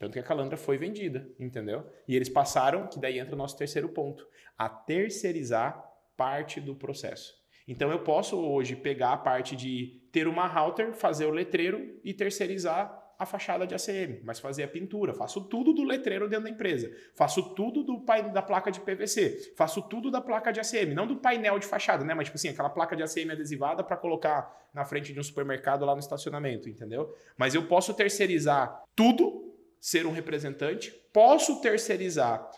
Tanto 0.03 0.15
que 0.15 0.19
a 0.19 0.23
calandra 0.25 0.57
foi 0.57 0.77
vendida, 0.77 1.31
entendeu? 1.39 1.89
E 2.09 2.17
eles 2.17 2.29
passaram, 2.29 2.89
que 2.89 2.99
daí 2.99 3.21
entra 3.21 3.37
o 3.37 3.39
nosso 3.39 3.57
terceiro 3.57 3.89
ponto, 3.89 4.27
a 4.59 4.69
terceirizar 4.69 5.81
parte 6.17 6.61
do 6.61 6.75
processo. 6.75 7.33
Então 7.69 7.89
eu 7.89 8.01
posso 8.01 8.37
hoje 8.37 8.75
pegar 8.75 9.13
a 9.13 9.17
parte 9.17 9.55
de 9.55 10.03
ter 10.11 10.27
uma 10.27 10.49
router, 10.49 10.93
fazer 10.93 11.27
o 11.27 11.31
letreiro 11.31 12.01
e 12.03 12.13
terceirizar 12.13 13.01
a 13.17 13.25
fachada 13.25 13.65
de 13.65 13.77
ACM, 13.77 14.21
mas 14.25 14.41
fazer 14.41 14.65
a 14.65 14.69
pintura, 14.69 15.15
faço 15.15 15.41
tudo 15.43 15.73
do 15.73 15.85
letreiro 15.85 16.29
dentro 16.29 16.47
da 16.47 16.51
empresa, 16.51 16.91
faço 17.15 17.55
tudo 17.55 17.85
do 17.85 18.01
pai, 18.01 18.29
da 18.33 18.43
placa 18.43 18.73
de 18.73 18.81
PVC, 18.81 19.55
faço 19.57 19.83
tudo 19.83 20.11
da 20.11 20.21
placa 20.21 20.51
de 20.51 20.59
ACM, 20.59 20.93
não 20.95 21.07
do 21.07 21.15
painel 21.15 21.61
de 21.61 21.67
fachada, 21.67 22.05
né? 22.05 22.13
Mas 22.13 22.27
tipo 22.27 22.37
assim, 22.37 22.49
aquela 22.49 22.71
placa 22.71 22.97
de 22.97 23.05
ACM 23.05 23.31
adesivada 23.31 23.85
para 23.85 23.97
colocar 23.97 24.53
na 24.75 24.85
frente 24.85 25.13
de 25.13 25.21
um 25.21 25.23
supermercado 25.23 25.85
lá 25.85 25.95
no 25.95 26.01
estacionamento, 26.01 26.69
entendeu? 26.69 27.15
Mas 27.37 27.55
eu 27.55 27.69
posso 27.69 27.95
terceirizar 27.95 28.83
tudo, 28.97 29.52
ser 29.83 30.07
um 30.07 30.13
representante, 30.13 30.93
posso 31.13 31.61
terceirizar 31.61 32.49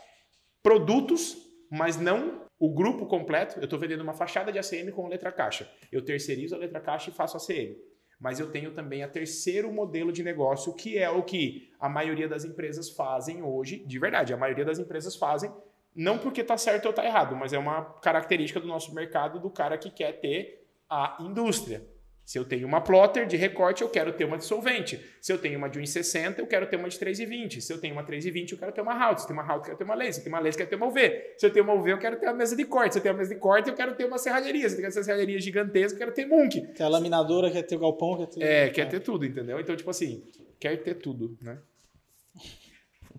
produtos, 0.62 1.34
mas 1.70 1.96
não 1.96 2.44
o 2.60 2.74
grupo 2.74 3.06
completo. 3.06 3.58
Eu 3.58 3.64
estou 3.64 3.78
vendendo 3.78 4.02
uma 4.02 4.12
fachada 4.12 4.52
de 4.52 4.58
ACM 4.58 4.92
com 4.92 5.08
letra 5.08 5.32
caixa. 5.32 5.66
Eu 5.90 6.04
terceirizo 6.04 6.54
a 6.54 6.58
letra 6.58 6.80
caixa 6.80 7.08
e 7.08 7.14
faço 7.14 7.38
ACM. 7.38 7.76
Mas 8.20 8.38
eu 8.38 8.50
tenho 8.50 8.74
também 8.74 9.02
a 9.02 9.08
terceiro 9.08 9.72
modelo 9.72 10.12
de 10.12 10.22
negócio, 10.22 10.74
que 10.74 10.98
é 10.98 11.08
o 11.08 11.22
que 11.22 11.72
a 11.80 11.88
maioria 11.88 12.28
das 12.28 12.44
empresas 12.44 12.90
fazem 12.90 13.42
hoje, 13.42 13.78
de 13.86 13.98
verdade, 13.98 14.34
a 14.34 14.36
maioria 14.36 14.64
das 14.64 14.78
empresas 14.78 15.16
fazem, 15.16 15.50
não 15.96 16.18
porque 16.18 16.42
está 16.42 16.58
certo 16.58 16.84
ou 16.84 16.90
está 16.90 17.06
errado, 17.06 17.34
mas 17.34 17.54
é 17.54 17.58
uma 17.58 17.84
característica 18.00 18.60
do 18.60 18.66
nosso 18.66 18.94
mercado 18.94 19.40
do 19.40 19.50
cara 19.50 19.78
que 19.78 19.90
quer 19.90 20.20
ter 20.20 20.62
a 20.90 21.16
indústria. 21.20 21.86
Se 22.24 22.38
eu 22.38 22.44
tenho 22.44 22.66
uma 22.66 22.80
plotter 22.80 23.26
de 23.26 23.36
recorte, 23.36 23.82
eu 23.82 23.88
quero 23.88 24.12
ter 24.12 24.24
uma 24.24 24.38
de 24.38 24.44
solvente. 24.44 24.98
Se 25.20 25.30
eu 25.30 25.36
tenho 25.36 25.58
uma 25.58 25.68
de 25.68 25.78
1,60, 25.78 26.38
eu 26.38 26.46
quero 26.46 26.66
ter 26.66 26.76
uma 26.76 26.88
de 26.88 26.98
3,20. 26.98 27.60
Se 27.60 27.72
eu 27.72 27.78
tenho 27.78 27.92
uma 27.94 28.02
3,20, 28.02 28.52
eu 28.52 28.58
quero 28.58 28.72
ter 28.72 28.80
uma 28.80 28.94
route. 28.94 29.20
Se 29.20 29.24
eu 29.24 29.28
tenho 29.28 29.40
uma 29.40 29.46
route, 29.46 29.58
eu 29.58 29.64
quero 29.64 29.78
ter 29.78 29.84
uma 29.84 29.94
laser. 29.94 30.14
Se 30.14 30.20
eu 30.20 30.24
tenho 30.24 30.36
uma 30.36 30.42
laser, 30.42 30.54
eu 30.54 30.66
quero 30.66 30.70
ter 30.70 30.76
uma 30.76 30.86
UV. 30.86 31.34
Se 31.36 31.46
eu 31.46 31.52
tenho 31.52 31.64
uma 31.64 31.74
UV, 31.74 31.92
eu 31.92 31.98
quero 31.98 32.16
ter 32.18 32.26
uma 32.26 32.34
mesa 32.34 32.56
de 32.56 32.64
corte. 32.64 32.94
Se 32.94 32.98
eu 32.98 33.02
tenho 33.02 33.14
uma 33.14 33.18
mesa 33.18 33.34
de 33.34 33.40
corte, 33.40 33.68
eu 33.68 33.74
quero 33.74 33.94
ter 33.94 34.04
uma 34.06 34.16
serralheria. 34.16 34.68
Se 34.68 34.74
eu 34.74 34.78
tenho 34.78 34.88
essa 34.88 35.02
serralheria 35.02 35.38
gigantesca, 35.38 35.94
eu 35.94 35.98
quero 35.98 36.12
ter 36.12 36.26
Munk. 36.26 36.72
Que 36.72 36.82
a 36.82 36.88
laminadora 36.88 37.50
quer 37.50 37.62
ter 37.62 37.76
o 37.76 37.80
galpão, 37.80 38.16
quer 38.16 38.26
ter... 38.26 38.42
É, 38.42 38.70
quer 38.70 38.88
ter 38.88 39.00
tudo, 39.00 39.26
entendeu? 39.26 39.60
Então, 39.60 39.76
tipo 39.76 39.90
assim, 39.90 40.24
quer 40.58 40.82
ter 40.82 40.94
tudo, 40.94 41.36
né? 41.42 41.58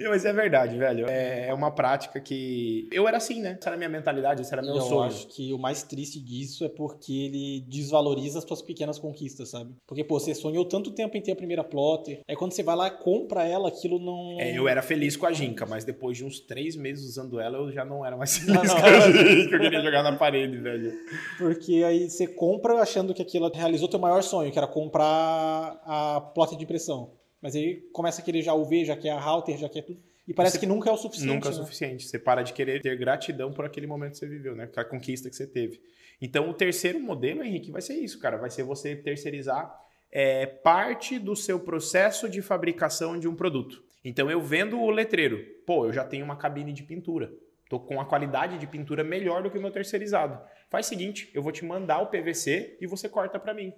Mas 0.08 0.24
é 0.24 0.32
verdade, 0.32 0.76
velho. 0.78 1.06
É 1.08 1.50
é 1.50 1.54
uma 1.54 1.70
prática 1.70 2.20
que. 2.20 2.88
Eu 2.92 3.06
era 3.06 3.16
assim, 3.16 3.40
né? 3.40 3.56
Essa 3.58 3.68
era 3.70 3.76
a 3.76 3.78
minha 3.78 3.88
mentalidade, 3.88 4.40
esse 4.40 4.52
era 4.52 4.62
meu 4.62 4.76
eu 4.76 4.80
sonho. 4.82 5.02
acho 5.02 5.26
que 5.28 5.52
o 5.52 5.58
mais 5.58 5.82
triste 5.82 6.20
disso 6.20 6.64
é 6.64 6.68
porque 6.68 7.12
ele 7.12 7.64
desvaloriza 7.68 8.38
as 8.38 8.44
suas 8.44 8.62
pequenas 8.62 8.98
conquistas, 8.98 9.50
sabe? 9.50 9.74
Porque, 9.86 10.04
pô, 10.04 10.18
você 10.18 10.34
sonhou 10.34 10.64
tanto 10.64 10.92
tempo 10.92 11.16
em 11.16 11.20
ter 11.20 11.32
a 11.32 11.36
primeira 11.36 11.64
plotter, 11.64 12.20
aí 12.28 12.36
quando 12.36 12.52
você 12.52 12.62
vai 12.62 12.76
lá 12.76 12.88
e 12.88 12.90
compra 12.92 13.44
ela, 13.46 13.68
aquilo 13.68 13.98
não... 13.98 14.40
É, 14.40 14.56
eu 14.56 14.68
era 14.68 14.82
feliz 14.82 15.16
com 15.16 15.26
a 15.26 15.32
Ginka, 15.32 15.66
mas 15.66 15.84
depois 15.84 16.16
de 16.16 16.24
uns 16.24 16.40
três 16.40 16.76
meses 16.76 17.04
usando 17.04 17.40
ela, 17.40 17.58
eu 17.58 17.72
já 17.72 17.84
não 17.84 18.04
era 18.06 18.16
mais 18.16 18.36
feliz 18.38 18.54
Não, 18.54 18.62
não. 18.64 18.80
com 18.80 18.86
a 18.86 19.00
Ginka. 19.10 19.56
Eu 19.56 19.60
queria 19.60 19.82
jogar 19.82 20.02
na 20.02 20.16
parede, 20.16 20.56
velho. 20.58 20.92
Porque 21.38 21.82
aí 21.84 22.08
você 22.08 22.26
compra 22.26 22.74
achando 22.80 23.12
que 23.14 23.22
aquilo 23.22 23.50
realizou 23.52 23.88
teu 23.88 23.98
maior 23.98 24.22
sonho, 24.22 24.52
que 24.52 24.58
era 24.58 24.66
comprar 24.68 25.80
a 25.84 26.20
plotter 26.34 26.56
de 26.56 26.64
impressão. 26.64 27.12
Mas 27.40 27.54
aí 27.56 27.76
começa 27.92 28.20
a 28.20 28.24
querer 28.24 28.42
já 28.42 28.52
UV, 28.54 28.84
já 28.84 28.96
quer 28.96 29.10
a 29.10 29.18
router, 29.20 29.56
já 29.58 29.68
quer 29.68 29.82
tudo. 29.82 30.00
E 30.28 30.34
parece 30.34 30.54
Você- 30.54 30.60
que 30.60 30.66
nunca 30.66 30.90
é 30.90 30.92
o 30.92 30.96
suficiente. 30.96 31.32
Nunca 31.34 31.48
é 31.48 31.52
o 31.52 31.54
né? 31.54 31.62
suficiente. 31.62 32.06
Você 32.06 32.18
para 32.18 32.42
de 32.42 32.52
querer 32.52 32.80
ter 32.82 32.96
gratidão 32.96 33.52
por 33.52 33.64
aquele 33.64 33.86
momento 33.86 34.12
que 34.12 34.18
você 34.18 34.26
viveu, 34.28 34.54
né? 34.54 34.66
Com 34.66 34.78
a 34.80 34.84
conquista 34.84 35.28
que 35.28 35.34
você 35.36 35.46
teve. 35.46 35.80
Então, 36.22 36.48
o 36.50 36.54
terceiro 36.54 37.00
modelo, 37.00 37.42
Henrique, 37.42 37.70
vai 37.70 37.80
ser 37.82 37.94
isso, 37.94 38.18
cara. 38.20 38.36
Vai 38.36 38.50
ser 38.50 38.62
você 38.62 38.94
terceirizar 38.94 39.74
é, 40.12 40.44
parte 40.44 41.18
do 41.18 41.34
seu 41.34 41.58
processo 41.60 42.28
de 42.28 42.42
fabricação 42.42 43.18
de 43.18 43.26
um 43.26 43.34
produto. 43.34 43.82
Então, 44.04 44.30
eu 44.30 44.40
vendo 44.40 44.78
o 44.78 44.90
letreiro. 44.90 45.44
Pô, 45.66 45.86
eu 45.86 45.92
já 45.92 46.04
tenho 46.04 46.24
uma 46.24 46.36
cabine 46.36 46.72
de 46.72 46.82
pintura. 46.82 47.32
Tô 47.68 47.78
com 47.78 48.00
a 48.00 48.04
qualidade 48.04 48.58
de 48.58 48.66
pintura 48.66 49.02
melhor 49.04 49.42
do 49.42 49.50
que 49.50 49.56
o 49.58 49.60
meu 49.62 49.70
terceirizado. 49.70 50.38
Faz 50.68 50.86
o 50.86 50.88
seguinte, 50.88 51.30
eu 51.32 51.42
vou 51.42 51.52
te 51.52 51.64
mandar 51.64 52.00
o 52.00 52.06
PVC 52.06 52.76
e 52.80 52.86
você 52.86 53.08
corta 53.08 53.38
para 53.38 53.54
mim. 53.54 53.72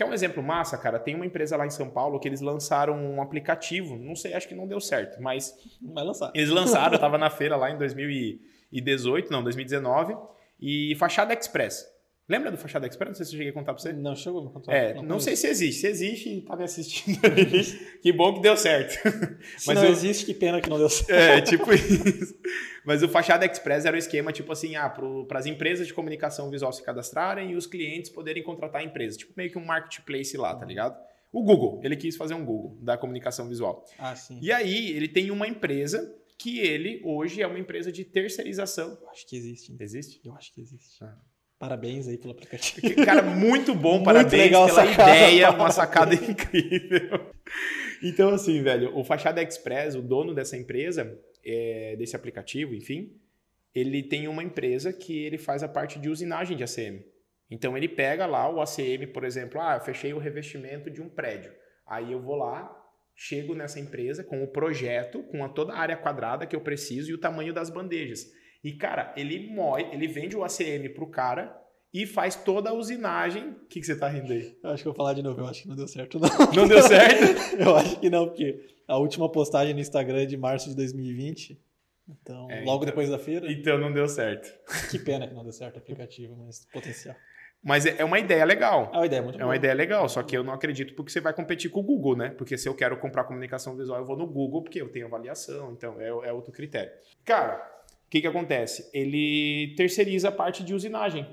Quer 0.00 0.06
um 0.06 0.14
exemplo 0.14 0.42
massa, 0.42 0.78
cara? 0.78 0.98
Tem 0.98 1.14
uma 1.14 1.26
empresa 1.26 1.58
lá 1.58 1.66
em 1.66 1.70
São 1.70 1.90
Paulo 1.90 2.18
que 2.18 2.26
eles 2.26 2.40
lançaram 2.40 2.96
um 2.96 3.20
aplicativo, 3.20 3.98
não 3.98 4.16
sei, 4.16 4.32
acho 4.32 4.48
que 4.48 4.54
não 4.54 4.66
deu 4.66 4.80
certo, 4.80 5.20
mas 5.20 5.54
Vai 5.78 6.02
lançar. 6.02 6.32
eles 6.34 6.48
lançaram, 6.48 6.94
eu 6.94 6.96
tava 6.98 7.18
na 7.18 7.28
feira 7.28 7.54
lá 7.54 7.70
em 7.70 7.76
2018, 7.76 9.30
não, 9.30 9.42
2019, 9.42 10.16
e 10.58 10.94
Fachada 10.94 11.34
Express. 11.34 11.86
Lembra 12.30 12.50
do 12.52 12.56
Fachada 12.56 12.86
Express? 12.86 13.08
Não 13.08 13.14
sei 13.16 13.26
se 13.26 13.32
eu 13.32 13.38
cheguei 13.38 13.50
a 13.50 13.52
contar 13.52 13.74
pra 13.74 13.82
você. 13.82 13.92
Não 13.92 14.14
chegou 14.14 14.40
a 14.40 14.44
me 14.44 14.50
contar. 14.52 14.72
É, 14.72 14.94
não, 15.02 15.18
sei 15.18 15.34
se 15.34 15.48
existe. 15.48 15.80
Se 15.80 15.86
existe, 15.88 16.40
tá 16.42 16.56
me 16.56 16.62
assistindo 16.62 17.18
aí. 17.26 17.98
que 18.00 18.12
bom 18.12 18.32
que 18.34 18.40
deu 18.40 18.56
certo. 18.56 18.92
Se 19.58 19.66
Mas 19.66 19.74
não 19.76 19.84
eu- 19.84 19.90
existe, 19.90 20.24
que 20.24 20.32
pena 20.32 20.60
que 20.60 20.70
não 20.70 20.78
deu 20.78 20.88
certo. 20.88 21.10
É, 21.12 21.40
tipo 21.40 21.72
isso. 21.72 22.34
Mas 22.84 23.02
o 23.02 23.08
Fachada 23.08 23.44
Express 23.44 23.84
era 23.84 23.96
o 23.96 23.98
esquema, 23.98 24.32
tipo 24.32 24.52
assim, 24.52 24.76
ah, 24.76 24.88
para 24.88 25.40
as 25.40 25.46
empresas 25.46 25.88
de 25.88 25.92
comunicação 25.92 26.48
visual 26.50 26.72
se 26.72 26.82
cadastrarem 26.84 27.50
e 27.50 27.56
os 27.56 27.66
clientes 27.66 28.10
poderem 28.10 28.44
contratar 28.44 28.84
empresas. 28.84 29.16
Tipo 29.16 29.32
meio 29.36 29.50
que 29.50 29.58
um 29.58 29.64
marketplace 29.64 30.36
lá, 30.36 30.54
tá 30.54 30.64
ligado? 30.64 30.96
O 31.32 31.42
Google, 31.42 31.80
ele 31.82 31.96
quis 31.96 32.16
fazer 32.16 32.34
um 32.34 32.44
Google 32.44 32.78
da 32.80 32.96
comunicação 32.96 33.48
visual. 33.48 33.84
Ah, 33.98 34.14
sim. 34.14 34.38
E 34.40 34.52
aí, 34.52 34.90
ele 34.92 35.08
tem 35.08 35.30
uma 35.30 35.46
empresa 35.48 36.16
que 36.38 36.58
ele, 36.60 37.02
hoje, 37.04 37.42
é 37.42 37.46
uma 37.46 37.58
empresa 37.58 37.92
de 37.92 38.04
terceirização. 38.04 38.96
Eu 39.02 39.10
acho 39.10 39.26
que 39.26 39.36
existe. 39.36 39.76
Existe? 39.78 40.20
Eu 40.24 40.34
acho 40.34 40.52
que 40.54 40.60
existe. 40.60 41.02
Ah. 41.04 41.14
Parabéns 41.60 42.08
aí 42.08 42.16
pelo 42.16 42.32
aplicativo. 42.32 42.80
Que- 42.80 43.04
Cara, 43.04 43.20
muito 43.22 43.74
bom, 43.74 43.92
Muito 43.96 44.04
parabéns 44.06 44.32
legal 44.44 44.66
pela 44.66 44.86
sacada, 44.86 45.10
ideia, 45.14 45.50
uma 45.50 45.52
parabéns. 45.52 45.74
sacada 45.74 46.14
incrível. 46.14 47.30
Então, 48.02 48.30
assim, 48.30 48.62
velho, 48.62 48.96
o 48.96 49.04
Fachada 49.04 49.42
Express, 49.42 49.94
o 49.94 50.00
dono 50.00 50.34
dessa 50.34 50.56
empresa, 50.56 51.20
é, 51.44 51.96
desse 51.98 52.16
aplicativo, 52.16 52.74
enfim, 52.74 53.12
ele 53.74 54.02
tem 54.02 54.26
uma 54.26 54.42
empresa 54.42 54.90
que 54.90 55.22
ele 55.22 55.36
faz 55.36 55.62
a 55.62 55.68
parte 55.68 55.98
de 55.98 56.08
usinagem 56.08 56.56
de 56.56 56.64
ACM. 56.64 57.04
Então, 57.50 57.76
ele 57.76 57.88
pega 57.88 58.24
lá 58.24 58.50
o 58.50 58.58
ACM, 58.62 59.06
por 59.12 59.22
exemplo, 59.24 59.60
ah, 59.60 59.74
eu 59.76 59.80
fechei 59.84 60.14
o 60.14 60.18
revestimento 60.18 60.90
de 60.90 61.02
um 61.02 61.10
prédio. 61.10 61.52
Aí 61.86 62.10
eu 62.10 62.22
vou 62.22 62.36
lá, 62.36 62.74
chego 63.14 63.54
nessa 63.54 63.78
empresa 63.78 64.24
com 64.24 64.42
o 64.42 64.48
projeto, 64.48 65.22
com 65.24 65.44
a 65.44 65.48
toda 65.50 65.74
a 65.74 65.78
área 65.78 65.96
quadrada 65.96 66.46
que 66.46 66.56
eu 66.56 66.60
preciso 66.62 67.10
e 67.10 67.14
o 67.14 67.18
tamanho 67.18 67.52
das 67.52 67.68
bandejas. 67.68 68.26
E, 68.62 68.72
cara, 68.72 69.12
ele 69.16 69.50
ele 69.92 70.06
vende 70.08 70.36
o 70.36 70.44
ACM 70.44 70.88
pro 70.94 71.06
cara 71.08 71.56
e 71.92 72.06
faz 72.06 72.34
toda 72.36 72.70
a 72.70 72.72
usinagem. 72.74 73.48
O 73.50 73.66
que, 73.66 73.80
que 73.80 73.86
você 73.86 73.96
tá 73.98 74.06
rindo 74.08 74.32
aí? 74.32 74.56
Eu 74.62 74.70
acho 74.70 74.82
que 74.82 74.88
eu 74.88 74.92
vou 74.92 74.96
falar 74.98 75.14
de 75.14 75.22
novo. 75.22 75.40
Eu 75.40 75.46
acho 75.46 75.62
que 75.62 75.68
não 75.68 75.76
deu 75.76 75.88
certo, 75.88 76.18
não. 76.20 76.28
Não 76.54 76.68
deu 76.68 76.82
certo? 76.82 77.56
Eu 77.58 77.74
acho 77.76 77.98
que 77.98 78.08
não, 78.10 78.26
porque 78.26 78.64
a 78.86 78.96
última 78.98 79.30
postagem 79.30 79.74
no 79.74 79.80
Instagram 79.80 80.22
é 80.22 80.26
de 80.26 80.36
março 80.36 80.68
de 80.68 80.76
2020. 80.76 81.60
Então, 82.08 82.50
É, 82.50 82.60
logo 82.60 82.76
então- 82.82 82.86
depois 82.86 83.08
da 83.08 83.18
feira. 83.18 83.50
Então 83.50 83.78
não 83.78 83.92
deu 83.92 84.06
certo. 84.08 84.52
Que 84.90 84.98
pena 84.98 85.26
que 85.28 85.34
não 85.34 85.42
deu 85.42 85.52
certo 85.52 85.76
o 85.76 85.78
aplicativo, 85.78 86.36
mas 86.36 86.66
potencial. 86.72 87.14
Mas 87.62 87.84
é 87.86 87.96
é 87.98 88.04
uma 88.04 88.18
ideia 88.18 88.44
legal. 88.44 88.90
É 88.92 88.96
uma 88.96 89.06
ideia 89.06 89.22
muito 89.22 89.34
É 89.34 89.38
boa. 89.38 89.48
uma 89.50 89.56
ideia 89.56 89.74
legal, 89.74 90.08
só 90.08 90.22
que 90.22 90.36
eu 90.36 90.42
não 90.42 90.52
acredito 90.52 90.94
porque 90.94 91.12
você 91.12 91.20
vai 91.20 91.32
competir 91.34 91.70
com 91.70 91.80
o 91.80 91.82
Google, 91.82 92.16
né? 92.16 92.30
Porque 92.30 92.56
se 92.56 92.68
eu 92.68 92.74
quero 92.74 92.96
comprar 92.98 93.24
comunicação 93.24 93.76
visual, 93.76 93.98
eu 94.00 94.04
vou 94.06 94.16
no 94.16 94.26
Google 94.26 94.62
porque 94.62 94.80
eu 94.80 94.88
tenho 94.90 95.06
avaliação, 95.06 95.72
então 95.72 96.00
é, 96.00 96.08
é 96.08 96.32
outro 96.32 96.52
critério. 96.52 96.90
Cara, 97.24 97.60
que 98.10 98.20
que 98.20 98.26
acontece? 98.26 98.90
Ele 98.92 99.72
terceiriza 99.76 100.28
a 100.28 100.32
parte 100.32 100.64
de 100.64 100.74
usinagem. 100.74 101.24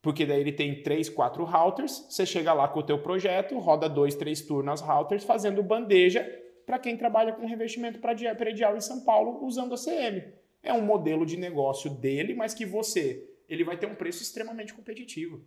Porque 0.00 0.24
daí 0.24 0.40
ele 0.40 0.52
tem 0.52 0.82
três, 0.82 1.10
quatro 1.10 1.44
routers, 1.44 2.06
você 2.08 2.24
chega 2.24 2.54
lá 2.54 2.66
com 2.68 2.80
o 2.80 2.82
teu 2.82 2.98
projeto, 3.00 3.58
roda 3.58 3.86
dois, 3.86 4.14
três 4.14 4.40
tours 4.40 4.64
nas 4.64 4.80
routers, 4.80 5.24
fazendo 5.24 5.62
bandeja 5.62 6.24
para 6.64 6.78
quem 6.78 6.96
trabalha 6.96 7.32
com 7.32 7.44
revestimento 7.44 7.98
predial 7.98 8.76
em 8.76 8.80
São 8.80 9.04
Paulo 9.04 9.44
usando 9.44 9.74
a 9.74 9.76
CM. 9.76 10.22
É 10.62 10.72
um 10.72 10.80
modelo 10.80 11.26
de 11.26 11.36
negócio 11.36 11.90
dele, 11.90 12.32
mas 12.32 12.54
que 12.54 12.64
você, 12.64 13.28
ele 13.46 13.64
vai 13.64 13.76
ter 13.76 13.86
um 13.86 13.94
preço 13.94 14.22
extremamente 14.22 14.72
competitivo. 14.72 15.44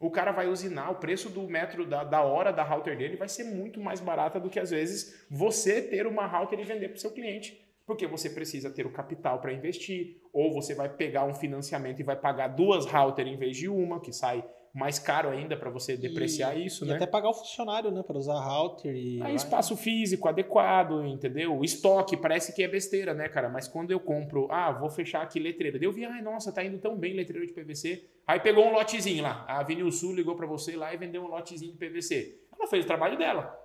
O 0.00 0.10
cara 0.10 0.32
vai 0.32 0.48
usinar, 0.48 0.90
o 0.90 0.96
preço 0.96 1.28
do 1.28 1.42
metro 1.42 1.84
da, 1.84 2.02
da 2.02 2.22
hora 2.22 2.52
da 2.52 2.64
router 2.64 2.96
dele 2.96 3.16
vai 3.16 3.28
ser 3.28 3.44
muito 3.44 3.78
mais 3.80 4.00
barata 4.00 4.40
do 4.40 4.48
que 4.48 4.58
às 4.58 4.70
vezes 4.70 5.26
você 5.30 5.82
ter 5.82 6.06
uma 6.06 6.26
router 6.26 6.58
e 6.58 6.64
vender 6.64 6.88
para 6.88 6.96
o 6.96 7.00
seu 7.00 7.10
cliente. 7.12 7.67
Porque 7.88 8.06
você 8.06 8.28
precisa 8.28 8.68
ter 8.70 8.84
o 8.86 8.92
capital 8.92 9.40
para 9.40 9.50
investir, 9.50 10.20
ou 10.30 10.52
você 10.52 10.74
vai 10.74 10.90
pegar 10.90 11.24
um 11.24 11.32
financiamento 11.32 11.98
e 12.00 12.02
vai 12.02 12.16
pagar 12.16 12.48
duas 12.48 12.84
router 12.84 13.26
em 13.26 13.38
vez 13.38 13.56
de 13.56 13.66
uma, 13.66 13.98
que 13.98 14.12
sai 14.12 14.44
mais 14.74 14.98
caro 14.98 15.30
ainda 15.30 15.56
para 15.56 15.70
você 15.70 15.96
depreciar 15.96 16.54
E- 16.54 16.66
isso, 16.66 16.84
e 16.84 16.88
né? 16.88 16.96
até 16.96 17.06
pagar 17.06 17.30
o 17.30 17.32
funcionário, 17.34 17.90
né? 17.90 18.02
Para 18.02 18.18
usar 18.18 18.38
router 18.38 18.94
e. 18.94 19.14
Aí 19.14 19.18
vai- 19.22 19.34
espaço 19.34 19.74
físico 19.74 20.28
adequado, 20.28 21.02
entendeu? 21.06 21.56
O 21.56 21.64
estoque 21.64 22.14
parece 22.14 22.54
que 22.54 22.62
é 22.62 22.68
besteira, 22.68 23.14
né, 23.14 23.26
cara? 23.26 23.48
Mas 23.48 23.66
quando 23.66 23.90
eu 23.90 23.98
compro, 23.98 24.46
ah, 24.50 24.70
vou 24.70 24.90
fechar 24.90 25.22
aqui 25.22 25.40
letreira. 25.40 25.78
Eu 25.80 25.90
vi, 25.90 26.04
ai, 26.04 26.20
nossa, 26.20 26.52
tá 26.52 26.62
indo 26.62 26.76
tão 26.78 26.94
bem 26.94 27.14
letreiro 27.14 27.46
de 27.46 27.54
PVC. 27.54 28.04
Aí 28.26 28.38
pegou 28.38 28.66
um 28.66 28.72
lotezinho 28.72 29.22
lá. 29.22 29.46
A 29.48 29.60
Avenida 29.60 29.90
Sul 29.90 30.14
ligou 30.14 30.36
pra 30.36 30.46
você 30.46 30.76
lá 30.76 30.92
e 30.92 30.98
vendeu 30.98 31.22
um 31.22 31.28
lotezinho 31.28 31.72
de 31.72 31.78
PVC. 31.78 32.38
Ela 32.54 32.66
fez 32.68 32.84
o 32.84 32.86
trabalho 32.86 33.16
dela. 33.16 33.58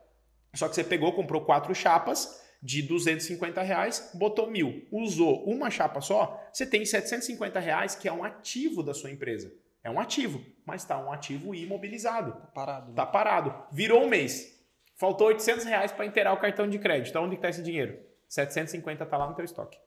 Só 0.55 0.69
que 0.69 0.75
você 0.75 0.83
pegou, 0.85 1.11
comprou 1.11 1.41
quatro 1.41 1.75
chapas 1.75 2.41
de 2.63 2.81
250 2.81 3.61
reais, 3.61 4.09
botou 4.13 4.49
mil, 4.49 4.87
usou 4.89 5.43
uma 5.43 5.69
chapa 5.69 5.99
só, 5.99 6.41
você 6.51 6.65
tem 6.65 6.85
750 6.85 7.59
reais, 7.59 7.93
que 7.93 8.07
é 8.07 8.13
um 8.13 8.23
ativo 8.23 8.81
da 8.81 8.93
sua 8.93 9.11
empresa. 9.11 9.53
É 9.83 9.91
um 9.91 9.99
ativo, 9.99 10.41
mas 10.65 10.85
tá 10.85 10.97
um 10.97 11.11
ativo 11.11 11.53
imobilizado. 11.53 12.31
Tá 12.31 12.47
parado. 12.47 12.89
né? 12.89 12.95
Tá 12.95 13.05
parado. 13.05 13.53
Virou 13.69 14.01
um 14.01 14.07
mês. 14.07 14.57
Faltou 14.95 15.27
800 15.27 15.65
reais 15.65 15.91
para 15.91 16.05
inteirar 16.05 16.31
o 16.31 16.39
cartão 16.39 16.69
de 16.69 16.79
crédito. 16.79 17.19
Onde 17.19 17.35
que 17.35 17.41
tá 17.41 17.49
esse 17.49 17.61
dinheiro? 17.61 17.99
750 18.29 19.05
tá 19.05 19.17
lá 19.17 19.27
no 19.27 19.35
teu 19.35 19.43
estoque. 19.43 19.77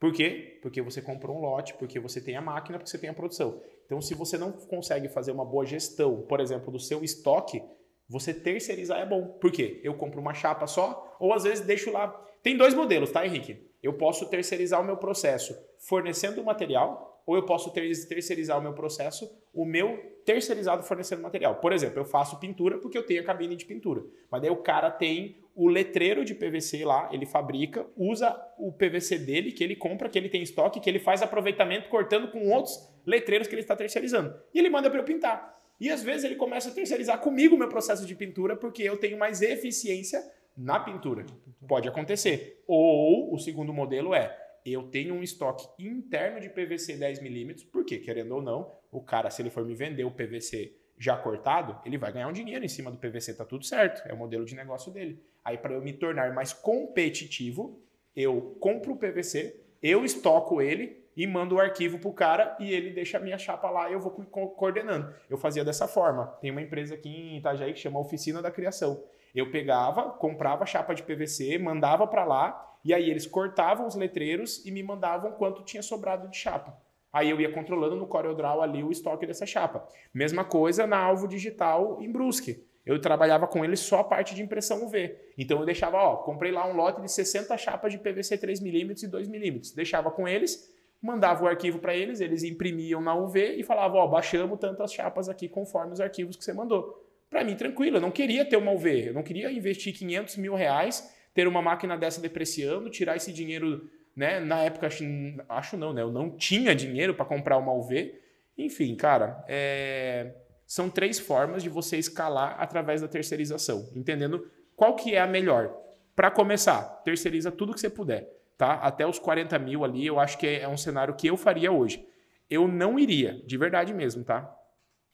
Por 0.00 0.12
quê? 0.14 0.58
Porque 0.62 0.80
você 0.80 1.02
comprou 1.02 1.36
um 1.36 1.40
lote, 1.40 1.74
porque 1.74 2.00
você 2.00 2.18
tem 2.18 2.34
a 2.34 2.40
máquina, 2.40 2.78
porque 2.78 2.90
você 2.90 2.96
tem 2.96 3.10
a 3.10 3.14
produção. 3.14 3.60
Então, 3.84 4.00
se 4.00 4.14
você 4.14 4.38
não 4.38 4.52
consegue 4.52 5.08
fazer 5.08 5.32
uma 5.32 5.44
boa 5.44 5.66
gestão, 5.66 6.22
por 6.22 6.40
exemplo, 6.40 6.72
do 6.72 6.80
seu 6.80 7.04
estoque, 7.04 7.62
você 8.08 8.32
terceirizar 8.32 9.00
é 9.00 9.06
bom. 9.06 9.26
Por 9.40 9.50
quê? 9.50 9.80
Eu 9.82 9.94
compro 9.94 10.20
uma 10.20 10.34
chapa 10.34 10.66
só, 10.66 11.16
ou 11.18 11.32
às 11.32 11.44
vezes 11.44 11.64
deixo 11.64 11.90
lá. 11.90 12.08
Tem 12.42 12.56
dois 12.56 12.74
modelos, 12.74 13.10
tá, 13.10 13.26
Henrique? 13.26 13.66
Eu 13.82 13.94
posso 13.94 14.28
terceirizar 14.28 14.80
o 14.80 14.84
meu 14.84 14.96
processo 14.96 15.56
fornecendo 15.78 16.40
o 16.40 16.44
material, 16.44 17.22
ou 17.26 17.34
eu 17.36 17.44
posso 17.44 17.72
ter- 17.72 17.90
terceirizar 18.06 18.58
o 18.58 18.62
meu 18.62 18.72
processo, 18.72 19.28
o 19.52 19.64
meu 19.64 19.98
terceirizado 20.24 20.82
fornecendo 20.84 21.22
material. 21.22 21.56
Por 21.56 21.72
exemplo, 21.72 21.98
eu 22.00 22.04
faço 22.04 22.38
pintura 22.38 22.78
porque 22.78 22.96
eu 22.96 23.04
tenho 23.04 23.20
a 23.20 23.24
cabine 23.24 23.56
de 23.56 23.64
pintura. 23.64 24.04
Mas 24.30 24.42
daí 24.42 24.50
o 24.50 24.56
cara 24.56 24.90
tem 24.90 25.36
o 25.54 25.68
letreiro 25.68 26.24
de 26.24 26.34
PVC 26.34 26.84
lá, 26.84 27.08
ele 27.12 27.24
fabrica, 27.26 27.86
usa 27.96 28.36
o 28.58 28.70
PVC 28.72 29.18
dele, 29.18 29.50
que 29.52 29.64
ele 29.64 29.74
compra, 29.74 30.08
que 30.08 30.18
ele 30.18 30.28
tem 30.28 30.42
estoque, 30.42 30.78
que 30.80 30.88
ele 30.90 30.98
faz 30.98 31.22
aproveitamento 31.22 31.88
cortando 31.88 32.30
com 32.30 32.50
outros 32.50 32.76
letreiros 33.06 33.48
que 33.48 33.54
ele 33.54 33.62
está 33.62 33.74
terceirizando. 33.74 34.34
E 34.52 34.58
ele 34.58 34.68
manda 34.68 34.90
para 34.90 35.00
eu 35.00 35.04
pintar. 35.04 35.55
E 35.80 35.90
às 35.90 36.02
vezes 36.02 36.24
ele 36.24 36.36
começa 36.36 36.70
a 36.70 36.72
terceirizar 36.72 37.20
comigo 37.20 37.54
o 37.54 37.58
meu 37.58 37.68
processo 37.68 38.06
de 38.06 38.14
pintura 38.14 38.56
porque 38.56 38.82
eu 38.82 38.96
tenho 38.96 39.18
mais 39.18 39.42
eficiência 39.42 40.22
na 40.56 40.80
pintura. 40.80 41.26
Pode 41.68 41.88
acontecer. 41.88 42.62
Ou 42.66 43.34
o 43.34 43.38
segundo 43.38 43.72
modelo 43.72 44.14
é 44.14 44.44
eu 44.64 44.84
tenho 44.84 45.14
um 45.14 45.22
estoque 45.22 45.68
interno 45.78 46.40
de 46.40 46.48
PVC 46.48 46.98
10mm, 46.98 47.68
porque, 47.70 47.98
querendo 47.98 48.34
ou 48.34 48.42
não, 48.42 48.72
o 48.90 49.00
cara, 49.00 49.30
se 49.30 49.40
ele 49.40 49.50
for 49.50 49.64
me 49.64 49.74
vender 49.74 50.04
o 50.04 50.10
PVC 50.10 50.74
já 50.98 51.16
cortado, 51.16 51.78
ele 51.84 51.98
vai 51.98 52.12
ganhar 52.12 52.26
um 52.26 52.32
dinheiro 52.32 52.64
em 52.64 52.68
cima 52.68 52.90
do 52.90 52.96
PVC, 52.96 53.34
tá 53.34 53.44
tudo 53.44 53.64
certo. 53.64 54.02
É 54.08 54.12
o 54.12 54.16
modelo 54.16 54.44
de 54.44 54.56
negócio 54.56 54.90
dele. 54.90 55.22
Aí, 55.44 55.56
para 55.56 55.74
eu 55.74 55.82
me 55.82 55.92
tornar 55.92 56.34
mais 56.34 56.52
competitivo, 56.52 57.80
eu 58.14 58.56
compro 58.58 58.94
o 58.94 58.96
PVC, 58.96 59.60
eu 59.82 60.04
estoco 60.04 60.60
ele 60.60 61.04
e 61.16 61.26
mando 61.26 61.54
o 61.54 61.60
arquivo 61.60 61.98
pro 61.98 62.12
cara 62.12 62.54
e 62.60 62.70
ele 62.72 62.90
deixa 62.90 63.16
a 63.16 63.20
minha 63.20 63.38
chapa 63.38 63.70
lá 63.70 63.88
e 63.88 63.94
eu 63.94 64.00
vou 64.00 64.12
co- 64.12 64.48
coordenando. 64.48 65.14
Eu 65.30 65.38
fazia 65.38 65.64
dessa 65.64 65.88
forma. 65.88 66.26
Tem 66.40 66.50
uma 66.50 66.60
empresa 66.62 66.94
aqui 66.94 67.08
em 67.08 67.38
Itajaí 67.38 67.72
que 67.72 67.80
chama 67.80 67.98
Oficina 67.98 68.42
da 68.42 68.50
Criação. 68.50 69.02
Eu 69.34 69.50
pegava, 69.50 70.10
comprava 70.10 70.66
chapa 70.66 70.94
de 70.94 71.02
PVC, 71.02 71.58
mandava 71.58 72.06
para 72.06 72.24
lá 72.24 72.76
e 72.84 72.92
aí 72.92 73.10
eles 73.10 73.26
cortavam 73.26 73.86
os 73.86 73.94
letreiros 73.94 74.64
e 74.66 74.70
me 74.70 74.82
mandavam 74.82 75.32
quanto 75.32 75.62
tinha 75.64 75.82
sobrado 75.82 76.28
de 76.28 76.36
chapa. 76.36 76.76
Aí 77.12 77.30
eu 77.30 77.40
ia 77.40 77.50
controlando 77.50 77.96
no 77.96 78.06
CorelDRAW 78.06 78.60
ali 78.60 78.82
o 78.84 78.90
estoque 78.92 79.26
dessa 79.26 79.46
chapa. 79.46 79.88
Mesma 80.12 80.44
coisa 80.44 80.86
na 80.86 80.98
Alvo 80.98 81.26
Digital 81.26 81.98
em 82.02 82.12
Brusque. 82.12 82.62
Eu 82.84 83.00
trabalhava 83.00 83.48
com 83.48 83.64
eles 83.64 83.80
só 83.80 84.00
a 84.00 84.04
parte 84.04 84.34
de 84.34 84.42
impressão 84.42 84.84
UV. 84.84 85.16
Então 85.36 85.58
eu 85.58 85.64
deixava, 85.66 85.96
ó, 85.96 86.16
comprei 86.18 86.52
lá 86.52 86.66
um 86.66 86.76
lote 86.76 87.00
de 87.00 87.10
60 87.10 87.56
chapas 87.56 87.90
de 87.92 87.98
PVC 87.98 88.38
3mm 88.38 89.02
e 89.02 89.08
2mm. 89.08 89.74
Deixava 89.74 90.10
com 90.10 90.28
eles, 90.28 90.72
mandava 91.00 91.44
o 91.44 91.46
arquivo 91.46 91.78
para 91.78 91.94
eles, 91.94 92.20
eles 92.20 92.42
imprimiam 92.42 93.00
na 93.00 93.14
UV 93.14 93.56
e 93.56 93.62
falavam, 93.62 93.98
ó, 94.00 94.06
baixamos 94.06 94.58
tantas 94.58 94.92
chapas 94.92 95.28
aqui 95.28 95.48
conforme 95.48 95.92
os 95.92 96.00
arquivos 96.00 96.36
que 96.36 96.44
você 96.44 96.52
mandou. 96.52 97.04
Para 97.28 97.44
mim, 97.44 97.54
tranquilo, 97.56 97.96
eu 97.96 98.00
não 98.00 98.10
queria 98.10 98.44
ter 98.44 98.56
uma 98.56 98.72
UV, 98.72 99.08
eu 99.08 99.14
não 99.14 99.22
queria 99.22 99.50
investir 99.50 99.96
500 99.96 100.36
mil 100.36 100.54
reais, 100.54 101.12
ter 101.34 101.46
uma 101.46 101.60
máquina 101.60 101.96
dessa 101.96 102.20
depreciando, 102.20 102.88
tirar 102.88 103.16
esse 103.16 103.32
dinheiro, 103.32 103.90
né? 104.14 104.40
Na 104.40 104.62
época, 104.62 104.86
acho, 104.86 105.04
acho 105.48 105.76
não, 105.76 105.92
né? 105.92 106.02
Eu 106.02 106.10
não 106.10 106.30
tinha 106.30 106.74
dinheiro 106.74 107.14
para 107.14 107.24
comprar 107.24 107.58
uma 107.58 107.72
UV. 107.72 108.14
Enfim, 108.56 108.94
cara, 108.94 109.44
é, 109.48 110.34
são 110.66 110.88
três 110.88 111.18
formas 111.18 111.62
de 111.62 111.68
você 111.68 111.98
escalar 111.98 112.56
através 112.58 113.00
da 113.00 113.08
terceirização, 113.08 113.88
entendendo 113.94 114.50
qual 114.74 114.96
que 114.96 115.14
é 115.14 115.20
a 115.20 115.26
melhor. 115.26 115.76
Para 116.14 116.30
começar, 116.30 116.82
terceiriza 117.04 117.52
tudo 117.52 117.74
que 117.74 117.80
você 117.80 117.90
puder, 117.90 118.26
tá? 118.56 118.74
Até 118.74 119.06
os 119.06 119.18
40 119.18 119.58
mil 119.58 119.84
ali, 119.84 120.06
eu 120.06 120.18
acho 120.18 120.38
que 120.38 120.46
é 120.46 120.68
um 120.68 120.76
cenário 120.76 121.14
que 121.14 121.26
eu 121.26 121.36
faria 121.36 121.72
hoje. 121.72 122.06
Eu 122.48 122.68
não 122.68 122.98
iria, 122.98 123.42
de 123.44 123.56
verdade 123.56 123.92
mesmo, 123.92 124.24
tá? 124.24 124.56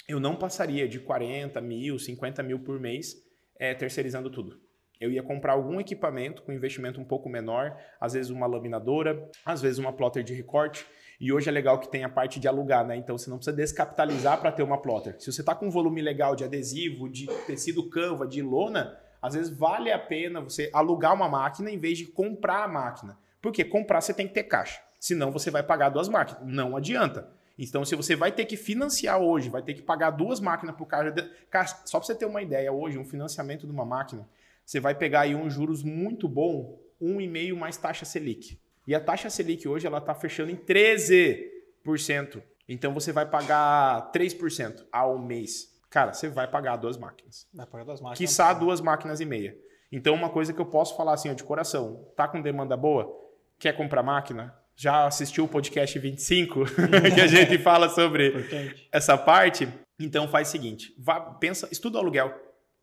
eu 0.08 0.18
não 0.18 0.36
passaria 0.36 0.88
de 0.88 0.98
40 0.98 1.60
mil, 1.60 1.98
50 1.98 2.42
mil 2.42 2.58
por 2.60 2.78
mês 2.80 3.14
é, 3.58 3.74
terceirizando 3.74 4.30
tudo. 4.30 4.60
Eu 5.00 5.10
ia 5.10 5.22
comprar 5.22 5.54
algum 5.54 5.80
equipamento 5.80 6.42
com 6.42 6.52
investimento 6.52 7.00
um 7.00 7.04
pouco 7.04 7.28
menor, 7.28 7.76
às 8.00 8.12
vezes 8.12 8.30
uma 8.30 8.46
laminadora, 8.46 9.28
às 9.44 9.60
vezes 9.60 9.78
uma 9.78 9.92
plotter 9.92 10.22
de 10.22 10.32
recorte. 10.32 10.86
E 11.20 11.32
hoje 11.32 11.48
é 11.48 11.52
legal 11.52 11.78
que 11.78 11.90
tem 11.90 12.04
a 12.04 12.08
parte 12.08 12.38
de 12.38 12.46
alugar, 12.46 12.86
né? 12.86 12.96
Então 12.96 13.16
você 13.16 13.28
não 13.28 13.36
precisa 13.36 13.56
descapitalizar 13.56 14.40
para 14.40 14.52
ter 14.52 14.62
uma 14.62 14.80
plotter. 14.80 15.16
Se 15.20 15.32
você 15.32 15.40
está 15.40 15.54
com 15.54 15.66
um 15.66 15.70
volume 15.70 16.00
legal 16.00 16.36
de 16.36 16.44
adesivo, 16.44 17.08
de 17.08 17.26
tecido 17.46 17.88
canva, 17.88 18.26
de 18.26 18.42
lona, 18.42 18.96
às 19.20 19.34
vezes 19.34 19.56
vale 19.56 19.90
a 19.90 19.98
pena 19.98 20.40
você 20.40 20.70
alugar 20.72 21.14
uma 21.14 21.28
máquina 21.28 21.70
em 21.70 21.78
vez 21.78 21.98
de 21.98 22.06
comprar 22.06 22.64
a 22.64 22.68
máquina. 22.68 23.18
Porque 23.42 23.64
comprar 23.64 24.00
você 24.00 24.14
tem 24.14 24.26
que 24.28 24.32
ter 24.32 24.44
caixa. 24.44 24.80
Senão 24.98 25.32
você 25.32 25.50
vai 25.50 25.64
pagar 25.64 25.88
duas 25.88 26.08
máquinas. 26.08 26.40
Não 26.44 26.76
adianta. 26.76 27.28
Então, 27.58 27.84
se 27.84 27.94
você 27.94 28.16
vai 28.16 28.32
ter 28.32 28.46
que 28.46 28.56
financiar 28.56 29.20
hoje, 29.20 29.50
vai 29.50 29.60
ter 29.60 29.74
que 29.74 29.82
pagar 29.82 30.10
duas 30.10 30.40
máquinas 30.40 30.74
por 30.76 30.86
caixa. 30.86 31.10
De... 31.10 31.28
Só 31.84 31.98
para 31.98 32.06
você 32.06 32.14
ter 32.14 32.24
uma 32.24 32.40
ideia, 32.40 32.72
hoje, 32.72 32.98
um 32.98 33.04
financiamento 33.04 33.66
de 33.66 33.72
uma 33.72 33.84
máquina, 33.84 34.26
você 34.64 34.80
vai 34.80 34.94
pegar 34.94 35.22
aí 35.22 35.34
um 35.34 35.50
juros 35.50 35.82
muito 35.82 36.28
bom, 36.28 36.78
1,5 37.00 37.54
mais 37.56 37.76
taxa 37.76 38.04
Selic. 38.04 38.58
E 38.86 38.94
a 38.94 39.00
taxa 39.00 39.28
Selic 39.28 39.68
hoje 39.68 39.86
ela 39.86 39.98
está 39.98 40.14
fechando 40.14 40.50
em 40.50 40.56
13%. 40.56 42.42
Então 42.68 42.94
você 42.94 43.12
vai 43.12 43.26
pagar 43.26 44.10
3% 44.12 44.86
ao 44.90 45.18
mês. 45.18 45.72
Cara, 45.90 46.12
você 46.12 46.28
vai 46.28 46.48
pagar 46.48 46.76
duas 46.76 46.96
máquinas. 46.96 47.46
Vai 47.52 47.66
pagar 47.66 47.84
duas 47.84 48.00
máquinas. 48.00 48.18
Quiçá 48.18 48.52
duas 48.54 48.80
máquinas 48.80 49.20
e 49.20 49.26
meia. 49.26 49.56
Então, 49.92 50.14
uma 50.14 50.30
coisa 50.30 50.54
que 50.54 50.60
eu 50.60 50.64
posso 50.64 50.96
falar 50.96 51.12
assim, 51.12 51.28
ó, 51.30 51.34
de 51.34 51.44
coração, 51.44 52.08
tá 52.16 52.26
com 52.26 52.40
demanda 52.40 52.74
boa? 52.78 53.21
Quer 53.62 53.76
comprar 53.76 54.02
máquina? 54.02 54.52
Já 54.74 55.06
assistiu 55.06 55.44
o 55.44 55.48
podcast 55.48 55.96
25, 55.96 56.64
que 57.14 57.20
a 57.20 57.28
gente 57.28 57.58
fala 57.58 57.88
sobre 57.88 58.30
Importante. 58.30 58.88
essa 58.90 59.16
parte? 59.16 59.68
Então 60.00 60.26
faz 60.26 60.48
o 60.48 60.50
seguinte, 60.50 60.92
vá, 60.98 61.20
pensa, 61.20 61.68
estuda 61.70 61.96
o 61.96 62.00
aluguel. 62.00 62.34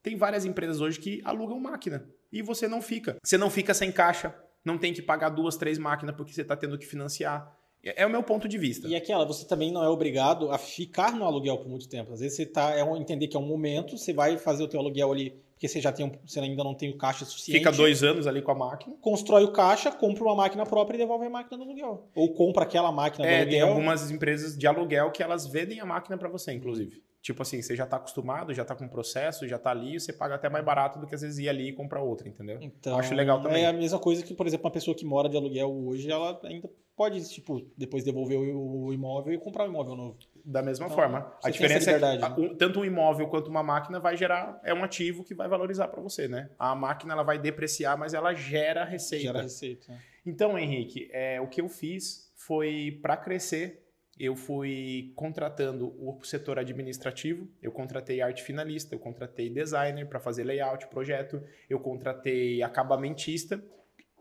Tem 0.01 0.15
várias 0.15 0.45
empresas 0.45 0.79
hoje 0.79 0.97
que 0.97 1.21
alugam 1.25 1.59
máquina 1.59 2.07
e 2.31 2.41
você 2.41 2.65
não 2.65 2.81
fica. 2.81 3.17
Você 3.21 3.37
não 3.37 3.49
fica 3.49 3.73
sem 3.73 3.91
caixa, 3.91 4.33
não 4.63 4.77
tem 4.77 4.93
que 4.93 5.01
pagar 5.01 5.27
duas, 5.27 5.57
três 5.57 5.77
máquinas 5.77 6.15
porque 6.15 6.31
você 6.31 6.43
está 6.43 6.55
tendo 6.55 6.77
que 6.77 6.85
financiar. 6.85 7.53
É 7.83 8.05
o 8.05 8.09
meu 8.09 8.23
ponto 8.23 8.47
de 8.47 8.57
vista. 8.57 8.87
E 8.87 8.95
aquela, 8.95 9.25
você 9.25 9.45
também 9.45 9.73
não 9.73 9.83
é 9.83 9.89
obrigado 9.89 10.49
a 10.49 10.57
ficar 10.57 11.11
no 11.11 11.25
aluguel 11.25 11.57
por 11.57 11.67
muito 11.67 11.89
tempo. 11.89 12.13
Às 12.13 12.21
vezes 12.21 12.37
você 12.37 12.45
tá, 12.45 12.71
é 12.73 12.85
um, 12.85 12.95
entender 12.95 13.27
que 13.27 13.35
é 13.35 13.39
um 13.39 13.45
momento, 13.45 13.97
você 13.97 14.13
vai 14.13 14.37
fazer 14.37 14.63
o 14.63 14.67
teu 14.69 14.79
aluguel 14.79 15.11
ali, 15.11 15.43
porque 15.59 15.67
você 15.67 15.81
já 15.81 15.91
tem 15.91 16.05
um, 16.05 16.11
você 16.25 16.39
ainda 16.39 16.63
não 16.63 16.73
tem 16.73 16.89
o 16.89 16.97
caixa 16.97 17.25
suficiente. 17.25 17.57
Fica 17.57 17.69
dois 17.69 18.01
anos 18.01 18.25
ali 18.25 18.41
com 18.41 18.49
a 18.51 18.55
máquina. 18.55 18.95
Constrói 19.01 19.43
o 19.43 19.51
caixa, 19.51 19.91
compra 19.91 20.23
uma 20.23 20.33
máquina 20.35 20.65
própria 20.65 20.95
e 20.95 20.99
devolve 20.99 21.25
a 21.25 21.29
máquina 21.29 21.57
no 21.57 21.65
aluguel. 21.65 22.07
Ou 22.15 22.33
compra 22.33 22.63
aquela 22.63 22.93
máquina 22.93 23.25
do 23.27 23.29
É, 23.29 23.41
aluguel. 23.41 23.51
tem 23.51 23.61
algumas 23.61 24.09
empresas 24.09 24.57
de 24.57 24.65
aluguel 24.65 25.11
que 25.11 25.21
elas 25.21 25.45
vendem 25.45 25.81
a 25.81 25.85
máquina 25.85 26.17
para 26.17 26.29
você, 26.29 26.53
inclusive. 26.53 27.03
Tipo 27.21 27.41
assim, 27.41 27.61
você 27.61 27.75
já 27.75 27.83
está 27.83 27.97
acostumado, 27.97 28.53
já 28.53 28.61
está 28.61 28.73
com 28.75 28.85
o 28.85 28.89
processo, 28.89 29.45
já 29.47 29.57
está 29.57 29.71
ali, 29.71 29.99
você 29.99 30.13
paga 30.13 30.35
até 30.35 30.47
mais 30.49 30.63
barato 30.63 30.99
do 30.99 31.05
que 31.05 31.13
às 31.13 31.21
vezes 31.21 31.37
ir 31.37 31.49
ali 31.49 31.69
e 31.69 31.73
comprar 31.73 32.01
outra, 32.01 32.27
entendeu? 32.29 32.57
Então, 32.61 32.97
Acho 32.97 33.13
legal 33.13 33.41
também. 33.41 33.63
É 33.63 33.67
a 33.67 33.73
mesma 33.73 33.99
coisa 33.99 34.23
que, 34.23 34.33
por 34.33 34.47
exemplo, 34.47 34.65
uma 34.65 34.71
pessoa 34.71 34.95
que 34.95 35.03
mora 35.05 35.27
de 35.27 35.35
aluguel 35.35 35.69
hoje, 35.85 36.09
ela 36.09 36.39
ainda 36.45 36.69
pode, 36.95 37.29
tipo, 37.29 37.61
depois 37.77 38.03
devolver 38.05 38.37
o 38.39 38.93
imóvel 38.93 39.33
e 39.33 39.37
comprar 39.37 39.65
um 39.65 39.67
imóvel 39.67 39.95
novo. 39.95 40.17
Da 40.45 40.61
mesma 40.61 40.85
Então, 40.85 40.95
forma. 40.95 41.33
A 41.43 41.49
diferença 41.49 41.91
é 41.91 42.17
que 42.17 42.41
um- 42.41 42.55
tanto 42.55 42.79
um 42.79 42.85
imóvel 42.85 43.27
quanto 43.27 43.49
uma 43.49 43.61
máquina 43.61 43.99
vai 43.99 44.15
gerar, 44.15 44.59
é 44.63 44.73
um 44.73 44.83
ativo 44.83 45.23
que 45.23 45.35
vai 45.35 45.47
valorizar 45.49 45.89
para 45.89 46.01
você, 46.01 46.27
né? 46.27 46.49
A 46.57 46.73
máquina 46.73 47.13
ela 47.13 47.23
vai 47.23 47.37
depreciar, 47.37 47.97
mas 47.97 48.13
ela 48.13 48.33
gera 48.33 48.85
receita. 48.85 49.23
Gera 49.25 49.41
receita. 49.41 49.91
né? 49.91 49.99
Então, 50.25 50.57
Henrique, 50.57 51.09
é, 51.11 51.39
o 51.41 51.47
que 51.47 51.59
eu 51.61 51.67
fiz 51.67 52.31
foi 52.35 52.97
para 53.01 53.17
crescer. 53.17 53.85
Eu 54.19 54.35
fui 54.35 55.13
contratando 55.15 55.95
o 55.97 56.21
setor 56.23 56.59
administrativo, 56.59 57.47
eu 57.61 57.71
contratei 57.71 58.21
arte 58.21 58.43
finalista, 58.43 58.93
eu 58.93 58.99
contratei 58.99 59.49
designer 59.49 60.05
para 60.07 60.19
fazer 60.19 60.43
layout, 60.43 60.87
projeto, 60.87 61.41
eu 61.69 61.79
contratei 61.79 62.61
acabamentista 62.61 63.63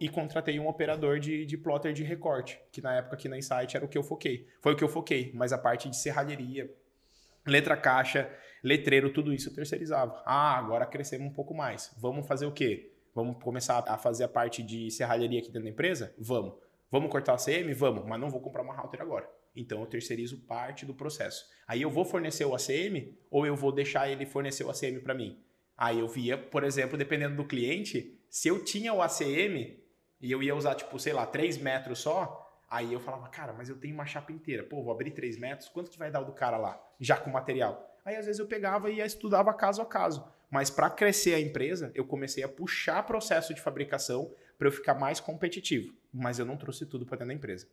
e 0.01 0.09
contratei 0.09 0.61
um 0.61 0.68
operador 0.68 1.18
de, 1.18 1.44
de 1.44 1.57
plotter 1.59 1.92
de 1.92 2.05
recorte, 2.05 2.61
que 2.70 2.80
na 2.80 2.94
época 2.94 3.16
aqui 3.16 3.28
na 3.28 3.36
Insight 3.36 3.76
era 3.76 3.84
o 3.84 3.88
que 3.88 3.99
eu 3.99 4.05
foquei. 4.05 4.46
Foi 4.61 4.72
o 4.72 4.76
que 4.76 4.84
eu 4.84 4.88
foquei, 4.88 5.32
mas 5.34 5.53
a 5.53 5.59
parte 5.59 5.88
de 5.88 5.96
serralheria, 5.96 6.70
letra 7.44 7.76
caixa, 7.76 8.30
letreiro, 8.62 9.12
tudo 9.12 9.32
isso 9.32 9.49
eu 9.49 9.55
terceirizava. 9.55 10.22
Ah, 10.24 10.57
agora 10.57 10.86
crescemos 10.86 11.26
um 11.26 11.32
pouco 11.32 11.55
mais. 11.55 11.92
Vamos 11.99 12.24
fazer 12.26 12.46
o 12.46 12.53
quê? 12.53 12.92
Vamos 13.12 13.42
começar 13.42 13.82
a 13.88 13.99
fazer 13.99 14.22
a 14.22 14.28
parte 14.28 14.62
de 14.62 14.92
serralheria 14.92 15.40
aqui 15.40 15.49
dentro 15.49 15.64
da 15.64 15.70
empresa? 15.70 16.14
Vamos. 16.16 16.55
Vamos 16.88 17.11
cortar 17.11 17.34
a 17.34 17.36
CM? 17.36 17.74
Vamos, 17.74 18.07
mas 18.07 18.20
não 18.20 18.30
vou 18.30 18.40
comprar 18.40 18.62
uma 18.62 18.74
router 18.74 19.03
agora. 19.03 19.38
Então 19.59 19.81
eu 19.81 19.87
terceirizo 19.87 20.39
parte 20.39 20.87
do 20.87 20.95
processo. 20.95 21.45
Aí 21.67 21.83
eu 21.83 21.91
vou 21.91 22.05
fornecer 22.05 22.45
o 22.45 22.55
ACM 22.55 23.19
ou 23.29 23.45
eu 23.45 23.57
vou 23.57 23.73
deixar 23.73 24.09
ele 24.09 24.25
fornecer 24.25 24.63
o 24.63 24.71
ACM 24.71 25.01
para 25.01 25.15
mim? 25.15 25.43
Aí 25.77 25.99
eu 25.99 26.07
via, 26.07 26.39
por 26.39 26.63
exemplo, 26.63 26.97
dependendo 26.97 27.37
do 27.37 27.45
cliente, 27.45 28.17
se 28.31 28.49
eu 28.49 28.65
tinha 28.65 28.95
o 28.95 29.03
ACM 29.03 29.77
e 30.21 30.31
eu 30.31 30.43
ia 30.43 30.55
usar, 30.55 30.77
tipo, 30.77 30.99
sei 30.99 31.13
lá, 31.13 31.27
3 31.27 31.59
metros 31.59 31.99
só, 31.99 32.63
aí 32.71 32.93
eu 32.93 33.01
falava, 33.01 33.29
cara, 33.29 33.53
mas 33.53 33.69
eu 33.69 33.77
tenho 33.77 33.95
uma 33.95 34.07
chapa 34.07 34.33
inteira. 34.33 34.63
Pô, 34.63 34.83
vou 34.83 34.93
abrir 34.93 35.11
3 35.11 35.39
metros, 35.39 35.69
quanto 35.69 35.91
que 35.91 35.99
vai 35.99 36.11
dar 36.11 36.21
o 36.21 36.25
do 36.25 36.33
cara 36.33 36.57
lá? 36.57 36.81
Já 37.01 37.17
com 37.17 37.31
material. 37.31 37.85
Aí 38.05 38.17
às 38.17 38.27
vezes 38.27 38.39
eu 38.39 38.47
pegava 38.47 38.91
e 38.91 39.01
estudava 39.01 39.53
caso 39.53 39.83
a 39.83 39.87
caso. 39.87 40.25
Mas 40.51 40.71
para 40.71 40.89
crescer 40.89 41.35
a 41.35 41.41
empresa, 41.41 41.91
eu 41.95 42.05
comecei 42.05 42.43
a 42.43 42.49
puxar 42.49 43.03
processo 43.03 43.53
de 43.53 43.61
fabricação 43.61 44.33
para 44.57 44.69
eu 44.69 44.73
ficar 44.73 44.95
mais 44.95 45.21
competitivo. 45.21 45.93
Mas 46.13 46.39
eu 46.39 46.47
não 46.47 46.57
trouxe 46.57 46.87
tudo 46.87 47.05
para 47.05 47.19
dentro 47.19 47.29
da 47.29 47.35
empresa. 47.35 47.69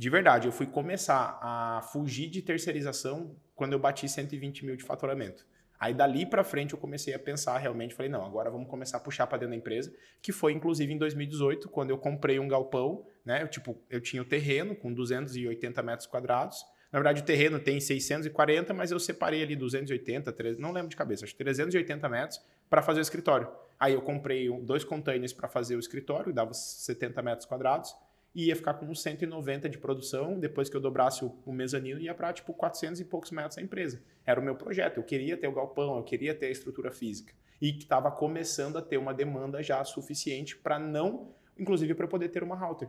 De 0.00 0.08
verdade, 0.08 0.48
eu 0.48 0.52
fui 0.52 0.64
começar 0.64 1.38
a 1.42 1.82
fugir 1.92 2.30
de 2.30 2.40
terceirização 2.40 3.36
quando 3.54 3.74
eu 3.74 3.78
bati 3.78 4.08
120 4.08 4.64
mil 4.64 4.74
de 4.74 4.82
faturamento. 4.82 5.46
Aí 5.78 5.92
dali 5.92 6.24
para 6.24 6.42
frente 6.42 6.72
eu 6.72 6.78
comecei 6.78 7.12
a 7.12 7.18
pensar 7.18 7.58
realmente, 7.58 7.94
falei, 7.94 8.10
não, 8.10 8.24
agora 8.24 8.50
vamos 8.50 8.66
começar 8.66 8.96
a 8.96 9.00
puxar 9.00 9.26
para 9.26 9.36
dentro 9.36 9.50
da 9.50 9.56
empresa, 9.58 9.94
que 10.22 10.32
foi 10.32 10.54
inclusive 10.54 10.90
em 10.90 10.96
2018, 10.96 11.68
quando 11.68 11.90
eu 11.90 11.98
comprei 11.98 12.38
um 12.38 12.48
galpão, 12.48 13.04
né? 13.22 13.42
Eu, 13.42 13.48
tipo, 13.48 13.76
eu 13.90 14.00
tinha 14.00 14.22
o 14.22 14.24
terreno 14.24 14.74
com 14.74 14.90
280 14.90 15.82
metros 15.82 16.06
quadrados. 16.06 16.64
Na 16.90 16.98
verdade, 16.98 17.20
o 17.20 17.24
terreno 17.26 17.60
tem 17.60 17.78
640, 17.78 18.72
mas 18.72 18.90
eu 18.90 18.98
separei 18.98 19.42
ali 19.42 19.54
280, 19.54 20.32
300, 20.32 20.58
não 20.62 20.72
lembro 20.72 20.88
de 20.88 20.96
cabeça, 20.96 21.26
acho 21.26 21.34
que 21.34 21.44
380 21.44 22.08
metros 22.08 22.40
para 22.70 22.80
fazer 22.80 23.00
o 23.00 23.02
escritório. 23.02 23.52
Aí 23.78 23.92
eu 23.92 24.00
comprei 24.00 24.48
dois 24.62 24.82
containers 24.82 25.34
para 25.34 25.46
fazer 25.46 25.76
o 25.76 25.78
escritório, 25.78 26.32
dava 26.32 26.54
70 26.54 27.20
metros 27.20 27.44
quadrados, 27.44 27.94
e 28.34 28.46
ia 28.46 28.56
ficar 28.56 28.74
com 28.74 28.86
uns 28.86 29.02
190 29.02 29.68
de 29.68 29.78
produção. 29.78 30.38
Depois 30.38 30.68
que 30.68 30.76
eu 30.76 30.80
dobrasse 30.80 31.24
o, 31.24 31.36
o 31.44 31.52
mezanino, 31.52 32.00
ia 32.00 32.14
para 32.14 32.32
tipo 32.32 32.52
400 32.52 33.00
e 33.00 33.04
poucos 33.04 33.30
metros 33.30 33.58
a 33.58 33.62
empresa. 33.62 34.02
Era 34.24 34.40
o 34.40 34.42
meu 34.42 34.54
projeto. 34.54 34.98
Eu 34.98 35.04
queria 35.04 35.36
ter 35.36 35.48
o 35.48 35.54
galpão, 35.54 35.96
eu 35.96 36.02
queria 36.02 36.34
ter 36.34 36.46
a 36.46 36.50
estrutura 36.50 36.90
física. 36.90 37.32
E 37.60 37.72
que 37.72 37.82
estava 37.82 38.10
começando 38.10 38.78
a 38.78 38.82
ter 38.82 38.96
uma 38.96 39.12
demanda 39.12 39.62
já 39.62 39.82
suficiente 39.84 40.56
para 40.56 40.78
não, 40.78 41.34
inclusive 41.58 41.94
para 41.94 42.08
poder 42.08 42.28
ter 42.28 42.42
uma 42.42 42.56
router. 42.56 42.88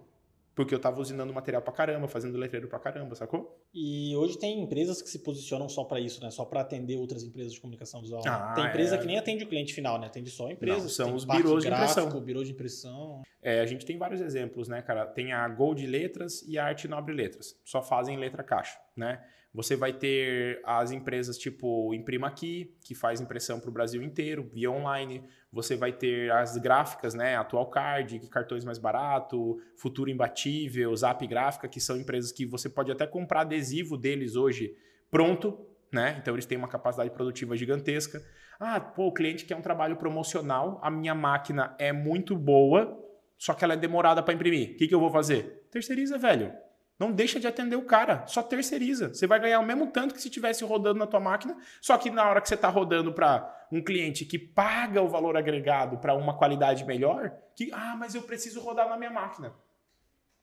Porque 0.61 0.75
eu 0.75 0.77
estava 0.77 1.01
usinando 1.01 1.33
material 1.33 1.61
pra 1.61 1.73
caramba, 1.73 2.07
fazendo 2.07 2.37
letreiro 2.37 2.67
pra 2.67 2.77
caramba, 2.77 3.15
sacou? 3.15 3.59
E 3.73 4.15
hoje 4.15 4.37
tem 4.37 4.61
empresas 4.61 5.01
que 5.01 5.09
se 5.09 5.19
posicionam 5.19 5.67
só 5.67 5.83
para 5.83 5.99
isso, 5.99 6.21
né? 6.23 6.29
Só 6.29 6.45
para 6.45 6.61
atender 6.61 6.97
outras 6.97 7.23
empresas 7.23 7.51
de 7.53 7.59
comunicação 7.59 7.99
visual. 7.99 8.21
Ah, 8.27 8.53
tem 8.53 8.65
empresa 8.65 8.95
é. 8.95 8.97
que 8.99 9.07
nem 9.07 9.17
atende 9.17 9.43
o 9.43 9.47
cliente 9.47 9.73
final, 9.73 9.99
né? 9.99 10.05
Atende 10.05 10.29
só 10.29 10.51
empresas. 10.51 10.83
Não, 10.83 10.89
são 10.89 11.15
os 11.15 11.25
birôs 11.25 11.63
de 11.63 11.69
impressão. 11.69 12.21
Birô 12.21 12.43
de 12.43 12.51
impressão. 12.51 13.23
É, 13.41 13.59
a 13.59 13.65
gente 13.65 13.85
tem 13.85 13.97
vários 13.97 14.21
exemplos, 14.21 14.67
né, 14.67 14.83
cara? 14.83 15.07
Tem 15.07 15.33
a 15.33 15.47
Gold 15.47 15.83
Letras 15.87 16.43
e 16.47 16.59
a 16.59 16.65
Arte 16.65 16.87
Nobre 16.87 17.15
Letras. 17.15 17.59
Só 17.65 17.81
fazem 17.81 18.17
letra 18.17 18.43
caixa, 18.43 18.79
né? 18.95 19.19
Você 19.53 19.75
vai 19.75 19.91
ter 19.91 20.61
as 20.63 20.91
empresas 20.91 21.37
tipo 21.37 21.93
Imprima 21.93 22.27
Aqui, 22.27 22.73
que 22.85 22.95
faz 22.95 23.19
impressão 23.19 23.59
para 23.59 23.69
o 23.69 23.73
Brasil 23.73 24.01
inteiro, 24.01 24.49
via 24.53 24.71
online. 24.71 25.23
Você 25.51 25.75
vai 25.75 25.91
ter 25.91 26.31
as 26.31 26.57
gráficas, 26.57 27.13
né? 27.13 27.35
Atual 27.35 27.69
Card, 27.69 28.19
que 28.19 28.29
cartões 28.29 28.63
mais 28.63 28.77
barato, 28.77 29.59
Futuro 29.75 30.09
Imbatível, 30.09 30.95
Zap 30.95 31.25
Gráfica, 31.27 31.67
que 31.67 31.81
são 31.81 31.97
empresas 31.97 32.31
que 32.31 32.45
você 32.45 32.69
pode 32.69 32.91
até 32.91 33.05
comprar 33.05 33.41
adesivo 33.41 33.97
deles 33.97 34.37
hoje 34.37 34.73
pronto, 35.09 35.67
né? 35.91 36.17
Então 36.21 36.33
eles 36.33 36.45
têm 36.45 36.57
uma 36.57 36.69
capacidade 36.69 37.09
produtiva 37.09 37.57
gigantesca. 37.57 38.23
Ah, 38.57 38.79
pô, 38.79 39.07
o 39.07 39.13
cliente 39.13 39.43
quer 39.43 39.57
um 39.57 39.61
trabalho 39.61 39.97
promocional, 39.97 40.79
a 40.81 40.89
minha 40.89 41.13
máquina 41.13 41.75
é 41.77 41.91
muito 41.91 42.37
boa, 42.37 42.97
só 43.37 43.53
que 43.53 43.65
ela 43.65 43.73
é 43.73 43.77
demorada 43.77 44.23
para 44.23 44.33
imprimir. 44.33 44.71
O 44.71 44.77
que, 44.77 44.87
que 44.87 44.95
eu 44.95 44.99
vou 44.99 45.11
fazer? 45.11 45.67
Terceiriza, 45.69 46.17
velho. 46.17 46.53
Não 47.01 47.11
deixa 47.11 47.39
de 47.39 47.47
atender 47.47 47.75
o 47.75 47.81
cara, 47.81 48.27
só 48.27 48.43
terceiriza. 48.43 49.11
Você 49.11 49.25
vai 49.25 49.39
ganhar 49.39 49.59
o 49.59 49.65
mesmo 49.65 49.87
tanto 49.87 50.13
que 50.13 50.21
se 50.21 50.27
estivesse 50.27 50.63
rodando 50.63 50.99
na 50.99 51.07
tua 51.07 51.19
máquina, 51.19 51.57
só 51.81 51.97
que 51.97 52.11
na 52.11 52.29
hora 52.29 52.39
que 52.39 52.47
você 52.47 52.53
está 52.53 52.69
rodando 52.69 53.11
para 53.11 53.67
um 53.71 53.83
cliente 53.83 54.23
que 54.23 54.37
paga 54.37 55.01
o 55.01 55.09
valor 55.09 55.35
agregado 55.35 55.97
para 55.97 56.13
uma 56.13 56.37
qualidade 56.37 56.85
melhor, 56.85 57.33
que 57.55 57.71
ah, 57.73 57.95
mas 57.97 58.13
eu 58.13 58.21
preciso 58.21 58.61
rodar 58.61 58.87
na 58.87 58.97
minha 58.97 59.09
máquina. 59.09 59.51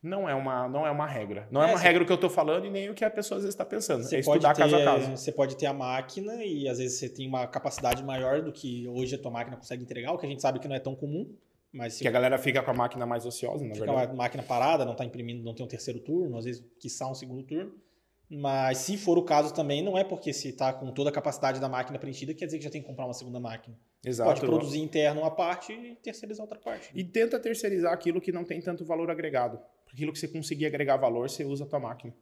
Não 0.02 0.28
é 0.28 0.34
uma, 0.34 0.68
não 0.68 0.84
é 0.84 0.90
uma 0.90 1.06
regra. 1.06 1.46
Não 1.48 1.62
é, 1.62 1.66
É, 1.70 1.74
uma 1.74 1.78
regra 1.78 2.02
o 2.02 2.06
que 2.06 2.10
eu 2.10 2.16
estou 2.16 2.30
falando 2.30 2.66
e 2.66 2.70
nem 2.70 2.90
o 2.90 2.94
que 2.94 3.04
a 3.04 3.10
pessoa 3.10 3.36
às 3.38 3.44
vezes 3.44 3.54
está 3.54 3.64
pensando. 3.64 4.02
Você 4.02 4.16
é 4.16 4.22
pode, 4.24 4.44
estudar 4.44 4.54
ter, 4.54 4.62
caso 4.62 4.74
a 4.74 4.84
caso. 4.84 5.16
você 5.16 5.30
pode 5.30 5.56
ter 5.56 5.66
a 5.66 5.72
máquina 5.72 6.44
e 6.44 6.68
às 6.68 6.78
vezes 6.78 6.98
você 6.98 7.08
tem 7.08 7.28
uma 7.28 7.46
capacidade 7.46 8.02
maior 8.02 8.42
do 8.42 8.50
que 8.50 8.88
hoje 8.88 9.14
a 9.14 9.18
tua 9.18 9.30
máquina 9.30 9.56
consegue 9.56 9.84
entregar, 9.84 10.10
o 10.12 10.18
que 10.18 10.26
a 10.26 10.28
gente 10.28 10.42
sabe 10.42 10.58
que 10.58 10.66
não 10.66 10.74
é 10.74 10.80
tão 10.80 10.96
comum. 10.96 11.32
Mas 11.72 11.94
se 11.94 12.02
Que 12.02 12.08
a 12.08 12.10
galera 12.10 12.38
fica 12.38 12.62
com 12.62 12.70
a 12.70 12.74
máquina 12.74 13.04
mais 13.04 13.26
ociosa, 13.26 13.64
na 13.64 13.74
fica 13.74 13.86
verdade. 13.86 14.12
uma 14.12 14.16
máquina 14.16 14.42
parada, 14.42 14.84
não 14.84 14.92
está 14.92 15.04
imprimindo, 15.04 15.42
não 15.42 15.54
tem 15.54 15.64
um 15.64 15.68
terceiro 15.68 16.00
turno, 16.00 16.36
às 16.38 16.44
vezes 16.44 16.64
quiçá 16.80 17.08
um 17.10 17.14
segundo 17.14 17.42
turno. 17.42 17.72
Mas 18.30 18.78
se 18.78 18.96
for 18.98 19.16
o 19.16 19.22
caso 19.22 19.54
também, 19.54 19.82
não 19.82 19.96
é 19.96 20.04
porque 20.04 20.32
se 20.32 20.48
está 20.48 20.72
com 20.72 20.92
toda 20.92 21.08
a 21.08 21.12
capacidade 21.12 21.58
da 21.58 21.68
máquina 21.68 21.98
preenchida, 21.98 22.34
quer 22.34 22.44
dizer 22.44 22.58
que 22.58 22.64
já 22.64 22.70
tem 22.70 22.82
que 22.82 22.86
comprar 22.86 23.06
uma 23.06 23.14
segunda 23.14 23.40
máquina. 23.40 23.74
Exato. 24.04 24.28
Pode 24.28 24.40
produzir 24.42 24.80
interno 24.80 25.22
uma 25.22 25.30
parte 25.30 25.72
e 25.72 25.96
terceirizar 25.96 26.44
outra 26.44 26.58
parte. 26.58 26.90
E 26.94 27.02
tenta 27.02 27.38
terceirizar 27.40 27.92
aquilo 27.92 28.20
que 28.20 28.30
não 28.30 28.44
tem 28.44 28.60
tanto 28.60 28.84
valor 28.84 29.10
agregado. 29.10 29.58
Aquilo 29.90 30.12
que 30.12 30.18
você 30.18 30.28
conseguir 30.28 30.66
agregar 30.66 30.98
valor, 30.98 31.28
você 31.28 31.44
usa 31.44 31.64
a 31.64 31.66
tua 31.66 31.80
máquina. 31.80 32.14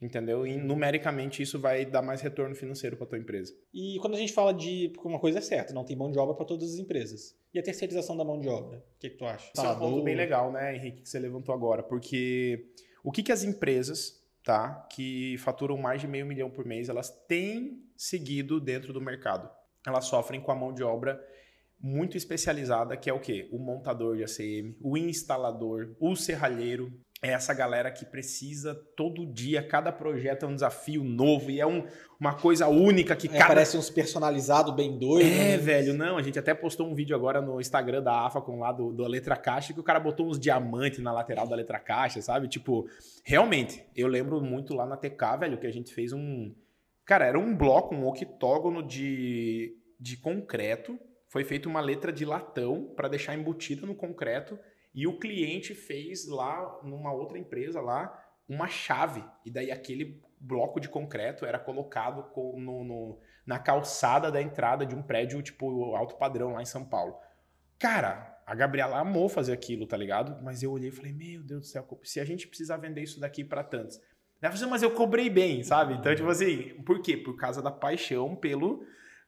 Entendeu? 0.00 0.46
E 0.46 0.58
numericamente 0.58 1.42
isso 1.42 1.58
vai 1.58 1.86
dar 1.86 2.02
mais 2.02 2.20
retorno 2.20 2.54
financeiro 2.54 2.96
para 2.96 3.06
tua 3.06 3.18
empresa. 3.18 3.54
E 3.72 3.98
quando 4.00 4.14
a 4.14 4.18
gente 4.18 4.32
fala 4.32 4.52
de. 4.52 4.90
Porque 4.92 5.08
uma 5.08 5.18
coisa 5.18 5.38
é 5.38 5.40
certa, 5.40 5.72
não 5.72 5.84
tem 5.84 5.96
mão 5.96 6.10
de 6.10 6.18
obra 6.18 6.34
para 6.34 6.44
todas 6.44 6.74
as 6.74 6.78
empresas. 6.78 7.34
E 7.54 7.58
a 7.58 7.62
terceirização 7.62 8.14
da 8.14 8.24
mão 8.24 8.38
de 8.38 8.48
obra? 8.48 8.78
O 8.78 8.98
que, 9.00 9.08
que 9.08 9.16
tu 9.16 9.24
acha? 9.24 9.50
Isso 9.54 9.64
é 9.64 9.70
um 9.70 9.78
ponto 9.78 10.02
bem 10.02 10.14
legal, 10.14 10.52
né, 10.52 10.76
Henrique, 10.76 11.02
que 11.02 11.08
você 11.08 11.18
levantou 11.18 11.54
agora. 11.54 11.82
Porque 11.82 12.66
o 13.02 13.10
que, 13.10 13.22
que 13.22 13.32
as 13.32 13.42
empresas 13.42 14.22
tá, 14.46 14.86
que 14.92 15.36
faturam 15.38 15.76
mais 15.76 16.00
de 16.00 16.06
meio 16.06 16.24
milhão 16.24 16.48
por 16.48 16.64
mês, 16.64 16.88
elas 16.88 17.10
têm 17.26 17.82
seguido 17.96 18.60
dentro 18.60 18.92
do 18.92 19.00
mercado. 19.00 19.50
Elas 19.84 20.04
sofrem 20.04 20.40
com 20.40 20.52
a 20.52 20.54
mão 20.54 20.72
de 20.72 20.84
obra 20.84 21.20
muito 21.80 22.16
especializada, 22.16 22.96
que 22.96 23.10
é 23.10 23.12
o 23.12 23.20
quê? 23.20 23.48
O 23.50 23.58
montador 23.58 24.16
de 24.16 24.22
ACM, 24.22 24.76
o 24.80 24.96
instalador, 24.96 25.96
o 25.98 26.14
serralheiro, 26.14 26.92
é 27.22 27.30
essa 27.30 27.54
galera 27.54 27.90
que 27.90 28.04
precisa 28.04 28.74
todo 28.94 29.26
dia, 29.26 29.62
cada 29.62 29.90
projeto 29.90 30.44
é 30.44 30.48
um 30.48 30.54
desafio 30.54 31.02
novo 31.02 31.50
e 31.50 31.60
é 31.60 31.66
um, 31.66 31.86
uma 32.20 32.34
coisa 32.34 32.68
única 32.68 33.16
que 33.16 33.26
é, 33.26 33.30
cada... 33.32 33.48
Parece 33.48 33.76
uns 33.76 33.88
personalizados 33.88 34.74
bem 34.74 34.98
doidos. 34.98 35.32
É, 35.32 35.52
né? 35.52 35.56
velho, 35.56 35.94
não, 35.94 36.18
a 36.18 36.22
gente 36.22 36.38
até 36.38 36.52
postou 36.52 36.86
um 36.86 36.94
vídeo 36.94 37.16
agora 37.16 37.40
no 37.40 37.58
Instagram 37.58 38.02
da 38.02 38.26
AFA 38.26 38.40
com 38.42 38.58
lá 38.58 38.70
do, 38.70 38.92
do 38.92 39.06
Letra 39.06 39.36
Caixa 39.36 39.72
que 39.72 39.80
o 39.80 39.84
cara 39.84 39.98
botou 39.98 40.28
uns 40.28 40.38
diamantes 40.38 40.98
na 40.98 41.12
lateral 41.12 41.46
da 41.48 41.56
Letra 41.56 41.78
Caixa, 41.78 42.20
sabe? 42.20 42.48
Tipo, 42.48 42.86
realmente, 43.24 43.82
eu 43.96 44.08
lembro 44.08 44.40
muito 44.42 44.74
lá 44.74 44.84
na 44.84 44.96
TK, 44.96 45.38
velho, 45.40 45.58
que 45.58 45.66
a 45.66 45.72
gente 45.72 45.94
fez 45.94 46.12
um... 46.12 46.54
Cara, 47.04 47.24
era 47.24 47.38
um 47.38 47.56
bloco, 47.56 47.94
um 47.94 48.06
octógono 48.06 48.82
de, 48.82 49.74
de 49.98 50.16
concreto, 50.16 50.98
foi 51.28 51.44
feita 51.44 51.68
uma 51.68 51.80
letra 51.80 52.12
de 52.12 52.24
latão 52.24 52.92
para 52.94 53.08
deixar 53.08 53.34
embutida 53.34 53.86
no 53.86 53.94
concreto 53.94 54.58
e 54.96 55.06
o 55.06 55.18
cliente 55.18 55.74
fez 55.74 56.26
lá, 56.26 56.80
numa 56.82 57.12
outra 57.12 57.38
empresa 57.38 57.82
lá, 57.82 58.18
uma 58.48 58.66
chave. 58.66 59.22
E 59.44 59.50
daí 59.50 59.70
aquele 59.70 60.22
bloco 60.40 60.80
de 60.80 60.88
concreto 60.88 61.44
era 61.44 61.58
colocado 61.58 62.24
no, 62.34 62.82
no, 62.82 63.20
na 63.46 63.58
calçada 63.58 64.32
da 64.32 64.40
entrada 64.40 64.86
de 64.86 64.94
um 64.94 65.02
prédio, 65.02 65.42
tipo, 65.42 65.94
alto 65.94 66.16
padrão 66.16 66.54
lá 66.54 66.62
em 66.62 66.66
São 66.66 66.82
Paulo. 66.82 67.14
Cara, 67.78 68.40
a 68.46 68.54
Gabriela 68.54 68.98
amou 68.98 69.28
fazer 69.28 69.52
aquilo, 69.52 69.86
tá 69.86 69.98
ligado? 69.98 70.42
Mas 70.42 70.62
eu 70.62 70.72
olhei 70.72 70.88
e 70.88 70.92
falei, 70.92 71.12
meu 71.12 71.42
Deus 71.42 71.60
do 71.60 71.66
céu, 71.66 71.86
se 72.02 72.18
a 72.18 72.24
gente 72.24 72.48
precisar 72.48 72.78
vender 72.78 73.02
isso 73.02 73.20
daqui 73.20 73.44
para 73.44 73.62
tantos. 73.62 74.00
Ela 74.40 74.52
falou, 74.52 74.54
assim, 74.54 74.70
mas 74.70 74.82
eu 74.82 74.92
cobrei 74.92 75.28
bem, 75.28 75.62
sabe? 75.62 75.92
Então, 75.92 76.14
tipo 76.14 76.28
assim, 76.28 76.82
por 76.84 77.02
quê? 77.02 77.18
Por 77.18 77.36
causa 77.36 77.60
da 77.60 77.70
paixão 77.70 78.34
pelo 78.34 78.82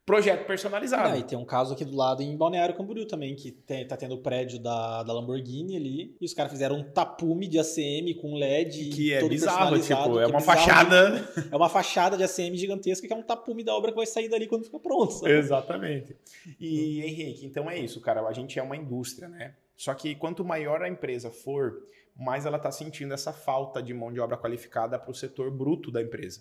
projeto 0.09 0.46
personalizado. 0.46 1.14
Ah, 1.14 1.18
e 1.18 1.22
tem 1.22 1.36
um 1.36 1.44
caso 1.44 1.74
aqui 1.74 1.84
do 1.84 1.94
lado 1.94 2.22
em 2.22 2.34
Balneário 2.34 2.74
Camboriú 2.74 3.06
também, 3.06 3.36
que 3.36 3.52
tem, 3.52 3.86
tá 3.86 3.94
tendo 3.94 4.14
o 4.14 4.22
prédio 4.22 4.59
da, 4.59 5.02
da 5.02 5.12
Lamborghini 5.12 5.76
ali, 5.76 6.16
e 6.18 6.24
os 6.24 6.32
caras 6.32 6.50
fizeram 6.50 6.76
um 6.76 6.82
tapume 6.82 7.46
de 7.46 7.59
ACM 7.59 8.14
com 8.18 8.34
LED 8.34 8.88
que 8.88 9.12
é 9.12 9.22
bizarro, 9.28 9.78
tipo, 9.78 10.18
é, 10.18 10.24
é 10.24 10.26
uma 10.26 10.38
bizarro, 10.38 10.40
fachada... 10.40 11.28
É 11.52 11.54
uma 11.54 11.68
fachada 11.68 12.16
de 12.16 12.24
ACM 12.24 12.56
gigantesca 12.56 13.06
que 13.06 13.12
é 13.12 13.16
um 13.16 13.22
tapume 13.22 13.62
da 13.62 13.74
obra 13.74 13.90
que 13.90 13.96
vai 13.98 14.06
sair 14.06 14.30
dali 14.30 14.46
quando 14.46 14.64
ficar 14.64 14.78
pronto. 14.78 15.12
Sabe? 15.12 15.30
Exatamente. 15.32 16.16
E, 16.59 17.02
Henrique, 17.04 17.44
então 17.44 17.70
é 17.70 17.78
isso, 17.78 18.00
cara, 18.00 18.26
a 18.26 18.32
gente 18.32 18.59
é 18.59 18.62
uma 18.62 18.78
indústria, 18.78 19.28
né? 19.28 19.56
Só 19.76 19.92
que 19.92 20.14
quanto 20.14 20.42
maior 20.42 20.82
a 20.82 20.88
empresa 20.88 21.30
for, 21.30 21.82
mais 22.16 22.46
ela 22.46 22.56
está 22.56 22.72
sentindo 22.72 23.12
essa 23.12 23.32
falta 23.32 23.82
de 23.82 23.92
mão 23.92 24.11
de 24.11 24.20
obra 24.20 24.38
qualificada 24.38 24.98
para 24.98 25.11
o 25.11 25.14
setor 25.14 25.50
bruto 25.50 25.90
da 25.90 26.00
empresa. 26.00 26.40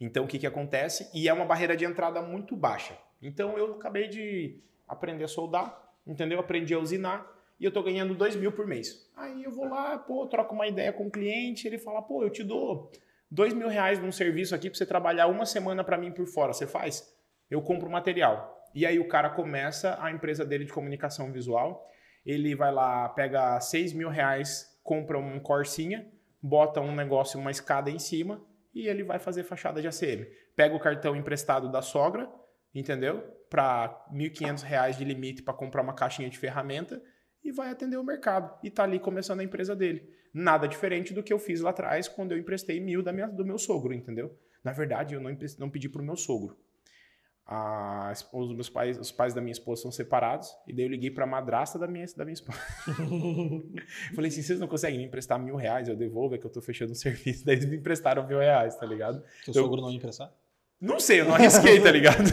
Então, 0.00 0.24
o 0.24 0.26
que, 0.26 0.38
que 0.38 0.46
acontece? 0.46 1.10
E 1.14 1.28
é 1.28 1.32
uma 1.32 1.44
barreira 1.44 1.76
de 1.76 1.84
entrada 1.84 2.20
muito 2.20 2.56
baixa. 2.56 2.96
Então, 3.22 3.56
eu 3.56 3.74
acabei 3.74 4.08
de 4.08 4.60
aprender 4.86 5.24
a 5.24 5.28
soldar, 5.28 5.80
entendeu? 6.06 6.38
Aprendi 6.40 6.74
a 6.74 6.78
usinar 6.78 7.26
e 7.58 7.64
eu 7.64 7.68
estou 7.68 7.82
ganhando 7.82 8.14
2 8.14 8.36
mil 8.36 8.52
por 8.52 8.66
mês. 8.66 9.10
Aí 9.16 9.44
eu 9.44 9.50
vou 9.50 9.68
lá, 9.68 9.96
pô, 9.98 10.26
troco 10.26 10.54
uma 10.54 10.66
ideia 10.66 10.92
com 10.92 11.06
o 11.06 11.10
cliente, 11.10 11.66
ele 11.66 11.78
fala, 11.78 12.02
pô, 12.02 12.22
eu 12.22 12.30
te 12.30 12.42
dou 12.42 12.90
2 13.30 13.54
mil 13.54 13.68
reais 13.68 13.98
num 13.98 14.12
serviço 14.12 14.54
aqui 14.54 14.68
para 14.68 14.76
você 14.76 14.86
trabalhar 14.86 15.26
uma 15.28 15.46
semana 15.46 15.82
para 15.82 15.98
mim 15.98 16.12
por 16.12 16.26
fora. 16.26 16.52
Você 16.52 16.66
faz? 16.66 17.12
Eu 17.50 17.62
compro 17.62 17.88
material. 17.88 18.68
E 18.74 18.84
aí 18.84 18.98
o 18.98 19.08
cara 19.08 19.30
começa 19.30 19.96
a 20.00 20.10
empresa 20.10 20.44
dele 20.44 20.64
de 20.64 20.72
comunicação 20.72 21.32
visual, 21.32 21.88
ele 22.26 22.54
vai 22.54 22.72
lá, 22.72 23.08
pega 23.08 23.60
6 23.60 23.92
mil 23.92 24.08
reais, 24.08 24.78
compra 24.82 25.18
um 25.18 25.38
Corsinha, 25.38 26.10
bota 26.42 26.80
um 26.80 26.94
negócio, 26.94 27.38
uma 27.38 27.50
escada 27.50 27.90
em 27.90 27.98
cima, 27.98 28.42
e 28.74 28.88
ele 28.88 29.04
vai 29.04 29.18
fazer 29.18 29.44
fachada 29.44 29.80
de 29.80 29.86
ACM. 29.86 30.26
Pega 30.56 30.74
o 30.74 30.80
cartão 30.80 31.14
emprestado 31.14 31.70
da 31.70 31.80
sogra, 31.80 32.28
entendeu? 32.74 33.20
Para 33.48 33.86
R$ 34.10 34.18
1.500 34.30 34.96
de 34.96 35.04
limite 35.04 35.42
para 35.42 35.54
comprar 35.54 35.82
uma 35.82 35.94
caixinha 35.94 36.28
de 36.28 36.38
ferramenta 36.38 37.00
e 37.42 37.52
vai 37.52 37.70
atender 37.70 37.96
o 37.96 38.04
mercado. 38.04 38.58
E 38.62 38.70
tá 38.70 38.82
ali 38.82 38.98
começando 38.98 39.40
a 39.40 39.44
empresa 39.44 39.76
dele. 39.76 40.08
Nada 40.32 40.66
diferente 40.66 41.14
do 41.14 41.22
que 41.22 41.32
eu 41.32 41.38
fiz 41.38 41.60
lá 41.60 41.70
atrás 41.70 42.08
quando 42.08 42.32
eu 42.32 42.38
emprestei 42.38 42.80
mil 42.80 43.02
da 43.02 43.12
minha, 43.12 43.28
do 43.28 43.44
meu 43.44 43.58
sogro, 43.58 43.92
entendeu? 43.94 44.36
Na 44.64 44.72
verdade, 44.72 45.14
eu 45.14 45.20
não, 45.20 45.36
não 45.58 45.70
pedi 45.70 45.88
para 45.88 46.02
o 46.02 46.04
meu 46.04 46.16
sogro. 46.16 46.58
A, 47.46 48.10
os 48.32 48.54
meus 48.54 48.70
pais, 48.70 48.98
os 48.98 49.12
pais 49.12 49.34
da 49.34 49.40
minha 49.40 49.52
esposa 49.52 49.82
são 49.82 49.92
separados, 49.92 50.56
e 50.66 50.72
daí 50.72 50.86
eu 50.86 50.88
liguei 50.88 51.10
para 51.10 51.24
a 51.24 51.26
madrasta 51.26 51.78
da 51.78 51.86
minha, 51.86 52.06
da 52.16 52.24
minha 52.24 52.32
esposa. 52.32 52.58
Falei 54.14 54.28
assim: 54.28 54.40
vocês 54.40 54.58
não 54.58 54.66
conseguem 54.66 54.98
me 54.98 55.04
emprestar 55.04 55.38
mil 55.38 55.54
reais? 55.54 55.88
Eu 55.88 55.94
devolvo, 55.96 56.34
é 56.34 56.38
que 56.38 56.46
eu 56.46 56.50
tô 56.50 56.62
fechando 56.62 56.92
um 56.92 56.94
serviço. 56.94 57.44
Daí 57.44 57.56
eles 57.56 57.66
me 57.66 57.76
emprestaram 57.76 58.26
mil 58.26 58.38
reais, 58.38 58.76
tá 58.76 58.86
ligado? 58.86 59.22
Teu 59.44 59.54
eu, 59.54 59.62
sogro 59.62 59.82
não 59.82 59.90
ia 59.90 59.96
emprestar? 59.96 60.32
Não 60.80 60.98
sei, 60.98 61.20
eu 61.20 61.26
não 61.26 61.34
arrisquei, 61.34 61.80
tá 61.80 61.90
ligado? 61.92 62.24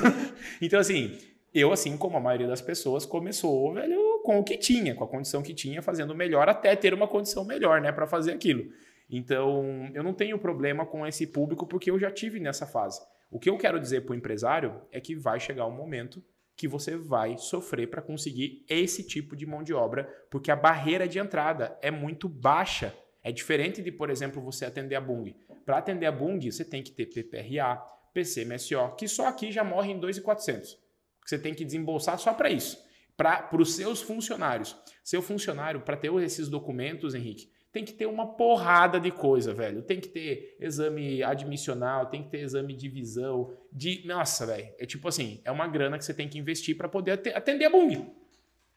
então, 0.62 0.80
assim, 0.80 1.18
eu, 1.54 1.74
assim 1.74 1.98
como 1.98 2.16
a 2.16 2.20
maioria 2.20 2.48
das 2.48 2.62
pessoas, 2.62 3.06
começou, 3.06 3.74
velho, 3.74 4.22
com 4.24 4.40
o 4.40 4.44
que 4.44 4.58
tinha, 4.58 4.96
com 4.96 5.04
a 5.04 5.08
condição 5.08 5.42
que 5.44 5.54
tinha, 5.54 5.82
fazendo 5.82 6.16
melhor 6.16 6.48
até 6.48 6.76
ter 6.76 6.94
uma 6.94 7.08
condição 7.08 7.44
melhor, 7.44 7.82
né, 7.82 7.92
para 7.92 8.08
fazer 8.08 8.32
aquilo. 8.32 8.72
Então, 9.10 9.92
eu 9.94 10.04
não 10.04 10.14
tenho 10.14 10.40
problema 10.40 10.86
com 10.86 11.06
esse 11.06 11.28
público 11.28 11.68
porque 11.68 11.92
eu 11.92 12.00
já 12.00 12.10
tive 12.10 12.40
nessa 12.40 12.66
fase. 12.66 13.02
O 13.32 13.40
que 13.40 13.50
eu 13.50 13.58
quero 13.58 13.80
dizer 13.80 14.02
para 14.02 14.12
o 14.12 14.16
empresário 14.16 14.82
é 14.92 15.00
que 15.00 15.16
vai 15.16 15.40
chegar 15.40 15.66
um 15.66 15.72
momento 15.72 16.22
que 16.54 16.68
você 16.68 16.98
vai 16.98 17.38
sofrer 17.38 17.88
para 17.88 18.02
conseguir 18.02 18.66
esse 18.68 19.08
tipo 19.08 19.38
de 19.38 19.46
mão 19.46 19.64
de 19.64 19.74
obra, 19.74 20.04
porque 20.30 20.52
a 20.52 20.56
barreira 20.56 21.08
de 21.08 21.18
entrada 21.18 21.78
é 21.82 21.90
muito 21.90 22.28
baixa. 22.28 22.94
É 23.24 23.32
diferente 23.32 23.82
de, 23.82 23.90
por 23.90 24.10
exemplo, 24.10 24.42
você 24.42 24.66
atender 24.66 24.96
a 24.96 25.02
Bung. 25.02 25.34
Para 25.66 25.78
atender 25.78 26.08
a 26.08 26.12
Bung, 26.12 26.52
você 26.52 26.66
tem 26.66 26.84
que 26.84 26.92
ter 26.92 27.06
PPRA, 27.06 27.78
PCMSO, 28.14 28.96
que 28.98 29.08
só 29.08 29.28
aqui 29.28 29.50
já 29.50 29.64
morre 29.64 29.94
em 29.94 30.00
2,400. 30.00 30.78
Você 31.26 31.40
tem 31.40 31.54
que 31.54 31.64
desembolsar 31.64 32.20
só 32.20 32.34
para 32.34 32.50
isso. 32.50 32.84
Para 33.16 33.50
os 33.54 33.76
seus 33.76 34.02
funcionários. 34.02 34.76
Seu 35.04 35.22
funcionário, 35.22 35.82
para 35.82 35.96
ter 35.96 36.14
esses 36.22 36.50
documentos, 36.50 37.16
Henrique, 37.16 37.50
tem 37.72 37.86
que 37.86 37.94
ter 37.94 38.06
uma 38.06 38.36
porrada 38.36 39.00
de 39.00 39.12
coisa, 39.12 39.54
velho. 39.54 39.82
Tem 39.82 40.00
que 40.00 40.10
ter 40.10 40.58
exame 40.60 41.24
admissional, 41.24 42.08
tem 42.08 42.24
que 42.24 42.30
ter 42.30 42.40
exame 42.40 42.74
de 42.76 42.90
visão, 42.90 43.58
de. 43.72 44.06
Nossa, 44.06 44.46
velho. 44.46 44.74
É 44.78 44.86
tipo 44.86 45.08
assim, 45.08 45.42
é 45.46 45.52
uma 45.52 45.68
grana 45.68 45.98
que 45.98 46.04
você 46.04 46.14
tem 46.14 46.28
que 46.28 46.38
investir 46.38 46.76
para 46.76 46.90
poder 46.90 47.22
atender 47.34 47.66
a 47.66 47.70
Bung. 47.70 48.14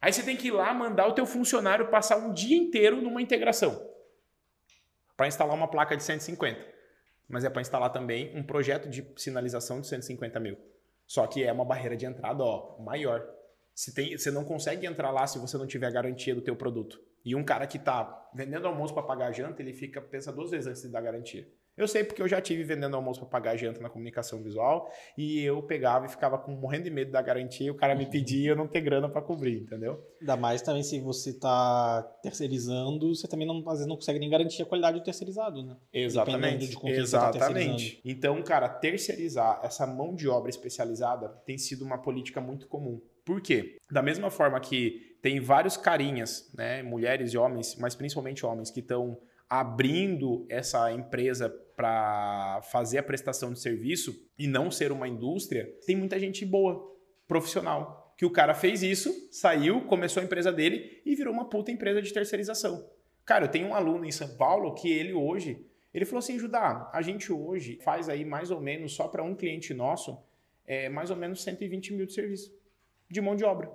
Aí 0.00 0.12
você 0.12 0.22
tem 0.22 0.36
que 0.36 0.48
ir 0.48 0.52
lá 0.52 0.72
mandar 0.72 1.08
o 1.08 1.12
teu 1.12 1.26
funcionário 1.26 1.88
passar 1.88 2.18
um 2.18 2.32
dia 2.32 2.56
inteiro 2.56 3.00
numa 3.00 3.22
integração 3.22 3.90
para 5.16 5.26
instalar 5.26 5.56
uma 5.56 5.68
placa 5.68 5.96
de 5.96 6.02
150. 6.02 6.74
Mas 7.28 7.44
é 7.44 7.50
para 7.50 7.62
instalar 7.62 7.90
também 7.90 8.36
um 8.36 8.42
projeto 8.42 8.88
de 8.88 9.04
sinalização 9.16 9.80
de 9.80 9.86
150 9.86 10.38
mil. 10.38 10.58
Só 11.06 11.26
que 11.26 11.42
é 11.42 11.52
uma 11.52 11.64
barreira 11.64 11.96
de 11.96 12.06
entrada 12.06 12.44
ó, 12.44 12.78
maior. 12.80 13.26
Você, 13.74 13.92
tem, 13.92 14.16
você 14.16 14.30
não 14.30 14.44
consegue 14.44 14.86
entrar 14.86 15.10
lá 15.10 15.26
se 15.26 15.38
você 15.38 15.56
não 15.56 15.66
tiver 15.66 15.86
a 15.86 15.90
garantia 15.90 16.34
do 16.34 16.42
teu 16.42 16.54
produto. 16.54 17.00
E 17.24 17.34
um 17.34 17.42
cara 17.42 17.66
que 17.66 17.78
está 17.78 18.28
vendendo 18.34 18.66
almoço 18.66 18.92
para 18.92 19.02
pagar 19.02 19.32
janta, 19.32 19.62
ele 19.62 19.72
fica 19.72 20.00
pensa 20.00 20.32
duas 20.32 20.50
vezes 20.50 20.66
antes 20.66 20.82
de 20.82 20.88
dar 20.88 21.00
garantia. 21.00 21.48
Eu 21.76 21.88
sei 21.88 22.04
porque 22.04 22.22
eu 22.22 22.28
já 22.28 22.40
tive 22.40 22.62
vendendo 22.62 22.94
almoço 22.94 23.20
para 23.20 23.28
pagar 23.28 23.56
janta 23.56 23.80
na 23.80 23.88
comunicação 23.88 24.42
visual 24.42 24.90
e 25.18 25.42
eu 25.42 25.62
pegava 25.62 26.06
e 26.06 26.08
ficava 26.08 26.38
com 26.38 26.52
morrendo 26.52 26.84
de 26.84 26.90
medo 26.90 27.10
da 27.10 27.20
garantia, 27.20 27.72
o 27.72 27.74
cara 27.74 27.94
me 27.94 28.06
pedia 28.06 28.44
e 28.44 28.46
eu 28.46 28.56
não 28.56 28.68
ter 28.68 28.80
grana 28.80 29.08
para 29.08 29.20
cobrir, 29.20 29.62
entendeu? 29.62 30.00
Ainda 30.20 30.36
mais 30.36 30.62
também 30.62 30.82
se 30.82 31.00
você 31.00 31.30
está 31.30 32.02
terceirizando, 32.22 33.14
você 33.14 33.26
também 33.26 33.46
não, 33.46 33.58
às 33.58 33.78
vezes 33.78 33.86
não 33.86 33.96
consegue 33.96 34.18
nem 34.18 34.30
garantir 34.30 34.62
a 34.62 34.66
qualidade 34.66 34.98
do 34.98 35.04
terceirizado, 35.04 35.62
né? 35.64 35.76
Exatamente. 35.92 36.68
De 36.68 36.80
tá 36.80 36.88
Exatamente. 36.88 37.96
Tá 37.96 38.00
então, 38.04 38.40
cara, 38.42 38.68
terceirizar 38.68 39.60
essa 39.64 39.86
mão 39.86 40.14
de 40.14 40.28
obra 40.28 40.50
especializada 40.50 41.28
tem 41.44 41.58
sido 41.58 41.84
uma 41.84 41.98
política 41.98 42.40
muito 42.40 42.68
comum. 42.68 43.00
Por 43.24 43.40
quê? 43.40 43.78
Da 43.90 44.02
mesma 44.02 44.30
forma 44.30 44.60
que 44.60 45.16
tem 45.22 45.40
vários 45.40 45.76
carinhas, 45.76 46.50
né, 46.54 46.82
mulheres 46.82 47.32
e 47.32 47.38
homens, 47.38 47.76
mas 47.80 47.94
principalmente 47.94 48.44
homens, 48.44 48.70
que 48.70 48.80
estão 48.80 49.18
abrindo 49.48 50.46
essa 50.48 50.92
empresa 50.92 51.48
para 51.76 52.60
fazer 52.70 52.98
a 52.98 53.02
prestação 53.02 53.52
de 53.52 53.60
serviço 53.60 54.28
e 54.38 54.46
não 54.46 54.70
ser 54.70 54.92
uma 54.92 55.08
indústria, 55.08 55.72
tem 55.86 55.96
muita 55.96 56.18
gente 56.18 56.44
boa, 56.44 56.92
profissional, 57.26 58.14
que 58.16 58.24
o 58.24 58.30
cara 58.30 58.54
fez 58.54 58.82
isso, 58.82 59.12
saiu, 59.32 59.82
começou 59.82 60.20
a 60.20 60.24
empresa 60.24 60.52
dele 60.52 61.02
e 61.04 61.14
virou 61.14 61.32
uma 61.32 61.48
puta 61.48 61.72
empresa 61.72 62.00
de 62.00 62.12
terceirização. 62.12 62.88
Cara, 63.24 63.46
eu 63.46 63.50
tenho 63.50 63.68
um 63.68 63.74
aluno 63.74 64.04
em 64.04 64.12
São 64.12 64.36
Paulo 64.36 64.74
que 64.74 64.90
ele 64.90 65.12
hoje 65.12 65.66
Ele 65.92 66.04
falou 66.04 66.18
assim, 66.18 66.38
Judá, 66.38 66.90
a 66.92 67.00
gente 67.02 67.32
hoje 67.32 67.78
faz 67.82 68.08
aí 68.08 68.24
mais 68.24 68.50
ou 68.50 68.60
menos, 68.60 68.92
só 68.94 69.06
para 69.06 69.22
um 69.22 69.34
cliente 69.34 69.72
nosso, 69.72 70.18
é, 70.66 70.88
mais 70.88 71.08
ou 71.08 71.16
menos 71.16 71.40
120 71.44 71.92
mil 71.94 72.04
de 72.04 72.12
serviço, 72.12 72.52
de 73.08 73.20
mão 73.20 73.36
de 73.36 73.44
obra. 73.44 73.70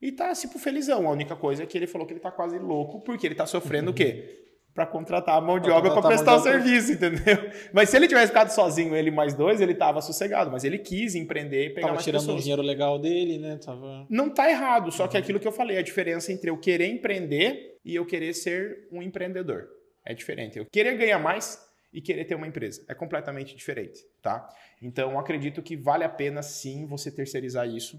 E 0.00 0.12
tá, 0.12 0.32
tipo, 0.32 0.58
felizão. 0.58 1.08
A 1.08 1.10
única 1.10 1.34
coisa 1.34 1.64
é 1.64 1.66
que 1.66 1.76
ele 1.76 1.88
falou 1.88 2.06
que 2.06 2.12
ele 2.12 2.20
tá 2.20 2.30
quase 2.30 2.56
louco, 2.58 3.00
porque 3.00 3.26
ele 3.26 3.34
tá 3.34 3.46
sofrendo 3.46 3.90
o 3.90 3.94
quê? 3.94 4.42
Para 4.76 4.86
contratar 4.86 5.36
a 5.36 5.40
mão 5.40 5.58
de 5.58 5.66
pra 5.68 5.78
obra 5.78 5.90
para 5.90 6.02
prestar 6.02 6.36
o 6.36 6.38
serviço, 6.38 6.92
entendeu? 6.92 7.50
Mas 7.72 7.88
se 7.88 7.96
ele 7.96 8.06
tivesse 8.06 8.28
ficado 8.28 8.50
sozinho, 8.50 8.94
ele 8.94 9.10
mais 9.10 9.34
dois, 9.34 9.60
ele 9.60 9.74
tava 9.74 10.00
sossegado. 10.02 10.50
Mas 10.50 10.62
ele 10.64 10.78
quis 10.78 11.14
empreender 11.14 11.64
e 11.64 11.70
pegar 11.70 11.88
tava 11.88 11.94
mais 11.94 12.04
tirando 12.04 12.20
pessoas. 12.20 12.36
um 12.36 12.40
dinheiro 12.40 12.62
legal 12.62 12.98
dele, 12.98 13.38
né? 13.38 13.56
Tava... 13.56 14.06
Não 14.08 14.28
tá 14.28 14.48
errado, 14.48 14.92
só 14.92 15.08
que 15.08 15.16
é 15.16 15.20
aquilo 15.20 15.40
que 15.40 15.48
eu 15.48 15.52
falei, 15.52 15.78
a 15.78 15.82
diferença 15.82 16.30
entre 16.30 16.50
eu 16.50 16.58
querer 16.58 16.88
empreender 16.88 17.78
e 17.82 17.94
eu 17.94 18.04
querer 18.04 18.34
ser 18.34 18.86
um 18.92 19.02
empreendedor. 19.02 19.66
É 20.04 20.14
diferente. 20.14 20.58
Eu 20.58 20.66
querer 20.70 20.94
ganhar 20.96 21.18
mais 21.18 21.58
e 21.90 22.02
querer 22.02 22.26
ter 22.26 22.34
uma 22.34 22.46
empresa. 22.46 22.84
É 22.86 22.94
completamente 22.94 23.56
diferente, 23.56 23.98
tá? 24.20 24.46
Então, 24.82 25.18
acredito 25.18 25.62
que 25.62 25.74
vale 25.74 26.04
a 26.04 26.08
pena 26.08 26.42
sim 26.42 26.86
você 26.86 27.10
terceirizar 27.10 27.66
isso 27.66 27.98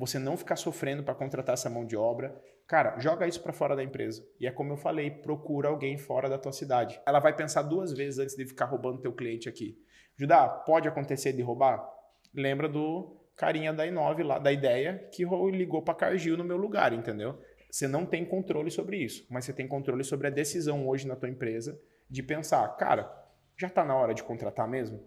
você 0.00 0.18
não 0.18 0.36
ficar 0.36 0.56
sofrendo 0.56 1.02
para 1.02 1.14
contratar 1.14 1.52
essa 1.52 1.68
mão 1.68 1.84
de 1.84 1.96
obra. 1.96 2.34
Cara, 2.70 2.96
joga 3.00 3.26
isso 3.26 3.42
para 3.42 3.52
fora 3.52 3.74
da 3.74 3.82
empresa. 3.82 4.24
E 4.38 4.46
é 4.46 4.52
como 4.52 4.72
eu 4.72 4.76
falei, 4.76 5.10
procura 5.10 5.68
alguém 5.68 5.98
fora 5.98 6.28
da 6.28 6.38
tua 6.38 6.52
cidade. 6.52 7.00
Ela 7.04 7.18
vai 7.18 7.34
pensar 7.34 7.62
duas 7.62 7.92
vezes 7.92 8.20
antes 8.20 8.36
de 8.36 8.46
ficar 8.46 8.66
roubando 8.66 9.00
teu 9.00 9.12
cliente 9.12 9.48
aqui. 9.48 9.76
Judá, 10.16 10.48
pode 10.48 10.86
acontecer 10.86 11.32
de 11.32 11.42
roubar? 11.42 11.84
Lembra 12.32 12.68
do 12.68 13.20
carinha 13.36 13.72
da 13.72 13.84
Inove 13.84 14.22
lá, 14.22 14.38
da 14.38 14.52
ideia, 14.52 15.08
que 15.12 15.24
ligou 15.50 15.82
para 15.82 15.96
Cargill 15.96 16.36
no 16.36 16.44
meu 16.44 16.56
lugar, 16.56 16.92
entendeu? 16.92 17.42
Você 17.68 17.88
não 17.88 18.06
tem 18.06 18.24
controle 18.24 18.70
sobre 18.70 18.98
isso, 18.98 19.26
mas 19.28 19.44
você 19.44 19.52
tem 19.52 19.66
controle 19.66 20.04
sobre 20.04 20.28
a 20.28 20.30
decisão 20.30 20.86
hoje 20.86 21.08
na 21.08 21.16
tua 21.16 21.28
empresa 21.28 21.76
de 22.08 22.22
pensar, 22.22 22.68
cara, 22.76 23.12
já 23.58 23.66
está 23.66 23.84
na 23.84 23.96
hora 23.96 24.14
de 24.14 24.22
contratar 24.22 24.68
mesmo? 24.68 25.04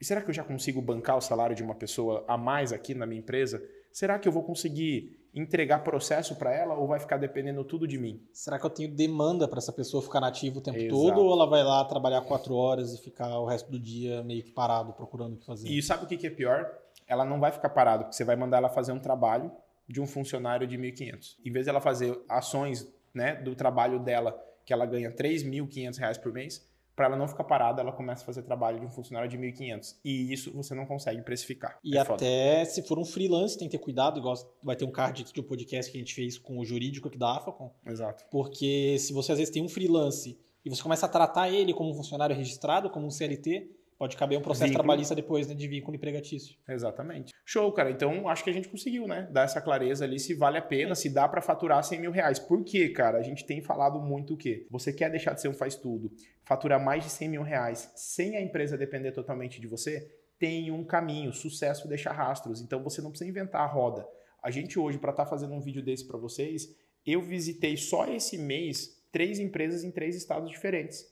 E 0.00 0.04
será 0.04 0.22
que 0.22 0.30
eu 0.30 0.34
já 0.34 0.44
consigo 0.44 0.80
bancar 0.80 1.16
o 1.16 1.20
salário 1.20 1.56
de 1.56 1.62
uma 1.64 1.74
pessoa 1.74 2.24
a 2.28 2.38
mais 2.38 2.72
aqui 2.72 2.94
na 2.94 3.04
minha 3.04 3.20
empresa? 3.20 3.60
será 3.94 4.18
que 4.18 4.26
eu 4.26 4.32
vou 4.32 4.42
conseguir 4.42 5.23
entregar 5.34 5.80
processo 5.80 6.36
para 6.36 6.54
ela 6.54 6.74
ou 6.74 6.86
vai 6.86 7.00
ficar 7.00 7.16
dependendo 7.16 7.64
tudo 7.64 7.88
de 7.88 7.98
mim? 7.98 8.22
Será 8.32 8.58
que 8.58 8.64
eu 8.64 8.70
tenho 8.70 8.88
demanda 8.88 9.48
para 9.48 9.58
essa 9.58 9.72
pessoa 9.72 10.02
ficar 10.02 10.20
nativa 10.20 10.58
o 10.58 10.62
tempo 10.62 10.78
Exato. 10.78 10.94
todo 10.94 11.20
ou 11.20 11.32
ela 11.32 11.46
vai 11.46 11.64
lá 11.64 11.84
trabalhar 11.84 12.20
quatro 12.22 12.54
horas 12.54 12.94
e 12.94 12.98
ficar 12.98 13.38
o 13.38 13.44
resto 13.44 13.70
do 13.70 13.78
dia 13.78 14.22
meio 14.22 14.44
que 14.44 14.52
parado 14.52 14.92
procurando 14.92 15.34
o 15.34 15.36
que 15.36 15.44
fazer? 15.44 15.68
E 15.68 15.82
sabe 15.82 16.04
o 16.04 16.06
que 16.06 16.26
é 16.26 16.30
pior? 16.30 16.70
Ela 17.06 17.24
não 17.24 17.40
vai 17.40 17.50
ficar 17.50 17.68
parada, 17.70 18.04
porque 18.04 18.16
você 18.16 18.24
vai 18.24 18.36
mandar 18.36 18.58
ela 18.58 18.68
fazer 18.68 18.92
um 18.92 19.00
trabalho 19.00 19.50
de 19.88 20.00
um 20.00 20.06
funcionário 20.06 20.66
de 20.66 20.78
1.500. 20.78 21.36
Em 21.44 21.52
vez 21.52 21.66
dela 21.66 21.80
fazer 21.80 22.18
ações 22.28 22.88
né, 23.12 23.34
do 23.34 23.54
trabalho 23.54 23.98
dela, 23.98 24.40
que 24.64 24.72
ela 24.72 24.86
ganha 24.86 25.10
R$ 25.10 25.16
3.500 25.16 26.20
por 26.20 26.32
mês, 26.32 26.66
para 26.94 27.06
ela 27.06 27.16
não 27.16 27.26
ficar 27.26 27.44
parada, 27.44 27.80
ela 27.80 27.92
começa 27.92 28.22
a 28.22 28.26
fazer 28.26 28.42
trabalho 28.42 28.78
de 28.78 28.86
um 28.86 28.90
funcionário 28.90 29.28
de 29.28 29.36
1.500. 29.36 29.96
E 30.04 30.32
isso 30.32 30.52
você 30.52 30.74
não 30.74 30.86
consegue 30.86 31.22
precificar. 31.22 31.78
E 31.82 31.96
é 31.96 32.00
até 32.00 32.64
se 32.64 32.82
for 32.82 32.98
um 32.98 33.04
freelance, 33.04 33.58
tem 33.58 33.68
que 33.68 33.76
ter 33.76 33.82
cuidado, 33.82 34.18
igual 34.18 34.34
vai 34.62 34.76
ter 34.76 34.84
um 34.84 34.90
card 34.90 35.24
de 35.24 35.40
um 35.40 35.44
podcast 35.44 35.90
que 35.90 35.98
a 35.98 36.00
gente 36.00 36.14
fez 36.14 36.38
com 36.38 36.58
o 36.58 36.64
jurídico 36.64 37.08
aqui 37.08 37.18
da 37.18 37.36
AFACOM. 37.36 37.70
Exato. 37.86 38.24
Porque 38.30 38.96
se 38.98 39.12
você 39.12 39.32
às 39.32 39.38
vezes 39.38 39.52
tem 39.52 39.62
um 39.62 39.68
freelance 39.68 40.38
e 40.64 40.70
você 40.70 40.82
começa 40.82 41.06
a 41.06 41.08
tratar 41.08 41.50
ele 41.50 41.74
como 41.74 41.90
um 41.90 41.94
funcionário 41.94 42.34
registrado, 42.34 42.88
como 42.88 43.06
um 43.06 43.10
CLT, 43.10 43.70
Pode 44.04 44.18
caber 44.18 44.36
um 44.36 44.42
processo 44.42 44.68
vínculo. 44.68 44.84
trabalhista 44.84 45.14
depois 45.14 45.48
né, 45.48 45.54
de 45.54 45.66
vínculo 45.66 45.96
empregatício. 45.96 46.58
Exatamente. 46.68 47.32
Show, 47.42 47.72
cara. 47.72 47.90
Então, 47.90 48.28
acho 48.28 48.44
que 48.44 48.50
a 48.50 48.52
gente 48.52 48.68
conseguiu, 48.68 49.08
né? 49.08 49.26
Dar 49.32 49.44
essa 49.44 49.62
clareza 49.62 50.04
ali 50.04 50.20
se 50.20 50.34
vale 50.34 50.58
a 50.58 50.62
pena, 50.62 50.92
é. 50.92 50.94
se 50.94 51.08
dá 51.08 51.26
para 51.26 51.40
faturar 51.40 51.82
100 51.82 52.00
mil 52.02 52.10
reais. 52.10 52.38
Por 52.38 52.62
quê, 52.62 52.90
cara? 52.90 53.16
A 53.16 53.22
gente 53.22 53.46
tem 53.46 53.62
falado 53.62 53.98
muito 53.98 54.34
o 54.34 54.36
quê? 54.36 54.66
Você 54.70 54.92
quer 54.92 55.10
deixar 55.10 55.32
de 55.32 55.40
ser 55.40 55.48
um 55.48 55.54
faz-tudo, 55.54 56.12
faturar 56.42 56.78
mais 56.84 57.02
de 57.02 57.08
100 57.08 57.28
mil 57.30 57.42
reais 57.42 57.90
sem 57.96 58.36
a 58.36 58.42
empresa 58.42 58.76
depender 58.76 59.10
totalmente 59.12 59.58
de 59.58 59.66
você? 59.66 60.06
Tem 60.38 60.70
um 60.70 60.84
caminho. 60.84 61.32
Sucesso 61.32 61.88
deixa 61.88 62.12
rastros. 62.12 62.60
Então, 62.60 62.82
você 62.82 63.00
não 63.00 63.08
precisa 63.08 63.30
inventar 63.30 63.62
a 63.62 63.66
roda. 63.66 64.06
A 64.42 64.50
gente 64.50 64.78
hoje, 64.78 64.98
para 64.98 65.12
estar 65.12 65.24
tá 65.24 65.30
fazendo 65.30 65.54
um 65.54 65.62
vídeo 65.62 65.82
desse 65.82 66.06
para 66.06 66.18
vocês, 66.18 66.68
eu 67.06 67.22
visitei 67.22 67.74
só 67.78 68.06
esse 68.06 68.36
mês 68.36 69.02
três 69.10 69.38
empresas 69.38 69.82
em 69.82 69.90
três 69.90 70.14
estados 70.14 70.50
diferentes. 70.50 71.06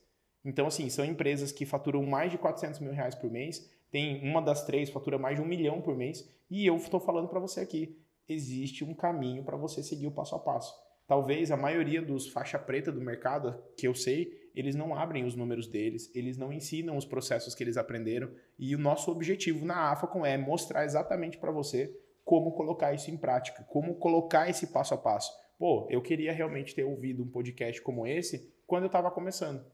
Então, 0.45 0.67
assim, 0.67 0.89
são 0.89 1.05
empresas 1.05 1.53
que 1.53 1.65
faturam 1.65 2.05
mais 2.05 2.31
de 2.31 2.39
400 2.39 2.81
mil 2.81 2.93
reais 2.93 3.15
por 3.15 3.31
mês, 3.31 3.71
tem 3.91 4.29
uma 4.29 4.41
das 4.41 4.65
três 4.65 4.91
fatura 4.91 5.19
mais 5.19 5.37
de 5.37 5.43
um 5.43 5.47
milhão 5.47 5.81
por 5.81 5.97
mês, 5.97 6.29
e 6.51 6.67
eu 6.67 6.77
estou 6.77 6.99
falando 6.99 7.29
para 7.29 7.39
você 7.39 7.61
aqui, 7.61 7.99
existe 8.29 8.83
um 8.83 8.95
caminho 8.95 9.45
para 9.45 9.57
você 9.57 9.83
seguir 9.83 10.07
o 10.07 10.13
passo 10.13 10.35
a 10.35 10.39
passo. 10.39 10.75
Talvez 11.07 11.51
a 11.51 11.57
maioria 11.57 12.01
dos 12.01 12.29
faixa 12.29 12.59
preta 12.59 12.91
do 12.91 13.01
mercado, 13.01 13.63
que 13.77 13.87
eu 13.87 13.95
sei, 13.95 14.51
eles 14.55 14.75
não 14.75 14.95
abrem 14.95 15.25
os 15.25 15.35
números 15.35 15.67
deles, 15.67 16.11
eles 16.15 16.37
não 16.37 16.53
ensinam 16.53 16.97
os 16.97 17.05
processos 17.05 17.55
que 17.55 17.63
eles 17.63 17.77
aprenderam, 17.77 18.31
e 18.59 18.75
o 18.75 18.79
nosso 18.79 19.11
objetivo 19.11 19.65
na 19.65 19.93
AFACOM 19.93 20.25
é 20.25 20.39
mostrar 20.39 20.85
exatamente 20.85 21.39
para 21.39 21.53
você 21.53 21.95
como 22.25 22.53
colocar 22.53 22.95
isso 22.95 23.11
em 23.11 23.17
prática, 23.17 23.65
como 23.65 23.97
colocar 23.97 24.49
esse 24.49 24.69
passo 24.69 24.95
a 24.95 24.99
passo. 24.99 25.33
Pô, 25.59 25.87
eu 25.91 26.01
queria 26.01 26.33
realmente 26.33 26.75
ter 26.75 26.85
ouvido 26.85 27.23
um 27.23 27.29
podcast 27.29 27.81
como 27.83 28.07
esse 28.07 28.53
quando 28.67 28.85
eu 28.85 28.87
estava 28.89 29.11
começando. 29.11 29.65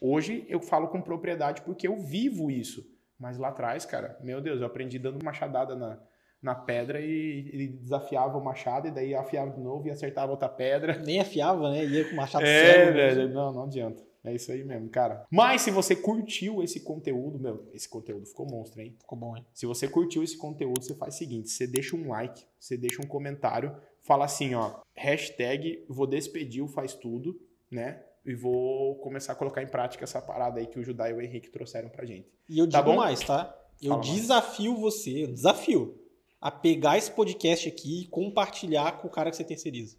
Hoje 0.00 0.44
eu 0.48 0.60
falo 0.60 0.88
com 0.88 1.00
propriedade 1.00 1.62
porque 1.62 1.86
eu 1.86 1.98
vivo 1.98 2.50
isso. 2.50 2.84
Mas 3.18 3.36
lá 3.36 3.48
atrás, 3.48 3.84
cara, 3.84 4.16
meu 4.22 4.40
Deus, 4.40 4.60
eu 4.60 4.66
aprendi 4.66 4.98
dando 4.98 5.24
machadada 5.24 5.74
na, 5.74 5.98
na 6.40 6.54
pedra 6.54 7.00
e, 7.00 7.50
e 7.52 7.68
desafiava 7.68 8.38
o 8.38 8.44
machado 8.44 8.86
e 8.86 8.90
daí 8.92 9.14
afiava 9.14 9.50
de 9.50 9.60
novo 9.60 9.88
e 9.88 9.90
acertava 9.90 10.30
outra 10.30 10.48
pedra. 10.48 10.98
Nem 11.04 11.20
afiava, 11.20 11.70
né? 11.70 11.84
Ia 11.84 12.04
com 12.04 12.12
o 12.12 12.16
machado 12.16 12.44
é, 12.44 12.46
sério. 12.46 12.94
Velho, 12.94 13.28
não, 13.34 13.52
não 13.52 13.64
adianta. 13.64 14.06
É 14.24 14.34
isso 14.34 14.52
aí 14.52 14.64
mesmo, 14.64 14.88
cara. 14.88 15.24
Mas 15.30 15.62
se 15.62 15.70
você 15.70 15.96
curtiu 15.96 16.62
esse 16.62 16.80
conteúdo, 16.80 17.38
meu, 17.38 17.68
esse 17.72 17.88
conteúdo 17.88 18.26
ficou 18.26 18.46
monstro, 18.46 18.80
hein? 18.80 18.94
Ficou 18.98 19.18
bom, 19.18 19.36
hein? 19.36 19.44
Se 19.54 19.64
você 19.64 19.88
curtiu 19.88 20.22
esse 20.22 20.36
conteúdo, 20.36 20.82
você 20.82 20.94
faz 20.94 21.14
o 21.14 21.18
seguinte: 21.18 21.48
você 21.48 21.66
deixa 21.66 21.96
um 21.96 22.08
like, 22.08 22.44
você 22.58 22.76
deixa 22.76 23.00
um 23.02 23.06
comentário, 23.06 23.74
fala 24.02 24.24
assim, 24.24 24.54
ó, 24.54 24.80
hashtag 24.94 25.84
vou 25.88 26.06
despedir 26.06 26.62
o 26.62 26.68
faz 26.68 26.94
tudo, 26.94 27.40
né? 27.70 28.02
E 28.28 28.34
vou 28.34 28.96
começar 28.96 29.32
a 29.32 29.34
colocar 29.34 29.62
em 29.62 29.66
prática 29.66 30.04
essa 30.04 30.20
parada 30.20 30.60
aí 30.60 30.66
que 30.66 30.78
o 30.78 30.84
Judá 30.84 31.08
e 31.08 31.14
o 31.14 31.20
Henrique 31.20 31.48
trouxeram 31.48 31.88
pra 31.88 32.04
gente. 32.04 32.28
E 32.48 32.58
eu 32.58 32.68
tá 32.68 32.80
digo 32.80 32.92
bom? 32.92 32.98
mais, 32.98 33.20
tá? 33.20 33.56
Eu 33.80 33.90
Fala 33.90 34.02
desafio 34.02 34.72
mais. 34.72 34.82
você, 34.82 35.24
eu 35.24 35.32
desafio 35.32 35.98
a 36.40 36.50
pegar 36.50 36.98
esse 36.98 37.10
podcast 37.10 37.66
aqui 37.66 38.02
e 38.02 38.06
compartilhar 38.06 38.98
com 38.98 39.08
o 39.08 39.10
cara 39.10 39.30
que 39.30 39.36
você 39.36 39.44
terceiriza. 39.44 39.96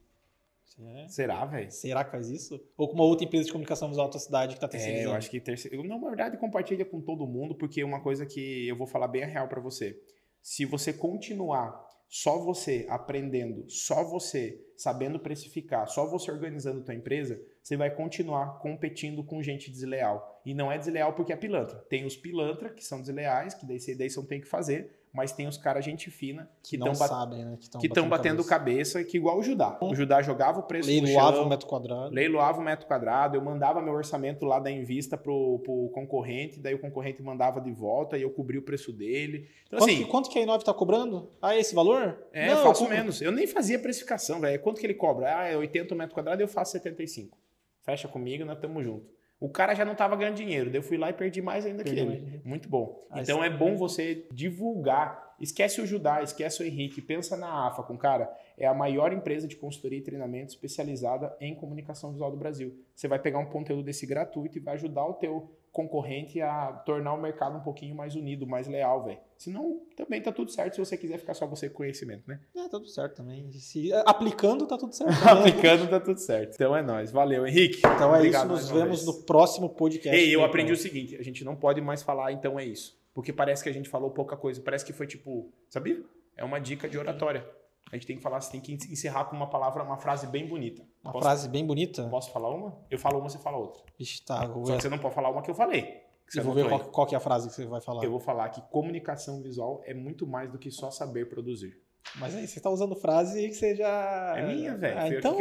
É. 0.79 1.07
Será, 1.07 1.43
velho? 1.45 1.71
Será 1.71 2.05
que 2.05 2.11
faz 2.11 2.29
isso? 2.29 2.63
Ou 2.77 2.87
com 2.87 2.93
uma 2.93 3.03
outra 3.03 3.25
empresa 3.25 3.45
de 3.45 3.51
comunicação 3.51 3.89
visual 3.89 4.07
da 4.07 4.11
tua 4.11 4.21
cidade 4.21 4.53
que 4.53 4.61
tá 4.61 4.67
terceirizando? 4.67 5.09
É, 5.09 5.11
eu 5.11 5.17
acho 5.17 5.29
que 5.29 5.39
terceiro... 5.41 5.83
Não, 5.83 5.99
na 5.99 6.07
verdade, 6.07 6.37
compartilha 6.37 6.85
com 6.85 7.01
todo 7.01 7.25
mundo, 7.27 7.55
porque 7.55 7.83
uma 7.83 7.99
coisa 7.99 8.25
que 8.25 8.67
eu 8.67 8.77
vou 8.77 8.87
falar 8.87 9.07
bem 9.07 9.25
real 9.25 9.47
para 9.47 9.59
você. 9.59 9.99
Se 10.41 10.65
você 10.65 10.93
continuar 10.93 11.89
só 12.09 12.39
você 12.39 12.87
aprendendo, 12.89 13.69
só 13.69 14.03
você 14.03 14.59
sabendo 14.75 15.19
precificar, 15.19 15.87
só 15.87 16.07
você 16.09 16.31
organizando 16.31 16.83
tua 16.83 16.95
empresa, 16.95 17.39
você 17.69 17.77
vai 17.77 17.91
continuar 17.91 18.57
competindo 18.57 19.23
com 19.23 19.43
gente 19.43 19.69
desleal. 19.69 20.41
E 20.43 20.55
não 20.55 20.71
é 20.71 20.77
desleal 20.79 21.13
porque 21.13 21.31
é 21.31 21.35
pilantra. 21.35 21.77
Tem 21.87 22.03
os 22.03 22.17
pilantra 22.17 22.69
que 22.69 22.83
são 22.83 22.99
desleais, 22.99 23.53
que 23.53 23.63
daí, 23.63 23.77
daí 23.95 24.09
você 24.09 24.19
não 24.19 24.25
tem 24.25 24.41
que 24.41 24.47
fazer, 24.47 24.89
mas 25.13 25.33
tem 25.33 25.47
os 25.47 25.55
caras 25.55 25.85
gente 25.85 26.09
fina 26.09 26.49
que 26.63 26.77
estão 26.77 26.93
bat... 26.93 27.29
né? 27.29 27.57
que 27.79 27.87
batendo, 27.87 28.09
batendo 28.09 28.43
cabeça. 28.43 29.03
que 29.03 29.17
igual 29.17 29.37
o 29.37 29.43
Judá. 29.43 29.77
O 29.81 29.93
Judá 29.93 30.19
jogava 30.23 30.61
o 30.61 30.63
preço 30.63 30.89
leiloava 30.89 31.43
o 31.43 31.47
metro 31.47 31.67
quadrado. 31.67 32.11
Leiloava 32.11 32.59
o 32.59 32.63
metro 32.63 32.87
quadrado, 32.87 33.37
eu 33.37 33.41
mandava 33.43 33.83
meu 33.83 33.93
orçamento 33.93 34.45
lá 34.45 34.57
da 34.57 34.71
Invista 34.71 35.15
pro, 35.15 35.59
pro 35.59 35.91
concorrente, 35.93 36.59
daí 36.59 36.73
o 36.73 36.79
concorrente 36.79 37.21
mandava 37.21 37.61
de 37.61 37.71
volta 37.71 38.17
e 38.17 38.23
eu 38.23 38.31
cobri 38.31 38.57
o 38.57 38.63
preço 38.63 38.91
dele. 38.91 39.47
Então, 39.67 39.77
quanto, 39.77 39.89
assim, 39.91 40.03
que, 40.03 40.09
quanto 40.09 40.29
que 40.31 40.39
a 40.39 40.41
Inove 40.41 40.63
tá 40.63 40.73
cobrando? 40.73 41.29
Ah, 41.39 41.55
esse 41.55 41.75
valor? 41.75 42.17
É, 42.33 42.47
Não, 42.47 42.57
eu 42.57 42.63
faço 42.63 42.85
eu 42.85 42.89
menos. 42.89 43.21
Eu 43.21 43.31
nem 43.31 43.45
fazia 43.45 43.77
precificação, 43.77 44.39
velho. 44.39 44.59
Quanto 44.59 44.79
que 44.79 44.87
ele 44.87 44.95
cobra? 44.95 45.37
Ah, 45.37 45.43
é 45.45 45.55
80 45.55 45.93
metro 45.93 46.15
quadrado, 46.15 46.41
eu 46.41 46.47
faço 46.47 46.71
75. 46.71 47.37
Fecha 47.83 48.07
comigo, 48.07 48.45
nós 48.45 48.55
estamos 48.55 48.83
juntos. 48.83 49.19
O 49.39 49.47
cara 49.47 49.73
já 49.73 49.85
não 49.85 49.93
estava 49.93 50.17
ganhando 50.17 50.35
dinheiro, 50.35 50.69
daí 50.69 50.79
eu 50.79 50.83
fui 50.83 50.97
lá 50.97 51.09
e 51.09 51.13
perdi 51.13 51.41
mais 51.41 51.65
ainda 51.65 51.81
perdi 51.81 51.95
que 51.95 52.07
ele. 52.07 52.29
Mais. 52.29 52.43
Muito 52.43 52.67
bom. 52.67 53.07
Ah, 53.09 53.21
então 53.21 53.41
é 53.41 53.49
bom 53.49 53.77
você 53.77 54.27
divulgar. 54.33 55.29
Esquece 55.39 55.79
o 55.79 55.85
Judá, 55.85 56.21
esquece 56.21 56.61
o 56.61 56.65
Henrique, 56.65 57.01
pensa 57.01 57.37
na 57.37 57.67
AFA 57.67 57.81
com 57.83 57.97
cara. 57.97 58.29
É 58.57 58.67
a 58.67 58.73
maior 58.73 59.13
empresa 59.13 59.47
de 59.47 59.55
consultoria 59.55 59.99
e 59.99 60.01
treinamento 60.01 60.49
especializada 60.49 61.33
em 61.39 61.55
comunicação 61.55 62.11
visual 62.11 62.29
do 62.29 62.35
Brasil. 62.35 62.77
Você 62.93 63.07
vai 63.07 63.17
pegar 63.17 63.39
um 63.39 63.45
conteúdo 63.45 63.81
desse 63.81 64.05
gratuito 64.05 64.57
e 64.57 64.61
vai 64.61 64.73
ajudar 64.73 65.05
o 65.05 65.13
teu 65.13 65.49
concorrente 65.79 66.41
a 66.41 66.73
tornar 66.85 67.13
o 67.13 67.21
mercado 67.21 67.57
um 67.57 67.61
pouquinho 67.61 67.95
mais 67.95 68.13
unido, 68.13 68.45
mais 68.45 68.67
leal, 68.67 69.05
velho. 69.05 69.19
Senão, 69.37 69.79
também 69.95 70.21
tá 70.21 70.29
tudo 70.29 70.51
certo 70.51 70.73
se 70.73 70.79
você 70.79 70.97
quiser 70.97 71.17
ficar 71.17 71.33
só 71.33 71.47
você 71.47 71.69
com 71.69 71.77
conhecimento, 71.77 72.27
né? 72.27 72.41
É, 72.53 72.63
tá 72.63 72.71
tudo 72.71 72.89
certo 72.89 73.15
também. 73.15 73.49
Se, 73.53 73.93
aplicando, 74.05 74.67
tá 74.67 74.77
tudo 74.77 74.93
certo. 74.93 75.13
aplicando, 75.25 75.89
tá 75.89 75.99
tudo 76.01 76.19
certo. 76.19 76.55
Então 76.55 76.75
é 76.75 76.81
nóis. 76.81 77.11
Valeu, 77.11 77.47
Henrique. 77.47 77.77
Então 77.77 78.13
é 78.13 78.27
isso, 78.27 78.45
nos 78.45 78.69
vemos 78.69 79.05
no 79.05 79.23
próximo 79.23 79.69
podcast. 79.69 80.17
Ei, 80.17 80.35
eu 80.35 80.43
aprendi 80.43 80.73
o 80.73 80.77
seguinte, 80.77 81.15
a 81.15 81.23
gente 81.23 81.45
não 81.45 81.55
pode 81.55 81.79
mais 81.79 82.03
falar, 82.03 82.33
então 82.33 82.59
é 82.59 82.65
isso. 82.65 82.99
Porque 83.13 83.31
parece 83.31 83.63
que 83.63 83.69
a 83.69 83.73
gente 83.73 83.87
falou 83.87 84.11
pouca 84.11 84.35
coisa. 84.35 84.61
Parece 84.61 84.85
que 84.85 84.91
foi 84.91 85.07
tipo, 85.07 85.49
sabia? 85.69 86.03
É 86.35 86.43
uma 86.43 86.59
dica 86.59 86.89
de 86.89 86.97
oratória. 86.97 87.45
A 87.91 87.95
gente 87.95 88.05
tem 88.07 88.15
que 88.17 88.21
falar, 88.21 88.39
você 88.41 88.51
tem 88.51 88.61
que 88.61 88.73
encerrar 88.73 89.25
com 89.25 89.35
uma 89.35 89.49
palavra, 89.49 89.83
uma 89.83 89.97
frase 89.97 90.27
bem 90.27 90.47
bonita. 90.47 90.83
Uma 91.03 91.11
Posso- 91.11 91.23
frase 91.25 91.49
bem 91.49 91.65
bonita. 91.65 92.07
Posso 92.09 92.31
falar 92.31 92.49
uma? 92.53 92.77
Eu 92.89 92.99
falo 92.99 93.19
uma, 93.19 93.29
você 93.29 93.37
fala 93.39 93.57
outra. 93.57 93.81
Vixe, 93.97 94.23
tá. 94.23 94.43
Eu 94.45 94.53
Só 94.53 94.59
ver, 94.71 94.75
que 94.77 94.81
você 94.83 94.89
não 94.89 94.99
pode 94.99 95.15
falar 95.15 95.29
uma 95.31 95.41
que 95.41 95.49
eu 95.49 95.55
falei. 95.55 96.03
que 96.31 96.39
eu 96.39 96.43
vou 96.43 96.53
ver 96.53 96.67
qual, 96.69 96.79
qual 96.91 97.07
que 97.07 97.15
é 97.15 97.17
a 97.17 97.21
frase 97.21 97.49
que 97.49 97.55
você 97.55 97.65
vai 97.65 97.81
falar. 97.81 98.03
Eu 98.03 98.11
vou 98.11 98.19
falar 98.19 98.49
que 98.49 98.61
comunicação 98.69 99.41
visual 99.41 99.81
é 99.85 99.93
muito 99.93 100.27
mais 100.27 100.51
do 100.51 100.59
que 100.59 100.69
só 100.69 100.91
saber 100.91 101.27
produzir. 101.27 101.81
Mas 102.17 102.35
aí 102.35 102.47
você 102.47 102.59
tá 102.59 102.69
usando 102.69 102.95
frase 102.95 103.47
que 103.49 103.53
você 103.55 103.75
já. 103.75 104.33
É 104.37 104.45
minha, 104.45 104.75
velho. 104.77 104.97
Ah, 104.99 105.09
eu 105.09 105.19
então. 105.19 105.37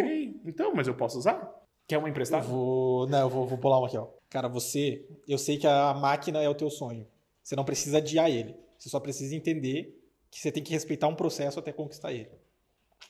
Então, 0.46 0.74
mas 0.74 0.86
eu 0.88 0.94
posso 0.94 1.18
usar? 1.18 1.54
Quer 1.86 1.98
uma 1.98 2.08
Eu 2.08 2.10
emprestada? 2.10 2.42
vou. 2.42 3.06
Não, 3.06 3.20
eu 3.20 3.28
vou, 3.28 3.46
vou 3.46 3.56
pular 3.58 3.78
uma 3.78 3.86
aqui, 3.86 3.96
ó. 3.96 4.08
Cara, 4.28 4.48
você. 4.48 5.06
Eu 5.26 5.38
sei 5.38 5.56
que 5.56 5.66
a 5.66 5.94
máquina 5.94 6.42
é 6.42 6.48
o 6.48 6.54
teu 6.54 6.68
sonho. 6.70 7.06
Você 7.42 7.56
não 7.56 7.64
precisa 7.64 7.98
adiar 7.98 8.30
ele. 8.30 8.54
Você 8.78 8.88
só 8.90 9.00
precisa 9.00 9.34
entender 9.34 9.97
que 10.30 10.40
você 10.40 10.52
tem 10.52 10.62
que 10.62 10.72
respeitar 10.72 11.08
um 11.08 11.14
processo 11.14 11.58
até 11.58 11.72
conquistar 11.72 12.12
ele. 12.12 12.30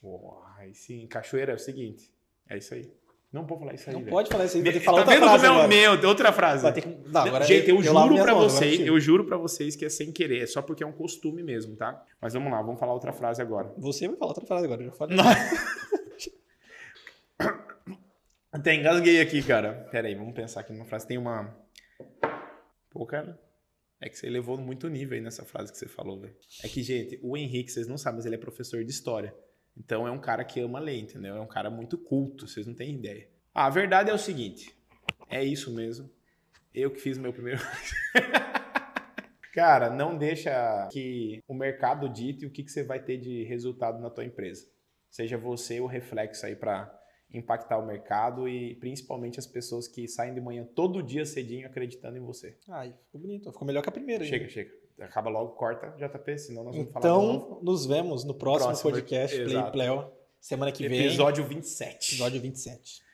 Porra, 0.01 0.55
aí 0.59 0.75
sim. 0.75 1.07
Cachoeira 1.07 1.53
é 1.53 1.55
o 1.55 1.59
seguinte. 1.59 2.13
É 2.49 2.57
isso 2.59 2.75
aí. 2.75 2.91
Não 3.31 3.45
vou 3.45 3.59
falar 3.59 3.75
isso 3.75 3.91
aí, 3.91 3.95
Não 3.95 4.01
velho. 4.01 4.11
pode 4.11 4.31
falar 4.31 4.47
isso 4.47 4.57
aí, 4.57 4.63
vai 4.63 4.73
ter 4.73 4.79
que 4.79 4.85
falar 4.87 5.05
tá 5.05 5.11
outra 5.13 5.15
vendo 5.15 5.29
frase 5.29 5.45
como 5.45 5.47
é 5.47 5.51
o 5.51 5.63
agora. 5.65 5.99
meu? 5.99 6.09
Outra 6.09 6.33
frase. 6.33 6.63
Vai 6.63 6.73
ter 6.73 6.81
que... 6.81 6.89
Não, 7.11 7.21
agora 7.21 7.45
Gente, 7.45 7.69
eu, 7.69 7.77
lavo 7.93 8.09
juro 8.09 8.23
agora 8.23 8.35
vocês, 8.35 8.81
eu 8.81 8.99
juro 9.01 9.25
pra 9.27 9.37
vocês 9.37 9.77
que 9.77 9.85
é 9.85 9.91
sem 9.91 10.11
querer, 10.11 10.45
é 10.45 10.47
só 10.47 10.63
porque 10.63 10.83
é 10.83 10.87
um 10.87 10.93
costume 10.93 11.43
mesmo, 11.43 11.77
tá? 11.77 12.03
Mas 12.23 12.33
vamos 12.33 12.51
lá, 12.51 12.63
vamos 12.63 12.81
falar 12.81 12.95
outra 12.95 13.13
frase 13.13 13.43
agora. 13.43 13.71
Você 13.77 14.09
vai 14.09 14.17
falar 14.17 14.31
outra 14.31 14.47
frase 14.47 14.65
agora, 14.65 14.81
eu 14.81 14.87
já 14.87 14.93
falei. 14.93 15.19
Até 18.51 18.75
engasguei 18.75 19.21
aqui, 19.21 19.43
cara. 19.43 19.87
Pera 19.91 20.09
aí, 20.09 20.15
vamos 20.15 20.35
pensar 20.35 20.61
aqui 20.61 20.73
numa 20.73 20.87
frase. 20.87 21.07
Tem 21.07 21.19
uma. 21.19 21.55
Pô, 22.91 23.05
cara. 23.05 23.39
É 24.01 24.09
que 24.09 24.17
você 24.17 24.29
levou 24.29 24.57
muito 24.57 24.89
nível 24.89 25.17
aí 25.17 25.21
nessa 25.21 25.45
frase 25.45 25.73
que 25.73 25.79
você 25.79 25.89
falou, 25.89 26.21
velho. 26.21 26.37
É 26.63 26.69
que, 26.69 26.83
gente, 26.83 27.19
o 27.23 27.37
Henrique, 27.37 27.73
vocês 27.73 27.89
não 27.89 27.99
sabem, 27.99 28.19
mas 28.19 28.27
ele 28.27 28.37
é 28.37 28.39
professor 28.39 28.85
de 28.85 28.91
história. 28.91 29.35
Então 29.77 30.07
é 30.07 30.11
um 30.11 30.21
cara 30.21 30.45
que 30.45 30.61
ama 30.61 30.79
ler, 30.79 30.99
entendeu? 30.99 31.37
É 31.37 31.41
um 31.41 31.47
cara 31.47 31.71
muito 31.71 31.99
culto, 31.99 32.47
vocês 32.47 32.67
não 32.67 32.75
têm 32.75 32.95
ideia. 32.95 33.29
Ah, 33.55 33.67
a 33.67 33.71
verdade 33.71 34.11
é 34.11 34.15
o 34.15 34.19
seguinte: 34.19 34.77
é 35.29 35.45
isso 35.45 35.73
mesmo. 35.73 36.11
Eu 36.75 36.91
que 36.91 37.01
fiz 37.01 37.19
meu 37.19 37.33
primeiro. 37.33 37.61
cara, 39.53 39.91
não 39.91 40.17
deixa 40.17 40.89
que 40.93 41.43
o 41.49 41.55
mercado 41.55 42.09
dite 42.09 42.47
o 42.47 42.51
que, 42.51 42.63
que 42.63 42.71
você 42.71 42.83
vai 42.83 43.03
ter 43.03 43.19
de 43.19 43.43
resultado 43.45 44.01
na 44.01 44.11
tua 44.11 44.25
empresa. 44.25 44.69
Seja 45.11 45.39
você 45.39 45.81
o 45.81 45.87
reflexo 45.87 46.45
aí 46.47 46.55
para 46.55 46.98
impactar 47.33 47.79
o 47.79 47.87
mercado 47.87 48.49
e 48.49 48.75
principalmente 48.77 49.39
as 49.39 49.47
pessoas 49.47 49.87
que 49.87 50.09
saem 50.09 50.33
de 50.35 50.41
manhã 50.41 50.67
todo 50.75 51.03
dia 51.03 51.25
cedinho 51.27 51.67
acreditando 51.67 52.17
em 52.17 52.21
você. 52.21 52.57
Ai, 52.69 52.95
ficou 53.05 53.21
bonito. 53.21 53.53
Ficou 53.53 53.67
melhor 53.67 53.83
que 53.83 53.89
a 53.89 53.93
primeira. 53.93 54.25
hein? 54.25 54.31
Chega, 54.31 54.49
chega. 54.49 54.71
Acaba 55.01 55.31
logo, 55.31 55.53
corta, 55.53 55.95
JP, 55.97 56.39
senão 56.39 56.65
nós 56.65 56.75
vamos 56.75 56.91
falar 56.91 57.03
de 57.03 57.09
novo. 57.09 57.47
Então, 57.47 57.61
nos 57.63 57.87
vemos 57.87 58.25
no 58.25 58.35
próximo, 58.35 58.71
Próximo, 58.71 58.91
podcast 58.91 59.37
Play. 59.45 59.71
Play. 59.71 60.07
Semana 60.41 60.73
que 60.73 60.89
vem. 60.89 61.01
Episódio 61.07 61.45
27. 61.45 62.15
Episódio 62.15 62.41
27. 62.41 63.08